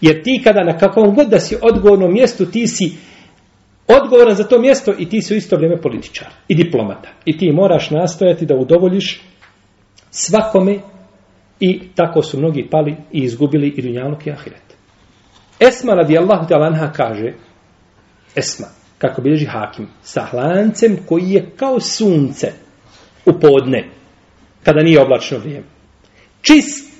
Jer 0.00 0.22
ti 0.22 0.40
kada 0.44 0.64
na 0.64 0.78
kakvom 0.78 1.14
god 1.14 1.28
da 1.28 1.40
si 1.40 1.56
odgovornom 1.62 2.12
mjestu, 2.12 2.46
ti 2.46 2.66
si 2.66 2.92
odgovoran 4.02 4.34
za 4.34 4.44
to 4.44 4.58
mjesto 4.58 4.92
i 4.98 5.08
ti 5.08 5.22
si 5.22 5.34
u 5.34 5.36
isto 5.36 5.56
vrijeme 5.56 5.80
političar 5.80 6.28
i 6.48 6.54
diplomata. 6.54 7.08
I 7.24 7.38
ti 7.38 7.52
moraš 7.52 7.90
nastojati 7.90 8.46
da 8.46 8.54
udovoljiš 8.54 9.22
svakome 10.10 10.78
i 11.60 11.80
tako 11.94 12.22
su 12.22 12.38
mnogi 12.38 12.68
pali 12.70 12.96
i 13.12 13.18
izgubili 13.22 13.68
i 13.68 13.82
dunjaluk 13.82 14.26
i 14.26 14.30
ahiret. 14.30 14.76
Esma 15.60 15.94
radijallahu 15.94 16.48
talanha 16.48 16.92
kaže 16.92 17.32
Esma, 18.36 18.66
kako 18.98 19.22
bilježi 19.22 19.46
hakim, 19.46 19.88
sa 20.02 20.24
hlancem 20.24 20.96
koji 21.08 21.30
je 21.30 21.50
kao 21.56 21.80
sunce 21.80 22.52
u 23.26 23.32
podne, 23.40 23.88
kada 24.62 24.82
nije 24.82 25.02
oblačno 25.02 25.38
vrijeme. 25.38 25.66
Čist, 26.42 26.91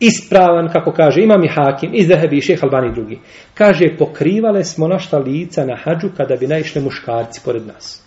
ispravan, 0.00 0.68
kako 0.72 0.92
kaže, 0.92 1.22
imam 1.22 1.44
i 1.44 1.48
hakim, 1.48 1.90
iz 1.94 2.08
Dehebi 2.08 2.38
i 2.38 2.40
šeh 2.40 2.64
Albani 2.64 2.94
drugi. 2.94 3.18
Kaže, 3.54 3.96
pokrivale 3.98 4.64
smo 4.64 4.88
našta 4.88 5.18
lica 5.18 5.64
na 5.64 5.76
hađu 5.84 6.08
kada 6.16 6.36
bi 6.36 6.46
naišli 6.46 6.82
muškarci 6.82 7.40
pored 7.44 7.66
nas. 7.66 8.02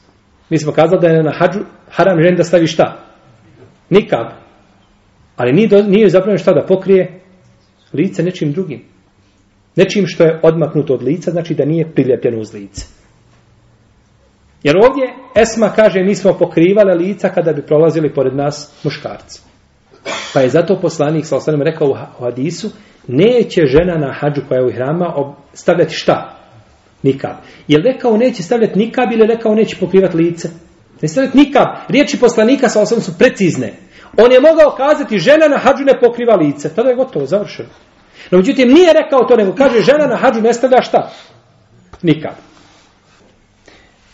Mi 0.50 0.58
smo 0.58 0.72
kazali 0.72 1.02
da 1.02 1.08
je 1.08 1.24
na 1.24 1.32
hađu 1.32 1.60
haram 1.90 2.22
žen 2.22 2.36
da 2.36 2.44
stavi 2.44 2.68
šta? 2.68 2.98
Nikab. 3.90 4.28
Ali 5.36 5.54
nije, 5.54 5.84
nije 5.84 6.10
zapravo 6.10 6.38
šta 6.38 6.54
da 6.54 6.66
pokrije 6.66 7.22
lice 7.94 8.24
nečim 8.24 8.52
drugim. 8.52 8.82
Nečim 9.76 10.08
što 10.08 10.24
je 10.24 10.40
odmaknuto 10.44 10.94
od 10.94 11.04
lica, 11.04 11.32
znači 11.32 11.54
da 11.56 11.66
nije 11.66 11.92
priljepljeno 11.94 12.40
uz 12.40 12.54
lice. 12.54 12.86
Jer 14.64 14.76
ovdje 14.78 15.14
Esma 15.36 15.70
kaže 15.76 16.04
mi 16.04 16.16
smo 16.16 16.38
pokrivale 16.38 16.94
lica 16.94 17.30
kada 17.30 17.54
bi 17.54 17.66
prolazili 17.66 18.14
pored 18.14 18.36
nas 18.36 18.84
muškarci. 18.84 19.49
Pa 20.34 20.40
je 20.40 20.50
zato 20.50 20.80
poslanik 20.82 21.26
sa 21.26 21.36
osanem 21.38 21.62
rekao 21.62 21.88
u 21.88 22.24
hadisu, 22.24 22.70
neće 23.08 23.62
žena 23.66 23.98
na 23.98 24.14
hađu 24.20 24.42
koja 24.48 24.60
je 24.60 24.66
u 24.66 24.72
hrama 24.72 25.34
stavljati 25.54 25.94
šta? 25.94 26.36
Nikab. 27.04 27.36
Je 27.68 27.78
li 27.78 27.92
rekao 27.92 28.18
neće 28.18 28.44
stavljati 28.44 28.80
nikab 28.80 29.12
ili 29.12 29.22
je 29.22 29.28
rekao 29.28 29.56
neće 29.56 29.78
pokrivati 29.80 30.18
lice? 30.18 30.50
Ne 31.02 31.08
stavljati 31.08 31.38
nikab. 31.38 31.68
Riječi 31.88 32.20
poslanika 32.20 32.70
sa 32.70 32.82
osanem 32.82 33.02
su 33.02 33.18
precizne. 33.18 33.74
On 34.18 34.32
je 34.32 34.40
mogao 34.40 34.76
kazati 34.76 35.18
žena 35.18 35.48
na 35.48 35.58
hađu 35.58 35.84
ne 35.84 36.00
pokriva 36.02 36.36
lice. 36.36 36.76
Tada 36.76 36.90
je 36.90 36.96
gotovo, 36.96 37.26
završeno. 37.26 37.70
No, 38.32 38.38
međutim, 38.38 38.74
nije 38.74 38.94
rekao 38.94 39.28
to, 39.28 39.36
nego 39.36 39.56
kaže 39.56 39.82
žena 39.82 40.08
na 40.08 40.16
hađu 40.16 40.42
ne 40.42 40.54
stavlja 40.54 40.82
šta? 40.82 41.12
Nikab. 42.02 42.49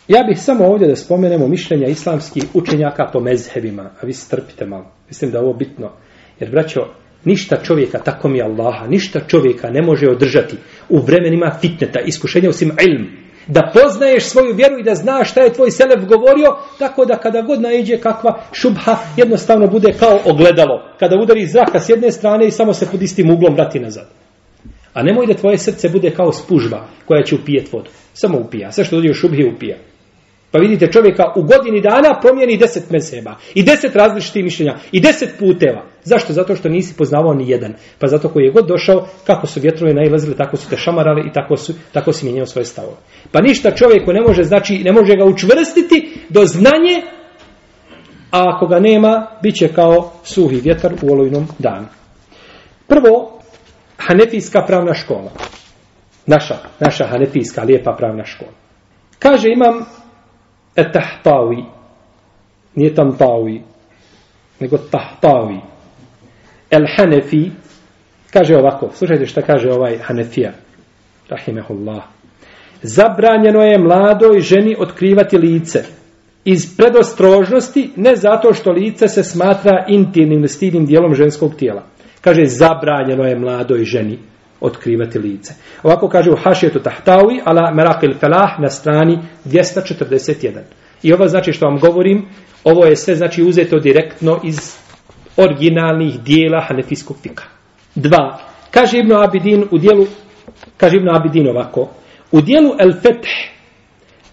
Ja 0.08 0.24
bih 0.24 0.42
samo 0.42 0.66
ovdje 0.66 0.88
da 0.88 0.96
spomenemo 0.96 1.48
mišljenja 1.48 1.88
islamskih 1.88 2.44
učenjaka 2.54 3.10
po 3.14 3.20
mezhebima, 3.20 3.84
a 4.02 4.06
vi 4.06 4.14
strpite 4.14 4.66
malo. 4.66 4.86
Mislim 5.08 5.32
da 5.32 5.38
je 5.38 5.44
ovo 5.44 5.54
bitno. 5.54 5.92
Jer, 6.40 6.52
braćo, 6.52 6.80
ništa 7.24 7.64
čovjeka, 7.64 8.00
tako 8.00 8.30
mi 8.30 8.42
Allaha, 8.42 8.88
ništa 8.88 9.20
čovjeka 9.28 9.70
ne 9.70 9.82
može 9.82 10.10
održati 10.10 10.56
u 10.90 11.00
vremenima 11.00 11.58
fitneta, 11.62 12.00
iskušenja 12.00 12.50
osim 12.50 12.72
ilm. 12.88 13.08
Da 13.48 13.72
poznaješ 13.74 14.24
svoju 14.24 14.56
vjeru 14.56 14.80
i 14.80 14.84
da 14.84 14.96
znaš 14.96 15.32
šta 15.32 15.42
je 15.42 15.54
tvoj 15.54 15.72
selef 15.72 16.06
govorio, 16.06 16.58
tako 16.80 17.06
da 17.06 17.18
kada 17.18 17.42
god 17.42 17.62
naiđe 17.62 17.98
kakva 17.98 18.44
šubha, 18.52 18.98
jednostavno 19.18 19.68
bude 19.68 19.94
kao 20.00 20.20
ogledalo. 20.26 20.82
Kada 21.00 21.18
udari 21.22 21.46
zraka 21.46 21.80
s 21.80 21.90
jedne 21.90 22.12
strane 22.12 22.48
i 22.48 22.52
samo 22.52 22.74
se 22.74 22.88
pod 22.92 23.02
istim 23.02 23.30
uglom 23.30 23.54
vrati 23.54 23.80
nazad. 23.80 24.08
A 24.94 25.04
nemoj 25.04 25.26
da 25.28 25.34
tvoje 25.34 25.58
srce 25.58 25.90
bude 25.90 26.12
kao 26.12 26.32
spužba 26.32 26.88
koja 27.06 27.24
će 27.24 27.36
upijet 27.36 27.74
vodu. 27.74 27.90
Samo 28.14 28.38
upija. 28.38 28.72
Sve 28.72 28.86
što 28.86 28.96
dođe 28.96 29.10
u 29.10 29.14
šubhi 29.14 29.52
upija. 29.56 29.78
Pa 30.56 30.60
vidite 30.60 30.92
čovjeka 30.92 31.24
u 31.36 31.42
godini 31.42 31.82
dana 31.82 32.20
promijeni 32.22 32.58
deset 32.58 32.90
meseba. 32.92 33.36
I 33.54 33.64
deset 33.64 33.96
različitih 33.96 34.44
mišljenja. 34.44 34.76
I 34.92 35.00
deset 35.00 35.30
puteva. 35.40 35.84
Zašto? 36.04 36.34
Zato 36.34 36.56
što 36.56 36.70
nisi 36.70 36.98
poznavao 36.98 37.34
ni 37.34 37.50
jedan. 37.50 37.74
Pa 38.00 38.08
zato 38.08 38.30
koji 38.30 38.44
je 38.44 38.52
god 38.52 38.68
došao, 38.68 39.08
kako 39.28 39.48
su 39.48 39.60
vjetrovi 39.60 39.94
nailazili, 39.94 40.38
tako 40.38 40.58
su 40.58 40.70
te 40.70 40.78
šamarali 40.78 41.28
i 41.30 41.34
tako, 41.34 41.58
su, 41.58 41.74
tako 41.92 42.14
si 42.14 42.26
mijenjao 42.26 42.46
svoje 42.46 42.66
stavove. 42.66 42.96
Pa 43.32 43.42
ništa 43.42 43.72
čovjeku 43.72 44.14
ne 44.14 44.22
može, 44.22 44.44
znači, 44.44 44.84
ne 44.84 44.92
može 44.92 45.16
ga 45.16 45.26
učvrstiti 45.26 46.18
do 46.30 46.46
znanje, 46.46 47.02
a 48.32 48.56
ako 48.56 48.68
ga 48.68 48.80
nema, 48.80 49.28
bit 49.44 49.56
će 49.56 49.68
kao 49.68 50.12
suhi 50.24 50.62
vjetar 50.62 50.94
u 51.02 51.14
olojnom 51.14 51.48
danu. 51.60 51.88
Prvo, 52.88 53.40
Hanefijska 53.98 54.62
pravna 54.68 54.94
škola. 54.94 55.32
Naša, 56.26 56.56
naša 56.80 57.08
Hanefijska 57.08 57.64
lijepa 57.64 57.96
pravna 57.98 58.26
škola. 58.26 58.52
Kaže 59.20 59.50
imam 59.50 60.05
etahtavi. 60.76 61.64
Nije 62.76 62.96
tam 62.96 63.18
tavi, 63.18 63.62
nego 64.60 64.78
tahtavi. 64.78 65.60
El 66.70 66.86
Hanefi 66.98 67.52
kaže 68.34 68.58
ovako, 68.58 68.90
slušajte 68.94 69.26
šta 69.26 69.42
kaže 69.42 69.72
ovaj 69.72 69.98
Hanefija. 69.98 70.52
Rahimehullah. 71.30 72.04
Zabranjeno 72.82 73.62
je 73.62 73.80
mladoj 73.80 74.40
ženi 74.40 74.76
otkrivati 74.80 75.38
lice 75.38 75.84
iz 76.46 76.78
predostrožnosti, 76.78 77.92
ne 77.96 78.16
zato 78.16 78.54
što 78.54 78.72
lice 78.72 79.08
se 79.08 79.24
smatra 79.24 79.86
intimnim, 79.88 80.48
stidnim 80.48 80.86
dijelom 80.86 81.16
ženskog 81.16 81.56
tijela. 81.56 81.84
Kaže, 82.22 82.46
zabranjeno 82.46 83.24
je 83.24 83.40
mladoj 83.40 83.84
ženi 83.84 84.20
otkrivati 84.62 85.20
lice. 85.20 85.54
Ovako 85.84 86.10
kaže 86.10 86.32
u 86.32 86.36
Hašijetu 86.44 86.80
Tahtawi, 86.80 87.42
ala 87.46 87.72
Merakil 87.74 88.14
Felah 88.20 88.60
na 88.60 88.70
strani 88.70 89.20
241. 89.46 90.60
I 91.04 91.14
ovo 91.14 91.28
znači 91.28 91.54
što 91.54 91.66
vam 91.66 91.80
govorim, 91.80 92.26
ovo 92.64 92.86
je 92.86 92.96
sve 92.96 93.16
znači 93.16 93.44
uzeto 93.44 93.80
direktno 93.80 94.40
iz 94.44 94.76
originalnih 95.38 96.20
dijela 96.20 96.62
Hanefijskog 96.68 97.18
fika. 97.24 97.44
Dva. 97.96 98.40
Kaže 98.72 98.98
Ibn 98.98 99.14
Abidin 99.14 99.64
u 99.72 99.78
dijelu, 99.78 100.06
kaže 100.78 100.98
Ibn 100.98 101.10
Abidin 101.16 101.50
ovako, 101.50 101.90
u 102.32 102.42
dijelu 102.42 102.70
El 102.80 102.94
Feth 102.94 103.30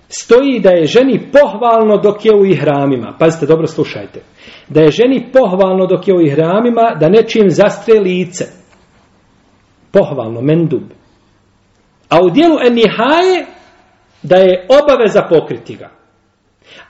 stoji 0.09 0.61
da 0.61 0.71
je 0.71 0.87
ženi 0.87 1.31
pohvalno 1.33 1.97
dok 1.97 2.25
je 2.25 2.35
u 2.35 2.47
ihramima. 2.47 3.17
Pazite, 3.19 3.47
dobro 3.47 3.67
slušajte. 3.67 4.21
Da 4.69 4.81
je 4.81 4.91
ženi 4.91 5.29
pohvalno 5.33 5.87
dok 5.87 6.09
je 6.09 6.15
u 6.15 6.21
ihramima 6.21 6.97
da 7.01 7.09
nečim 7.09 7.51
zastre 7.51 8.01
lice. 8.01 8.62
Pohvalno, 9.93 10.41
mendub. 10.41 10.83
A 12.09 12.21
u 12.23 12.31
dijelu 12.31 12.57
Enihaje 12.67 13.47
da 14.23 14.37
je 14.37 14.67
obaveza 14.69 15.23
pokriti 15.29 15.77
ga. 15.77 15.91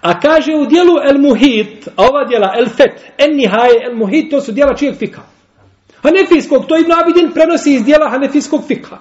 A 0.00 0.20
kaže 0.20 0.52
u 0.54 0.66
dijelu 0.66 0.94
El 1.10 1.18
Muhit, 1.18 1.88
a 1.96 2.02
ova 2.08 2.24
dijela 2.24 2.54
El 2.58 2.66
Fet, 2.68 3.12
Enihaje, 3.18 3.74
El 3.90 3.96
Muhit, 3.96 4.30
to 4.30 4.40
su 4.40 4.52
dijela 4.52 4.74
čijeg 4.74 4.98
fika. 4.98 5.20
Hanefijskog, 6.02 6.66
to 6.66 6.78
Ibn 6.78 6.92
Abidin 6.92 7.32
prenosi 7.34 7.74
iz 7.74 7.84
dijela 7.84 8.10
Hanefijskog 8.10 8.66
fika. 8.66 8.98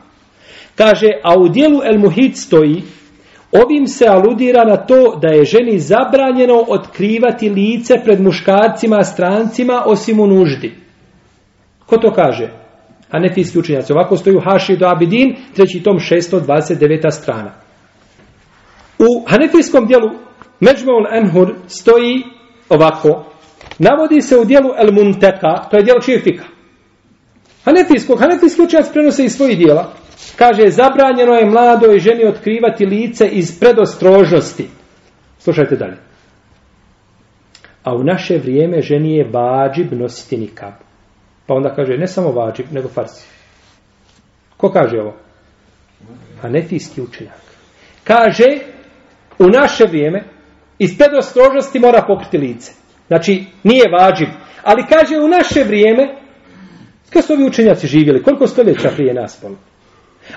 Kaže, 0.76 1.08
a 1.24 1.40
u 1.40 1.50
dijelu 1.50 1.82
El 1.84 2.00
Muhit 2.00 2.38
stoji 2.38 2.84
Ovim 3.52 3.88
se 3.88 4.08
aludira 4.08 4.64
na 4.66 4.78
to 4.78 5.20
da 5.22 5.28
je 5.28 5.46
ženi 5.46 5.80
zabranjeno 5.80 6.66
otkrivati 6.68 7.50
lice 7.50 7.94
pred 8.06 8.22
muškarcima, 8.22 9.04
strancima, 9.04 9.84
osim 9.86 10.20
u 10.20 10.28
nuždi. 10.28 10.76
Ko 11.86 11.98
to 11.98 12.14
kaže? 12.14 12.50
Hanefijski 13.12 13.60
učenjaci. 13.60 13.94
Ovako 13.94 14.18
stoji 14.18 14.36
u 14.36 14.42
Haši 14.46 14.78
do 14.78 14.88
Abidin, 14.88 15.36
treći 15.56 15.84
tom 15.84 15.98
629. 16.00 17.12
strana. 17.12 17.54
U 19.00 19.26
Hanefijskom 19.28 19.88
dijelu 19.88 20.10
Međmaul 20.60 21.06
Enhur 21.14 21.56
stoji 21.68 22.24
ovako. 22.70 23.26
Navodi 23.80 24.22
se 24.22 24.38
u 24.38 24.46
dijelu 24.46 24.70
El 24.78 24.92
Munteka, 24.94 25.68
to 25.72 25.78
je 25.78 25.84
dijelo 25.84 26.02
čije 26.02 26.20
fika. 26.20 26.44
Hanefijskog, 27.66 28.20
Hanefijski 28.20 28.62
učenjac 28.62 28.92
prenose 28.92 29.24
iz 29.24 29.32
svojih 29.32 29.58
dijela. 29.58 29.94
Kaže, 30.36 30.70
zabranjeno 30.70 31.34
je 31.34 31.50
mladoj 31.50 32.00
ženi 32.00 32.26
otkrivati 32.26 32.86
lice 32.86 33.28
iz 33.28 33.60
predostrožnosti. 33.60 34.68
Slušajte 35.40 35.76
dalje. 35.76 35.98
A 37.84 37.96
u 37.96 38.04
naše 38.04 38.38
vrijeme 38.38 38.82
ženi 38.82 39.16
je 39.16 39.30
vađib 39.34 39.94
nositi 39.94 40.38
nikab. 40.38 40.74
Pa 41.52 41.56
onda 41.56 41.76
kaže, 41.76 41.98
ne 41.98 42.08
samo 42.08 42.32
vađib, 42.32 42.66
nego 42.72 42.90
farzi. 42.90 43.26
Ko 44.58 44.70
kaže 44.72 45.02
ovo? 45.02 45.14
Hanefijski 46.42 47.02
učenjak. 47.02 47.42
Kaže, 48.04 48.46
u 49.40 49.48
naše 49.48 49.84
vrijeme, 49.84 50.24
iz 50.80 50.98
predostrožnosti 50.98 51.80
mora 51.80 52.04
pokriti 52.08 52.38
lice. 52.38 52.72
Znači, 53.08 53.46
nije 53.64 53.84
vađib. 54.00 54.28
Ali 54.64 54.86
kaže, 54.90 55.20
u 55.20 55.28
naše 55.28 55.64
vrijeme, 55.64 56.16
kada 57.10 57.28
su 57.28 57.34
ovi 57.34 57.44
učenjaci 57.44 57.88
živjeli? 57.88 58.24
Koliko 58.24 58.48
stoljeća 58.48 58.90
prije 58.96 59.14
nas 59.14 59.40
polo? 59.42 59.56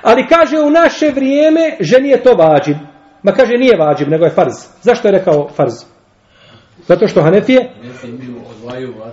Ali 0.02 0.28
kaže 0.28 0.60
u 0.60 0.70
naše 0.70 1.10
vrijeme 1.10 1.76
ženi 1.80 2.08
je 2.08 2.22
to 2.22 2.32
vađib. 2.32 2.76
Ma 3.22 3.32
kaže 3.32 3.52
nije 3.58 3.76
vađib, 3.76 4.08
nego 4.08 4.24
je 4.24 4.30
farz. 4.30 4.54
Zašto 4.82 5.08
je 5.08 5.12
rekao 5.12 5.48
farz? 5.48 5.93
Zato 6.88 7.08
što 7.08 7.22
Hanefije 7.22 7.70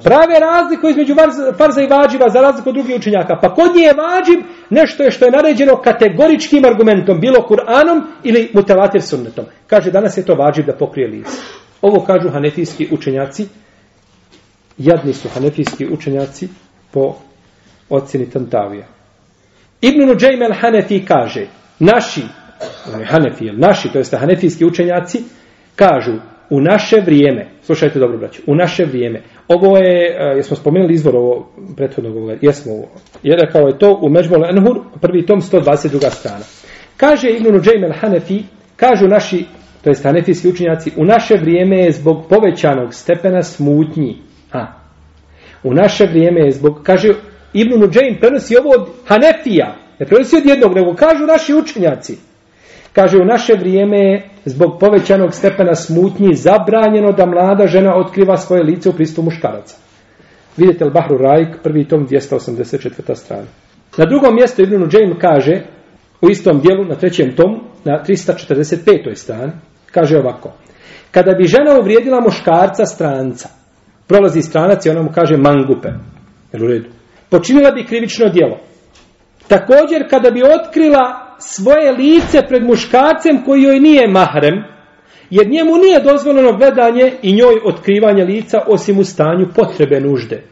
prave 0.03 0.39
razliku 0.39 0.87
između 0.87 1.15
farza 1.57 1.81
i 1.81 1.87
vađiva 1.87 2.29
za 2.29 2.41
razliku 2.41 2.69
od 2.69 2.75
drugih 2.75 2.95
učenjaka. 2.95 3.39
Pa 3.41 3.53
kod 3.53 3.75
nje 3.75 3.81
je 3.81 3.93
vađib 3.93 4.39
nešto 4.69 5.03
je 5.03 5.11
što 5.11 5.25
je 5.25 5.31
naređeno 5.31 5.77
kategoričkim 5.77 6.65
argumentom, 6.65 7.19
bilo 7.19 7.47
Kur'anom 7.49 8.01
ili 8.23 8.51
mutavatir 8.53 9.01
sunnetom. 9.01 9.45
Kaže 9.67 9.91
danas 9.91 10.17
je 10.17 10.25
to 10.25 10.35
vađib 10.35 10.65
da 10.65 10.73
pokrije 10.73 11.07
lice. 11.07 11.37
Ovo 11.81 12.05
kažu 12.05 12.29
hanefijski 12.29 12.87
učenjaci. 12.91 13.47
Jadni 14.77 15.13
su 15.13 15.29
hanefijski 15.29 15.87
učenjaci 15.87 16.49
po 16.91 17.15
ocjeni 17.89 18.29
Tantavija. 18.29 18.87
Ibn 19.81 20.07
Nuđajm 20.07 20.39
al-Hanefi 20.39 21.05
kaže, 21.07 21.47
naši, 21.79 22.21
Hanefi, 23.05 23.51
naši, 23.51 23.89
to 23.89 23.97
jeste 23.97 24.17
hanefijski 24.17 24.65
učenjaci, 24.65 25.23
kažu, 25.75 26.11
u 26.51 26.61
naše 26.61 27.01
vrijeme, 27.05 27.45
slušajte 27.63 27.99
dobro 27.99 28.17
braću, 28.17 28.41
u 28.47 28.55
naše 28.55 28.85
vrijeme, 28.85 29.21
ovo 29.47 29.77
je, 29.77 30.17
e, 30.19 30.35
jesmo 30.35 30.55
spomenuli 30.55 30.93
izvor 30.93 31.15
ovo 31.15 31.49
prethodnog 31.75 32.15
ovoga, 32.15 32.35
jesmo 32.41 32.73
ovo, 32.73 32.87
je 33.23 33.35
rekao 33.35 33.67
je 33.67 33.77
to 33.77 33.99
u 34.01 34.09
Međmol 34.09 34.45
Enhur, 34.45 34.79
prvi 35.01 35.25
tom, 35.25 35.41
122. 35.41 36.09
strana. 36.09 36.45
Kaže 36.97 37.29
Ibn 37.29 37.53
Nuđajm 37.53 37.81
al-Hanefi, 37.83 38.41
kažu 38.75 39.07
naši, 39.07 39.45
to 39.83 39.89
je 39.89 39.95
hanefijski 40.03 40.49
učinjaci, 40.49 40.91
u 40.97 41.05
naše 41.05 41.35
vrijeme 41.35 41.77
je 41.77 41.91
zbog 41.91 42.25
povećanog 42.29 42.93
stepena 42.93 43.43
smutnji. 43.43 44.17
A, 44.53 44.65
u 45.63 45.73
naše 45.73 46.05
vrijeme 46.05 46.41
je 46.41 46.51
zbog, 46.51 46.79
kaže 46.83 47.07
Ibn 47.53 47.79
Nuđain 47.79 48.17
prenosi 48.19 48.57
ovo 48.57 48.69
od 48.69 48.87
Hanefija. 49.05 49.75
Ne 49.99 50.05
prenosi 50.05 50.37
od 50.37 50.45
jednog, 50.45 50.75
nego 50.75 50.95
kažu 50.95 51.25
naši 51.25 51.53
učinjaci, 51.53 52.17
Kaže, 52.93 53.17
u 53.17 53.25
naše 53.25 53.53
vrijeme 53.53 54.21
zbog 54.45 54.79
povećanog 54.79 55.33
stepena 55.33 55.75
smutnji 55.75 56.35
zabranjeno 56.35 57.11
da 57.11 57.25
mlada 57.25 57.67
žena 57.67 57.95
otkriva 57.95 58.37
svoje 58.37 58.63
lice 58.63 58.89
u 58.89 58.93
pristupu 58.93 59.25
muškaraca. 59.25 59.77
Vidite 60.57 60.85
li 60.85 60.91
Bahru 60.91 61.17
Rajk, 61.17 61.63
prvi 61.63 61.87
tom 61.87 62.07
284. 62.07 63.15
strana. 63.15 63.47
Na 63.97 64.05
drugom 64.05 64.35
mjestu 64.35 64.61
Ibn 64.61 64.79
Nuđain 64.79 65.15
kaže, 65.19 65.61
u 66.21 66.29
istom 66.29 66.59
dijelu, 66.59 66.85
na 66.85 66.95
trećem 66.95 67.35
tomu, 67.35 67.57
na 67.85 68.03
345. 68.07 69.15
strani, 69.15 69.51
kaže 69.91 70.17
ovako. 70.17 70.51
Kada 71.11 71.33
bi 71.33 71.43
žena 71.43 71.79
uvrijedila 71.79 72.21
muškarca 72.21 72.85
stranca, 72.85 73.49
prolazi 74.07 74.41
stranac 74.41 74.85
i 74.85 74.89
ona 74.89 75.01
mu 75.01 75.09
kaže 75.15 75.37
mangupe. 75.37 75.89
Jel 76.53 76.63
u 76.63 76.67
redu? 76.67 76.89
Počinila 77.29 77.71
bi 77.71 77.85
krivično 77.85 78.29
djelo. 78.29 78.57
Također, 79.47 80.09
kada 80.09 80.31
bi 80.31 80.43
otkrila 80.43 81.20
svoje 81.41 81.91
lice 81.91 82.41
pred 82.47 82.63
muškarcem 82.63 83.43
koji 83.45 83.61
joj 83.61 83.79
nije 83.79 84.07
mahrem, 84.07 84.63
jer 85.29 85.49
njemu 85.49 85.77
nije 85.77 85.99
dozvoljeno 85.99 86.57
gledanje 86.57 87.13
i 87.21 87.33
njoj 87.35 87.59
otkrivanje 87.65 88.23
lica 88.23 88.63
osim 88.67 88.99
u 88.99 89.03
stanju 89.03 89.47
potrebe 89.55 89.99
nužde. 89.99 90.43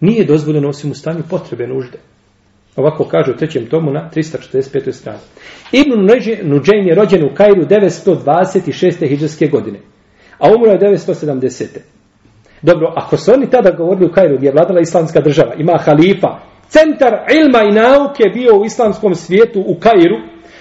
Nije 0.00 0.24
dozvoljeno 0.24 0.68
osim 0.68 0.90
u 0.90 0.94
stanju 0.94 1.22
potrebe 1.30 1.66
nužde. 1.66 1.98
Ovako 2.76 3.04
kaže 3.04 3.30
u 3.30 3.36
trećem 3.36 3.66
tomu 3.66 3.92
na 3.92 4.10
345. 4.14 4.92
strani. 4.92 5.18
Ibn 5.72 5.92
Nuđajn 6.42 6.88
je 6.88 6.94
rođen 6.94 7.24
u 7.24 7.34
Kairu 7.34 7.66
926. 7.66 9.08
hijđarske 9.08 9.46
godine, 9.46 9.78
a 10.38 10.48
umro 10.56 10.70
je 10.70 10.78
970. 10.78 11.64
Dobro, 12.62 12.92
ako 12.96 13.16
su 13.16 13.32
oni 13.32 13.50
tada 13.50 13.70
govorili 13.70 14.06
u 14.06 14.12
Kairu 14.12 14.36
gdje 14.36 14.46
je 14.46 14.52
vladala 14.52 14.80
islamska 14.80 15.20
država, 15.20 15.54
ima 15.54 15.78
halifa, 15.78 16.38
centar 16.68 17.12
ilma 17.30 17.62
i 17.62 17.72
nauke 17.72 18.24
bio 18.34 18.56
u 18.56 18.64
islamskom 18.64 19.14
svijetu 19.14 19.60
u 19.66 19.76
Kairu, 19.80 20.16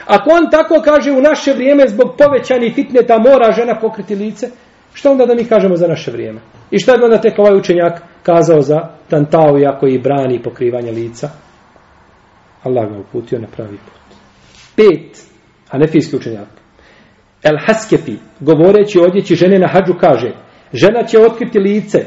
ako 0.05 0.29
on 0.29 0.51
tako 0.51 0.81
kaže 0.85 1.11
u 1.11 1.21
naše 1.21 1.51
vrijeme 1.51 1.87
zbog 1.87 2.15
povećanih 2.17 2.75
fitneta 2.75 3.17
mora 3.17 3.51
žena 3.51 3.79
pokriti 3.79 4.15
lice, 4.15 4.49
što 4.93 5.11
onda 5.11 5.25
da 5.25 5.35
mi 5.35 5.45
kažemo 5.45 5.75
za 5.75 5.87
naše 5.87 6.11
vrijeme? 6.11 6.39
I 6.71 6.79
šta 6.79 6.91
je 6.91 7.03
onda 7.03 7.21
tek 7.21 7.39
ovaj 7.39 7.57
učenjak 7.57 8.01
kazao 8.23 8.61
za 8.61 8.79
Tantao 9.09 9.57
koji 9.79 9.99
brani 9.99 10.43
pokrivanje 10.43 10.91
lica? 10.91 11.29
Allah 12.63 12.89
ga 12.89 12.99
uputio 12.99 13.39
na 13.39 13.47
pravi 13.47 13.77
put. 13.77 14.17
Pet, 14.75 15.17
hanefijski 15.69 16.15
učenjak. 16.15 16.47
El 17.43 17.57
Haskefi, 17.65 18.15
govoreći 18.39 18.99
o 18.99 19.03
odjeći 19.03 19.35
žene 19.35 19.59
na 19.59 19.67
hađu, 19.67 19.93
kaže, 19.99 20.31
žena 20.73 21.03
će 21.03 21.19
otkriti 21.19 21.59
lice, 21.59 22.05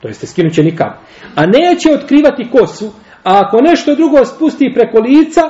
to 0.00 0.08
jeste 0.08 0.26
skinuće 0.26 0.62
će 0.62 0.84
a 1.34 1.46
neće 1.46 1.92
otkrivati 1.94 2.50
kosu, 2.50 2.92
a 3.24 3.40
ako 3.46 3.60
nešto 3.60 3.94
drugo 3.94 4.24
spusti 4.24 4.72
preko 4.74 4.98
lica 4.98 5.42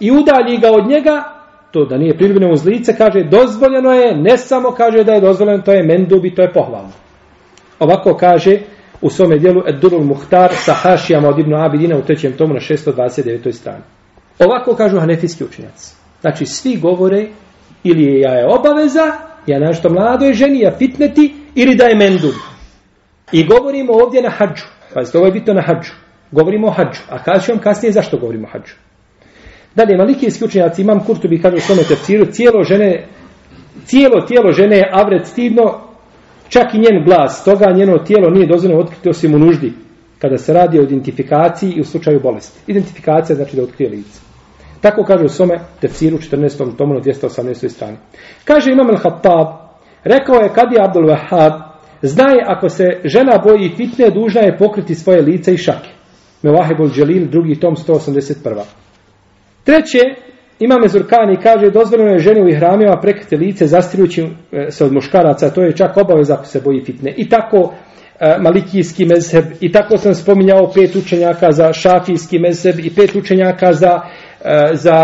i 0.00 0.10
udalji 0.10 0.58
ga 0.58 0.70
od 0.70 0.86
njega, 0.86 1.24
to 1.70 1.84
da 1.84 1.98
nije 1.98 2.16
priljubljeno 2.16 2.52
uz 2.52 2.66
lice, 2.66 2.96
kaže, 2.96 3.24
dozvoljeno 3.24 3.92
je, 3.92 4.16
ne 4.16 4.38
samo 4.38 4.70
kaže 4.70 5.04
da 5.04 5.12
je 5.12 5.20
dozvoljeno, 5.20 5.62
to 5.62 5.72
je 5.72 5.82
mendubi, 5.82 6.34
to 6.34 6.42
je 6.42 6.52
pohvalno. 6.52 6.92
Ovako 7.78 8.16
kaže 8.16 8.58
u 9.00 9.10
svome 9.10 9.38
dijelu 9.38 9.62
Edurul 9.68 10.04
Muhtar 10.04 10.50
sa 10.54 10.72
Hašijama 10.72 11.28
od 11.28 11.38
Ibnu 11.38 11.56
Abidina 11.56 11.98
u 11.98 12.02
trećem 12.02 12.32
tomu 12.32 12.54
na 12.54 12.60
629. 12.60 13.52
strani. 13.52 13.82
Ovako 14.38 14.74
kažu 14.74 14.98
hanefijski 14.98 15.44
učenjaci. 15.44 15.94
Znači, 16.20 16.46
svi 16.46 16.76
govore 16.76 17.26
ili 17.84 18.04
je 18.04 18.20
ja 18.20 18.30
je 18.30 18.46
obaveza, 18.46 19.12
ja 19.46 19.58
nešto 19.58 19.90
mladoj 19.90 20.32
ženi, 20.32 20.60
ja 20.60 20.70
fitneti, 20.78 21.34
ili 21.54 21.74
da 21.74 21.84
je 21.84 21.96
mendub. 21.96 22.34
I 23.32 23.46
govorimo 23.46 23.92
ovdje 23.92 24.22
na 24.22 24.30
hađu. 24.30 24.64
Pazite, 24.94 25.18
ovo 25.18 25.26
je 25.26 25.32
bitno 25.32 25.54
na 25.54 25.62
hađu. 25.62 25.92
Govorimo 26.32 26.68
o 26.68 26.70
hađu. 26.70 27.00
A 27.10 27.22
kažu 27.22 27.52
vam 27.52 27.60
kasnije 27.60 27.92
zašto 27.92 28.18
govorimo 28.18 28.46
o 28.46 28.50
hađu. 28.50 28.74
Dalje, 29.74 29.96
malikijski 29.96 30.44
učenjaci, 30.44 30.82
imam 30.82 31.00
Kurtubi, 31.00 31.42
kaže 31.42 31.56
u 31.56 31.60
svome 31.60 31.82
tefsiru, 31.82 32.26
cijelo 32.26 32.64
žene, 32.64 33.06
cijelo 33.84 34.20
tijelo 34.20 34.52
žene 34.52 34.76
je 34.76 34.90
avret 34.92 35.26
stidno, 35.26 35.80
čak 36.48 36.74
i 36.74 36.78
njen 36.78 37.04
glas, 37.04 37.44
toga 37.44 37.72
njeno 37.72 37.98
tijelo 37.98 38.30
nije 38.30 38.46
dozvoljeno 38.46 38.80
otkriti 38.80 39.08
osim 39.08 39.34
u 39.34 39.38
nuždi, 39.38 39.72
kada 40.18 40.38
se 40.38 40.52
radi 40.52 40.78
o 40.78 40.82
identifikaciji 40.82 41.72
i 41.72 41.80
u 41.80 41.84
slučaju 41.84 42.20
bolesti. 42.20 42.60
Identifikacija 42.66 43.36
znači 43.36 43.56
da 43.56 43.62
otkrije 43.62 43.90
lice. 43.90 44.20
Tako 44.80 45.04
kaže 45.04 45.24
u 45.24 45.28
svome 45.28 45.58
tefsiru 45.80 46.18
14. 46.18 46.76
tomu 46.76 46.94
na 46.94 47.00
218. 47.00 47.68
strani. 47.68 47.96
Kaže 48.44 48.72
Imam 48.72 48.88
al-Hattab, 48.88 49.56
rekao 50.04 50.34
je 50.34 50.52
kad 50.54 50.72
je 50.72 50.84
Abdul 50.84 51.04
Wahab, 51.04 51.60
znaje 52.02 52.44
ako 52.46 52.68
se 52.68 52.84
žena 53.04 53.38
boji 53.44 53.72
fitne, 53.76 54.10
dužna 54.10 54.40
je 54.40 54.58
pokriti 54.58 54.94
svoje 54.94 55.22
lice 55.22 55.54
i 55.54 55.56
šake. 55.56 56.01
Mevahebul 56.42 56.90
Đelil, 56.96 57.28
drugi 57.30 57.60
tom 57.60 57.74
181. 57.76 58.62
Treće, 59.64 59.98
Imame 60.62 60.88
Zurkani 60.88 61.36
kaže 61.42 61.70
dozvoljeno 61.70 62.10
je 62.10 62.18
ženi 62.18 62.42
u 62.42 62.48
ihramima 62.48 63.00
prekriti 63.02 63.36
lice 63.36 63.66
zastirujući 63.66 64.22
e, 64.22 64.70
se 64.70 64.84
od 64.84 64.92
muškaraca, 64.92 65.50
to 65.50 65.62
je 65.62 65.76
čak 65.76 65.96
obaveza 65.96 66.34
ako 66.34 66.44
se 66.44 66.60
boji 66.60 66.84
fitne. 66.84 67.14
I 67.16 67.28
tako 67.28 67.74
e, 68.20 68.36
malikijski 68.40 69.04
mezheb, 69.04 69.44
i 69.60 69.72
tako 69.72 69.96
sam 69.96 70.14
spominjao 70.14 70.70
pet 70.74 70.96
učenjaka 70.96 71.52
za 71.52 71.72
šafijski 71.72 72.38
mezheb 72.38 72.78
i 72.78 72.94
pet 72.94 73.14
učenjaka 73.16 73.72
za, 73.72 74.00
e, 74.44 74.70
za 74.72 74.96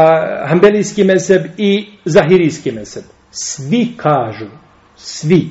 hambelijski 0.48 1.04
mezheb 1.04 1.42
i 1.56 1.86
zahirijski 2.04 2.72
mezheb. 2.72 3.04
Svi 3.30 3.88
kažu, 3.96 4.46
svi, 4.96 5.48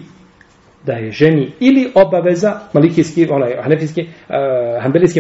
da 0.86 0.94
je 0.94 1.12
ženi 1.12 1.52
ili 1.60 1.92
obaveza 1.96 2.60
malikijski, 2.74 3.28
onaj, 3.30 3.52
hanefijski, 3.64 4.02
hambelijski 4.82 5.16